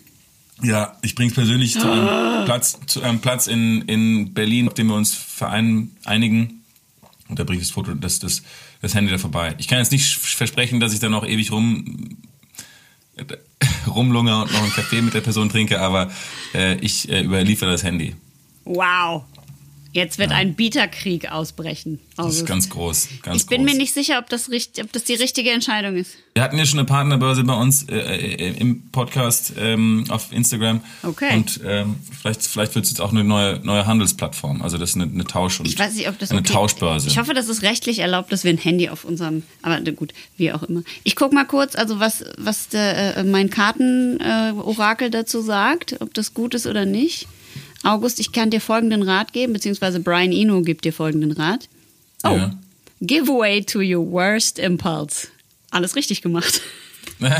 [0.62, 2.42] Ja, ich bringe es persönlich zu einem ah.
[2.44, 6.62] Platz, zu einem Platz in, in Berlin, auf dem wir uns vereinigen.
[7.28, 8.42] Und da bringe ich das Foto, das, das,
[8.80, 9.54] das Handy da vorbei.
[9.58, 12.16] Ich kann jetzt nicht versprechen, dass ich dann noch ewig rum
[13.86, 16.10] rumlunger und noch einen Kaffee mit der Person trinke, aber
[16.54, 18.14] äh, ich äh, überliefere das Handy.
[18.66, 19.24] Wow.
[19.96, 20.36] Jetzt wird ja.
[20.36, 22.00] ein Bieterkrieg ausbrechen.
[22.18, 23.08] Das ist ganz groß.
[23.22, 23.72] Ganz ich bin groß.
[23.72, 26.10] mir nicht sicher, ob das, ob das die richtige Entscheidung ist.
[26.34, 30.82] Wir hatten ja schon eine Partnerbörse bei uns äh, äh im Podcast ähm, auf Instagram.
[31.02, 31.34] Okay.
[31.34, 34.60] Und ähm, vielleicht, vielleicht wird es jetzt auch eine neue, neue Handelsplattform.
[34.60, 36.52] Also das ist eine, eine Tausch- und ich weiß nicht, ob das eine okay.
[36.52, 37.08] Tauschbörse.
[37.08, 39.44] Ich hoffe, das ist rechtlich erlaubt, dass wir ein Handy auf unserem.
[39.62, 40.82] Aber gut, wie auch immer.
[41.04, 46.12] Ich guck mal kurz, also was, was der, äh, mein Kartenorakel äh, dazu sagt, ob
[46.12, 47.28] das gut ist oder nicht.
[47.86, 51.68] August, ich kann dir folgenden Rat geben, beziehungsweise Brian Eno gibt dir folgenden Rat.
[52.24, 52.54] Oh, ja.
[53.00, 55.28] give way to your worst impulse.
[55.70, 56.60] Alles richtig gemacht.
[57.18, 57.30] Give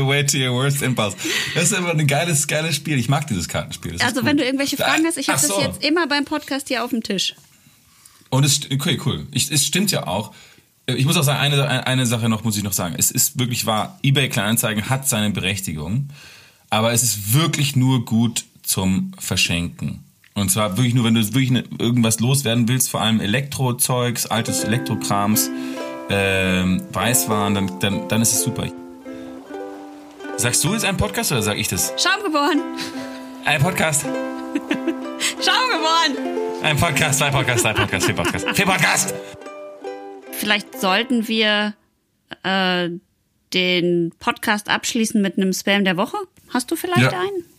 [0.00, 1.16] away to your worst impulse.
[1.54, 2.98] Das ist aber ein geiles, geiles Spiel.
[2.98, 3.92] Ich mag dieses Kartenspiel.
[3.92, 5.54] Das also, wenn du irgendwelche Fragen hast, ich habe so.
[5.54, 7.36] das jetzt immer beim Podcast hier auf dem Tisch.
[8.30, 9.26] Und es, okay, cool.
[9.30, 10.32] Ich, es stimmt ja auch.
[10.86, 12.96] Ich muss auch sagen, eine, eine Sache noch muss ich noch sagen.
[12.98, 16.08] Es ist wirklich wahr, eBay Kleinanzeigen hat seine Berechtigung
[16.70, 20.04] aber es ist wirklich nur gut zum Verschenken.
[20.34, 24.64] Und zwar wirklich nur, wenn du wirklich ne, irgendwas loswerden willst, vor allem Elektrozeugs, altes
[24.64, 25.50] Elektrokrams,
[26.10, 28.66] ähm, Weißwaren, dann, dann, dann ist es super.
[30.36, 31.94] Sagst du jetzt ein Podcast oder sag ich das?
[31.96, 32.60] Schaum geboren.
[33.46, 34.02] Ein Podcast.
[35.40, 36.62] Schaum geboren.
[36.62, 38.50] Ein Podcast, zwei Podcasts, drei Podcasts, vier Podcasts.
[38.52, 39.14] Vier Podcasts!
[40.32, 41.74] Vielleicht sollten wir
[42.42, 42.90] äh,
[43.54, 46.18] den Podcast abschließen mit einem Spam der Woche.
[46.52, 47.20] Hast du vielleicht ja.
[47.20, 47.55] einen?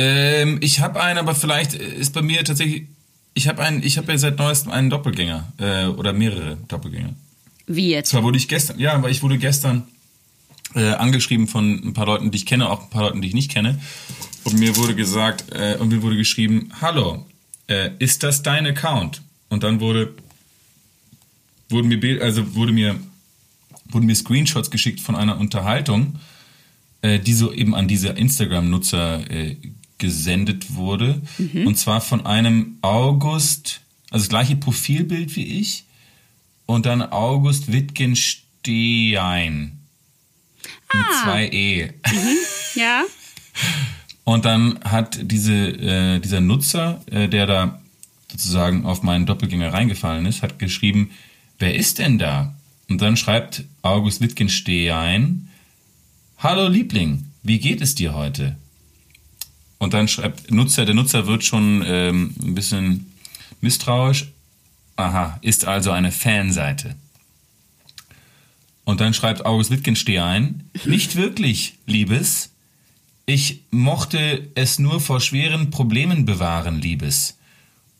[0.00, 2.86] Ähm, ich habe einen, aber vielleicht ist bei mir tatsächlich.
[3.34, 7.14] Ich habe einen, ich habe ja seit neuestem einen Doppelgänger äh, oder mehrere Doppelgänger.
[7.66, 8.08] Wie jetzt?
[8.10, 9.84] Zwar wurde ich gestern, ja, aber ich wurde gestern
[10.74, 13.34] äh, angeschrieben von ein paar Leuten, die ich kenne, auch ein paar Leuten, die ich
[13.34, 13.78] nicht kenne.
[14.44, 17.26] Und mir wurde gesagt, äh, und mir wurde geschrieben, hallo,
[17.68, 19.20] äh, ist das dein Account?
[19.50, 20.14] Und dann wurde,
[21.68, 22.98] wurden mir, also wurde mir,
[23.84, 26.18] wurden mir Screenshots geschickt von einer Unterhaltung
[27.02, 29.56] äh, die so eben an diese Instagram-Nutzer äh,
[30.00, 31.22] gesendet wurde.
[31.38, 31.68] Mhm.
[31.68, 35.84] Und zwar von einem August, also das gleiche Profilbild wie ich,
[36.66, 39.78] und dann August Wittgenstein.
[40.88, 40.96] Ah.
[40.96, 41.86] Mit zwei E.
[41.86, 42.36] Mhm.
[42.76, 43.02] Ja.
[44.22, 47.80] Und dann hat diese, äh, dieser Nutzer, äh, der da
[48.30, 51.10] sozusagen auf meinen Doppelgänger reingefallen ist, hat geschrieben,
[51.58, 52.54] wer ist denn da?
[52.88, 55.48] Und dann schreibt August Wittgenstein,
[56.38, 58.54] Hallo Liebling, wie geht es dir heute?
[59.80, 63.12] Und dann schreibt Nutzer, der Nutzer wird schon ähm, ein bisschen
[63.62, 64.30] misstrauisch.
[64.96, 66.96] Aha, ist also eine Fanseite.
[68.84, 72.50] Und dann schreibt August Wittgenstein, nicht wirklich, Liebes.
[73.24, 77.38] Ich mochte es nur vor schweren Problemen bewahren, Liebes.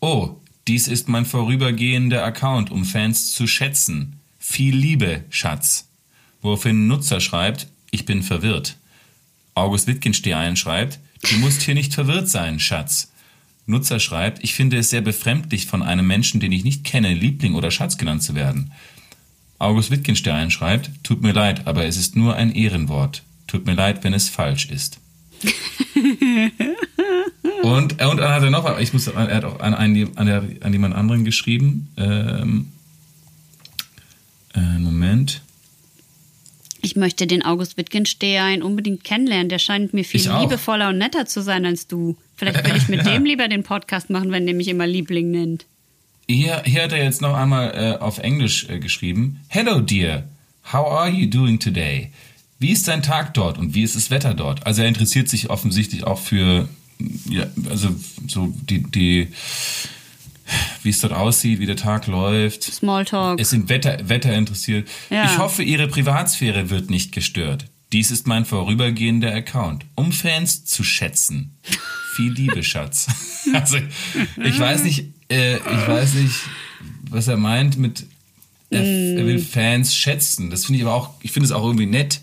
[0.01, 0.35] Oh,
[0.67, 4.19] dies ist mein vorübergehender Account, um Fans zu schätzen.
[4.37, 5.87] Viel Liebe, Schatz.
[6.43, 8.77] Woraufhin Nutzer schreibt, ich bin verwirrt.
[9.55, 10.99] August Wittgenstein schreibt,
[11.29, 13.11] du musst hier nicht verwirrt sein, Schatz.
[13.65, 17.55] Nutzer schreibt, ich finde es sehr befremdlich, von einem Menschen, den ich nicht kenne, Liebling
[17.55, 18.71] oder Schatz genannt zu werden.
[19.59, 23.23] August Wittgenstein schreibt, tut mir leid, aber es ist nur ein Ehrenwort.
[23.47, 24.99] Tut mir leid, wenn es falsch ist.
[27.63, 30.95] und, und dann hat er noch, ich muss, er hat auch an, an, an jemand
[30.95, 31.89] anderen geschrieben.
[31.97, 32.71] Ähm,
[34.53, 35.41] äh, Moment.
[36.81, 39.49] Ich möchte den August Wittgenstein unbedingt kennenlernen.
[39.49, 42.17] Der scheint mir viel liebevoller und netter zu sein als du.
[42.35, 43.11] Vielleicht will ich mit ja.
[43.13, 45.65] dem lieber den Podcast machen, wenn der mich immer Liebling nennt.
[46.27, 49.39] Hier, hier hat er jetzt noch einmal äh, auf Englisch äh, geschrieben.
[49.47, 50.23] Hello dear,
[50.71, 52.09] how are you doing today?
[52.61, 54.67] wie ist dein Tag dort und wie ist das Wetter dort?
[54.67, 56.69] Also er interessiert sich offensichtlich auch für,
[57.27, 57.89] ja, also
[58.27, 59.29] so die, die,
[60.83, 62.63] wie es dort aussieht, wie der Tag läuft.
[62.63, 63.39] Smalltalk.
[63.39, 64.87] Es sind Wetter, Wetter interessiert.
[65.09, 65.25] Ja.
[65.25, 67.65] Ich hoffe, Ihre Privatsphäre wird nicht gestört.
[67.91, 71.57] Dies ist mein vorübergehender Account, um Fans zu schätzen.
[72.15, 73.07] Viel Liebe, Schatz.
[73.53, 73.77] Also,
[74.37, 76.35] ich weiß nicht, äh, ich weiß nicht,
[77.09, 78.05] was er meint mit,
[78.69, 80.51] er, er will Fans schätzen.
[80.51, 82.21] Das finde ich aber auch, ich finde es auch irgendwie nett.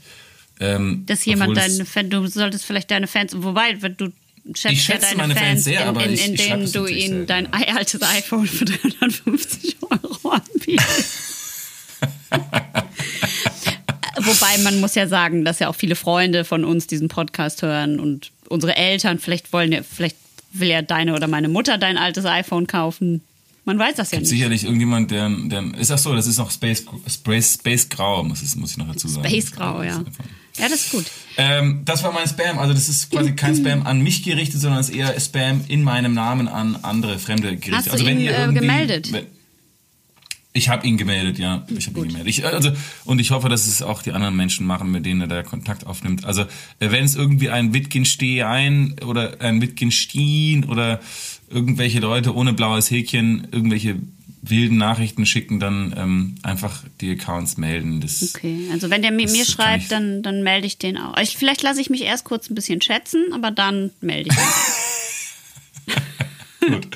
[0.61, 4.13] Ähm, Dass jemand deine Fan, du solltest vielleicht deine Fans, wobei, wenn du
[4.55, 6.49] schätzt Ich ja schätze deine meine Fans, Fans sehr, in, aber in, ich- in schreib
[6.59, 11.25] denen du ihnen dein altes iPhone für 350 Euro anbietest.
[14.21, 18.01] Wobei man muss ja sagen, dass ja auch viele Freunde von uns diesen Podcast hören
[18.01, 20.17] und unsere Eltern, vielleicht wollen ja, vielleicht
[20.53, 23.23] will ja deine oder meine Mutter dein altes iPhone kaufen.
[23.65, 24.29] Man weiß das ja nicht.
[24.29, 28.57] Sicherlich irgendjemand, der, der ist ach so, das ist noch Space, Space, Space Grau, muss,
[28.57, 29.29] muss ich noch dazu sagen.
[29.29, 30.03] Space Grau, ja.
[30.59, 31.07] Ja, das ist gut.
[31.37, 32.59] Ähm, das war mein Spam.
[32.59, 35.83] Also das ist quasi kein Spam an mich gerichtet, sondern es ist eher Spam in
[35.83, 37.77] meinem Namen an andere fremde Gerichte.
[37.77, 39.13] Hast du also wenn ihn, ihr äh, gemeldet?
[39.13, 39.27] Wenn,
[40.53, 41.65] ich habe ihn gemeldet, ja.
[41.77, 42.29] Ich habe ihn gemeldet.
[42.29, 42.73] Ich, also,
[43.05, 45.87] und ich hoffe, dass es auch die anderen Menschen machen, mit denen er da Kontakt
[45.87, 46.25] aufnimmt.
[46.25, 51.01] Also äh, wenn es irgendwie ein Wittgenstein oder ein Wittgenstein oder
[51.49, 53.97] irgendwelche Leute ohne blaues Häkchen irgendwelche
[54.43, 58.01] wilden Nachrichten schicken, dann ähm, einfach die Accounts melden.
[58.01, 61.17] Das, Okay, also wenn der mir kann schreibt, dann, dann melde ich den auch.
[61.19, 64.43] Ich, vielleicht lasse ich mich erst kurz ein bisschen schätzen, aber dann melde ich ihn.
[66.75, 66.89] Gut.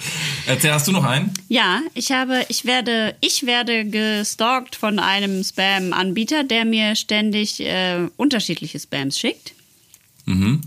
[0.47, 1.33] Erzähl, hast du noch einen?
[1.49, 8.09] ja, ich habe, ich werde, ich werde gestalkt von einem Spam-Anbieter, der mir ständig äh,
[8.17, 9.55] unterschiedliche Spams schickt.
[10.27, 10.61] Mhm.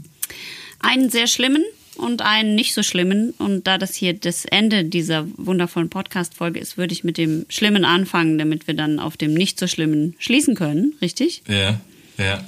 [0.79, 1.63] Einen sehr schlimmen
[1.97, 3.31] und einen nicht so schlimmen.
[3.37, 7.85] Und da das hier das Ende dieser wundervollen Podcast-Folge ist, würde ich mit dem Schlimmen
[7.85, 11.43] anfangen, damit wir dann auf dem nicht so schlimmen schließen können, richtig?
[11.47, 11.79] Ja,
[12.17, 12.43] ja.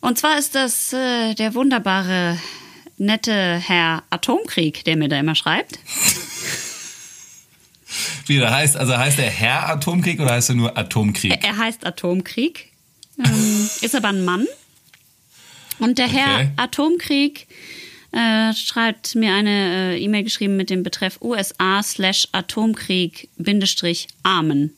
[0.00, 2.38] Und zwar ist das äh, der wunderbare,
[2.98, 5.78] nette Herr Atomkrieg, der mir da immer schreibt.
[8.26, 11.32] Wie der heißt, also heißt der Herr Atomkrieg oder heißt er nur Atomkrieg?
[11.32, 12.72] Er, er heißt Atomkrieg,
[13.18, 14.46] ähm, ist aber ein Mann.
[15.78, 16.50] Und der Herr Okay.
[16.56, 17.46] Atomkrieg
[18.12, 24.74] äh, schreibt mir eine äh, E-Mail geschrieben mit dem Betreff USA slash Atomkrieg Bindestrich Amen.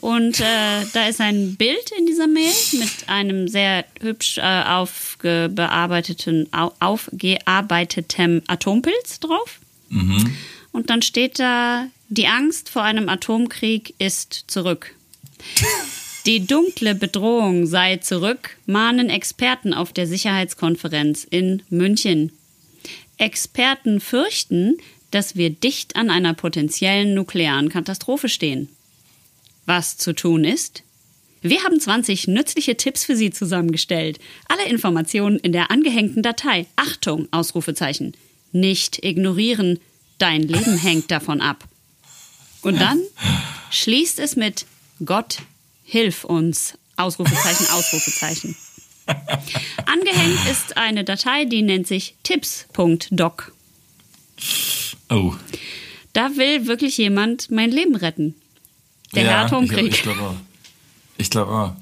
[0.00, 6.50] Und äh, da ist ein Bild in dieser Mail mit einem sehr hübsch äh, aufgebearbeiteten,
[6.52, 9.60] au, aufgearbeitetem Atompilz drauf.
[10.72, 14.94] Und dann steht da, die Angst vor einem Atomkrieg ist zurück.
[16.26, 22.32] Die dunkle Bedrohung sei zurück, mahnen Experten auf der Sicherheitskonferenz in München.
[23.16, 24.76] Experten fürchten,
[25.10, 28.68] dass wir dicht an einer potenziellen nuklearen Katastrophe stehen.
[29.64, 30.82] Was zu tun ist?
[31.42, 34.18] Wir haben 20 nützliche Tipps für Sie zusammengestellt.
[34.48, 36.66] Alle Informationen in der angehängten Datei.
[36.76, 38.14] Achtung, Ausrufezeichen.
[38.52, 39.78] Nicht ignorieren.
[40.18, 41.64] Dein Leben hängt davon ab.
[42.60, 43.00] Und dann
[43.70, 44.66] schließt es mit
[45.02, 45.38] Gott,
[45.90, 46.74] hilf uns.
[46.96, 48.56] Ausrufezeichen, Ausrufezeichen.
[49.86, 53.52] Angehängt ist eine Datei, die nennt sich tips.doc.
[55.08, 55.34] Oh.
[56.12, 58.34] Da will wirklich jemand mein Leben retten.
[59.14, 59.88] Der Herr Atomkrieg.
[59.88, 60.36] Ich, ich glaube auch.
[61.18, 61.72] Ich glaube auch.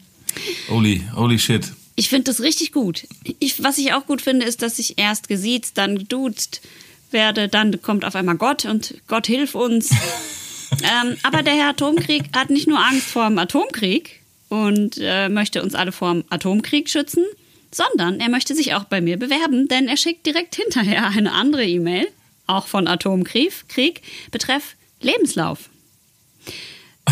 [0.71, 1.73] Holy, holy shit.
[1.95, 3.07] Ich finde das richtig gut.
[3.41, 6.63] Ich, was ich auch gut finde, ist, dass ich erst gesiezt, dann geduzt
[7.11, 9.91] werde, dann kommt auf einmal Gott und Gott hilf uns.
[10.83, 15.63] ähm, aber der Herr Atomkrieg hat nicht nur Angst vor dem Atomkrieg und äh, möchte
[15.63, 17.25] uns alle vor dem Atomkrieg schützen,
[17.71, 21.65] sondern er möchte sich auch bei mir bewerben, denn er schickt direkt hinterher eine andere
[21.65, 22.09] E-Mail,
[22.47, 25.69] auch von Atomkrieg, Krieg, betreff Lebenslauf.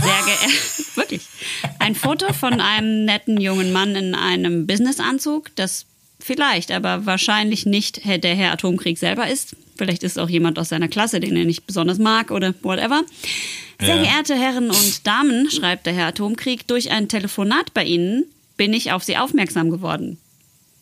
[0.03, 0.97] Sehr geehrt.
[0.97, 1.23] Wirklich.
[1.78, 5.87] Ein Foto von einem netten jungen Mann in einem Businessanzug, das
[6.27, 9.57] vielleicht, aber wahrscheinlich nicht der Herr Atomkrieg selber ist.
[9.78, 13.03] Vielleicht ist es auch jemand aus seiner Klasse, den er nicht besonders mag oder whatever.
[13.81, 14.03] Sehr Ja.
[14.03, 18.24] geehrte Herren und Damen, schreibt der Herr Atomkrieg, durch ein Telefonat bei Ihnen
[18.57, 20.19] bin ich auf Sie aufmerksam geworden.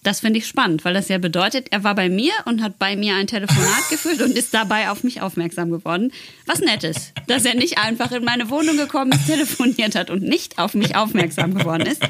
[0.04, 2.94] Das finde ich spannend, weil das ja bedeutet, er war bei mir und hat bei
[2.94, 6.12] mir ein Telefonat geführt und ist dabei auf mich aufmerksam geworden.
[6.46, 10.22] Was nett ist, dass er nicht einfach in meine Wohnung gekommen ist, telefoniert hat und
[10.22, 12.02] nicht auf mich aufmerksam geworden ist.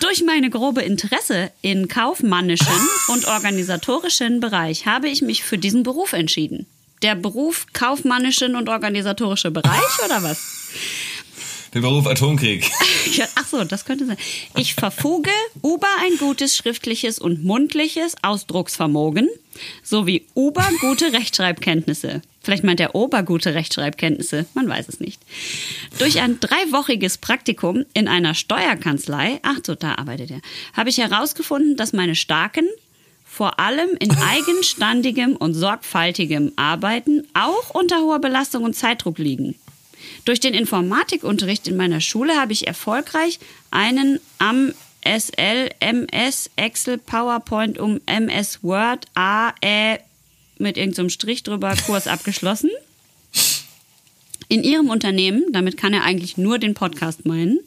[0.00, 6.12] Durch meine grobe Interesse in kaufmännischen und organisatorischen Bereich habe ich mich für diesen Beruf
[6.12, 6.66] entschieden.
[7.02, 10.38] Der Beruf kaufmännischen und organisatorische Bereich oder was?
[11.74, 12.70] Der Beruf Atomkrieg.
[13.12, 14.16] Ja, ach so, das könnte sein.
[14.56, 15.30] Ich verfuge
[15.62, 19.28] über ein gutes schriftliches und mundliches Ausdrucksvermogen
[19.82, 22.22] sowie über gute Rechtschreibkenntnisse.
[22.42, 25.20] Vielleicht meint er obergute Rechtschreibkenntnisse, man weiß es nicht.
[25.98, 30.40] Durch ein dreiwöchiges Praktikum in einer Steuerkanzlei, ach so, da arbeitet er,
[30.72, 32.66] habe ich herausgefunden, dass meine starken,
[33.24, 39.56] vor allem in eigenständigem und sorgfältigem Arbeiten auch unter hoher Belastung und Zeitdruck liegen.
[40.24, 43.38] Durch den Informatikunterricht in meiner Schule habe ich erfolgreich
[43.70, 44.72] einen am
[45.04, 49.98] SL, MS, Excel, PowerPoint um MS Word, A, Ä
[50.58, 52.70] mit irgendeinem Strich drüber Kurs abgeschlossen.
[54.48, 57.60] In Ihrem Unternehmen, damit kann er eigentlich nur den Podcast meinen,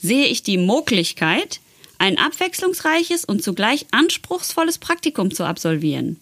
[0.00, 1.60] sehe ich die Möglichkeit,
[1.98, 6.18] ein abwechslungsreiches und zugleich anspruchsvolles Praktikum zu absolvieren.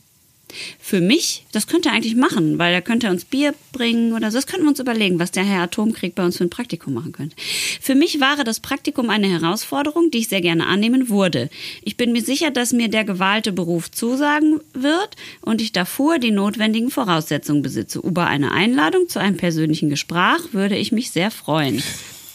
[0.78, 4.38] Für mich, das könnte er eigentlich machen, weil er könnte uns Bier bringen oder so.
[4.38, 7.12] Das könnten wir uns überlegen, was der Herr Atomkrieg bei uns für ein Praktikum machen
[7.12, 7.36] könnte.
[7.80, 11.50] Für mich war das Praktikum eine Herausforderung, die ich sehr gerne annehmen würde.
[11.82, 16.30] Ich bin mir sicher, dass mir der gewählte Beruf zusagen wird und ich davor die
[16.30, 17.98] notwendigen Voraussetzungen besitze.
[17.98, 21.82] Über eine Einladung zu einem persönlichen Gespräch würde ich mich sehr freuen.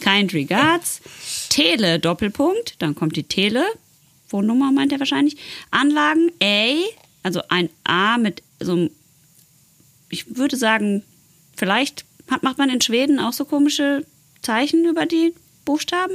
[0.00, 1.00] Kind regards.
[1.48, 3.64] Tele, Doppelpunkt, dann kommt die Tele,
[4.30, 5.36] Wohnnummer meint er wahrscheinlich.
[5.70, 6.74] Anlagen A,
[7.28, 8.90] also ein A mit so einem,
[10.08, 11.02] ich würde sagen,
[11.54, 14.06] vielleicht hat, macht man in Schweden auch so komische
[14.40, 15.34] Zeichen über die
[15.66, 16.14] Buchstaben?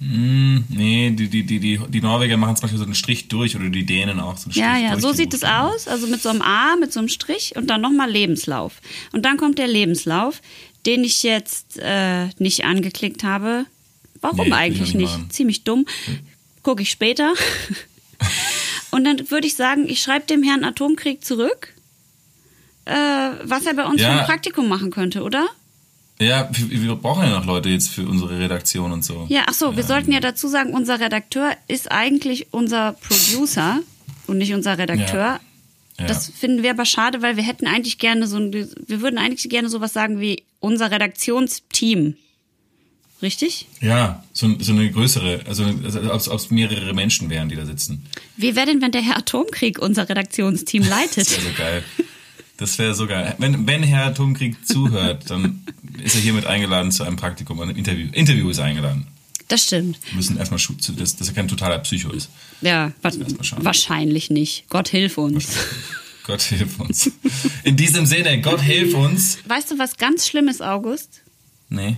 [0.00, 3.56] Mm, nee, die, die, die, die, die Norweger machen zum Beispiel so einen Strich durch
[3.56, 5.88] oder die Dänen auch so einen Strich Ja, ja, so sieht es aus.
[5.88, 8.82] Also mit so einem A, mit so einem Strich und dann nochmal Lebenslauf.
[9.12, 10.42] Und dann kommt der Lebenslauf,
[10.84, 13.64] den ich jetzt äh, nicht angeklickt habe.
[14.20, 15.32] Warum Nee, eigentlich nicht nicht?
[15.32, 15.86] Ziemlich dumm.
[16.62, 17.32] Gucke ich später.
[18.94, 21.74] und dann würde ich sagen, ich schreibe dem Herrn Atomkrieg zurück,
[22.84, 22.92] äh,
[23.42, 24.12] was er bei uns Ja.
[24.12, 25.46] für ein Praktikum machen könnte, oder?
[26.20, 29.26] Ja, wir, brauchen ja noch Leute jetzt für unsere Redaktion und so.
[29.28, 33.80] Ja, ach so, wir sollten ja dazu sagen, unser Redakteur ist eigentlich unser Producer
[34.28, 35.40] und nicht unser Redakteur.
[35.98, 36.06] Ja.
[36.06, 39.48] Das finden wir aber schade, weil wir hätten eigentlich gerne so ein, wir würden eigentlich
[39.48, 42.16] gerne sowas sagen wie unser Redaktionsteam.
[43.24, 43.66] Richtig?
[43.80, 47.64] Ja, so, so eine größere, also, also als ob es mehrere Menschen wären, die da
[47.64, 48.04] sitzen.
[48.36, 51.26] Wie wäre denn, wenn der Herr Atomkrieg unser Redaktionsteam leitet?
[51.26, 51.84] Das wäre so geil.
[52.58, 53.34] Das wäre so geil.
[53.38, 55.64] Wenn, wenn Herr Atomkrieg zuhört, dann
[56.02, 58.08] ist er hiermit eingeladen zu einem Praktikum, einem Interview.
[58.12, 59.06] Interview ist er eingeladen.
[59.48, 59.98] Das stimmt.
[60.08, 60.60] Wir müssen erstmal,
[60.98, 62.28] dass, dass er kein totaler Psycho ist.
[62.60, 63.10] Ja, wa
[63.56, 64.66] wahrscheinlich nicht.
[64.68, 65.48] Gott hilf uns.
[66.24, 67.10] Gott hilf uns.
[67.62, 69.38] In diesem Sinne, Gott hilf uns.
[69.46, 71.22] Weißt du, was ganz schlimm ist, August?
[71.70, 71.96] Nee.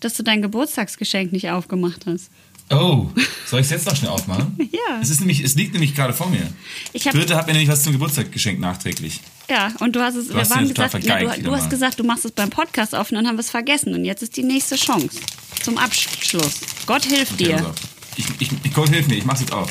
[0.00, 2.30] Dass du dein Geburtstagsgeschenk nicht aufgemacht hast.
[2.70, 3.06] Oh,
[3.46, 4.56] soll ich es jetzt noch schnell aufmachen?
[4.72, 5.00] Ja.
[5.00, 6.46] Es, ist nämlich, es liegt nämlich gerade vor mir.
[6.92, 9.20] Ich hab- Birte hat mir nämlich was zum Geburtstag geschenkt, nachträglich.
[9.48, 12.04] Ja, und du hast es, wir hast waren gesagt, ja, du, du hast gesagt, du
[12.04, 13.94] machst es beim Podcast auf und dann haben wir es vergessen.
[13.94, 15.18] Und jetzt ist die nächste Chance
[15.62, 16.60] zum Abschluss.
[16.86, 17.74] Gott hilf Okay, dir.
[18.16, 19.70] Ich, ich, ich, Gott hilf mir, ich mach's jetzt auf.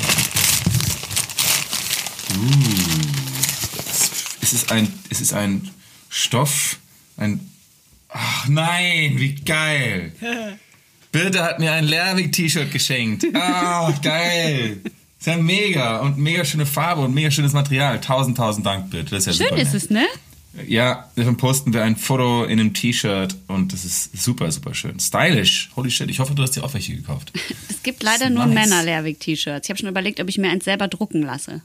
[2.35, 2.49] Uh.
[4.41, 5.69] Es ist ein, es ist ein
[6.09, 6.77] Stoff,
[7.17, 7.51] ein.
[8.09, 10.11] Ach nein, wie geil!
[11.11, 13.25] Birte hat mir ein Lerwig-T-Shirt geschenkt.
[13.33, 14.81] Ah, geil!
[15.19, 17.99] Ist ja mega und mega schöne Farbe und mega schönes Material.
[18.01, 19.15] Tausend, tausend Dank, Birte.
[19.15, 19.83] Das ist ja Schön super ist nett.
[19.83, 20.05] es, ne?
[20.67, 24.99] Ja, davon posten wir ein Foto in einem T-Shirt und das ist super, super schön.
[24.99, 25.69] Stylish.
[25.75, 26.09] Holy shit.
[26.09, 27.31] Ich hoffe, du hast dir auch welche gekauft.
[27.69, 28.55] Es gibt leider nur nice.
[28.67, 29.67] Männer-Lehrwig-T-Shirts.
[29.67, 31.61] Ich habe schon überlegt, ob ich mir eins selber drucken lasse.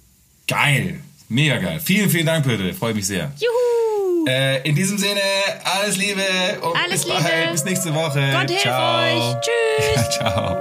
[0.47, 1.01] Geil.
[1.29, 1.81] Mega geil.
[1.83, 2.73] Vielen, vielen Dank, Birte.
[2.75, 3.33] Freue mich sehr.
[3.41, 4.02] Juhu!
[4.27, 5.21] Äh, in diesem Sinne,
[5.65, 6.23] alles Liebe
[6.61, 7.25] und Alles bis bald.
[7.25, 7.53] Liebe.
[7.53, 8.31] Bis nächste Woche.
[8.33, 9.03] Gott hilf Ciao.
[9.03, 9.37] euch.
[9.95, 10.11] Tschüss.
[10.11, 10.57] Ciao.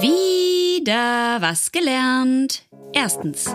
[0.00, 2.62] Wieder was gelernt.
[2.92, 3.54] Erstens.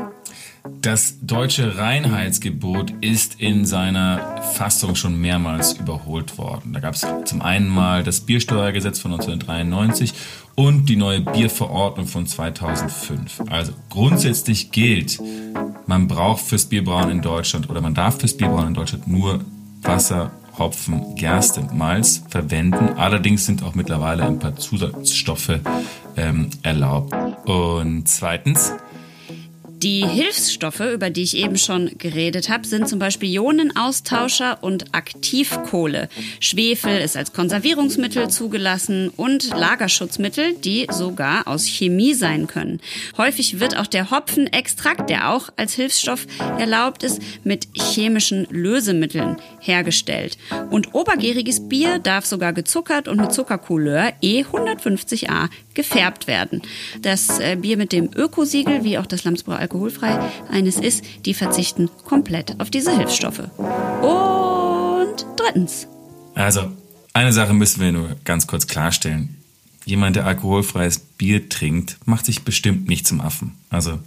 [0.81, 6.73] Das deutsche Reinheitsgebot ist in seiner Fassung schon mehrmals überholt worden.
[6.73, 10.13] Da gab es zum einen mal das Biersteuergesetz von 1993
[10.55, 13.43] und die neue Bierverordnung von 2005.
[13.49, 15.19] Also grundsätzlich gilt,
[15.85, 19.41] man braucht fürs Bierbrauen in Deutschland oder man darf fürs Bierbrauen in Deutschland nur
[19.81, 22.97] Wasser, Hopfen, Gerste, Malz verwenden.
[22.97, 25.59] Allerdings sind auch mittlerweile ein paar Zusatzstoffe
[26.15, 27.13] ähm, erlaubt.
[27.45, 28.73] Und zweitens,
[29.77, 36.09] Die Hilfsstoffe, über die ich eben schon geredet habe, sind zum Beispiel Ionenaustauscher und Aktivkohle.
[36.39, 42.79] Schwefel ist als Konservierungsmittel zugelassen und Lagerschutzmittel, die sogar aus Chemie sein können.
[43.17, 46.25] Häufig wird auch der Hopfenextrakt, der auch als Hilfsstoff
[46.57, 50.37] erlaubt ist, mit chemischen Lösemitteln hergestellt.
[50.69, 56.61] Und obergäriges Bier darf sogar gezuckert und mit Zuckercouleur E150a gefärbt werden.
[57.01, 60.19] Das äh, Bier mit dem Ökosiegel, wie auch das Lamsbräu alkoholfrei
[60.49, 63.43] eines ist, die verzichten komplett auf diese Hilfsstoffe.
[64.01, 65.87] Und drittens.
[66.33, 66.71] Also,
[67.13, 69.37] eine Sache müssen wir nur ganz kurz klarstellen.
[69.85, 73.53] Jemand, der alkoholfreies Bier trinkt, macht sich bestimmt nicht zum Affen.
[73.69, 73.99] Also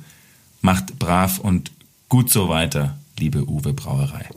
[0.60, 1.70] macht brav und
[2.08, 4.28] gut so weiter, liebe Uwe Brauerei.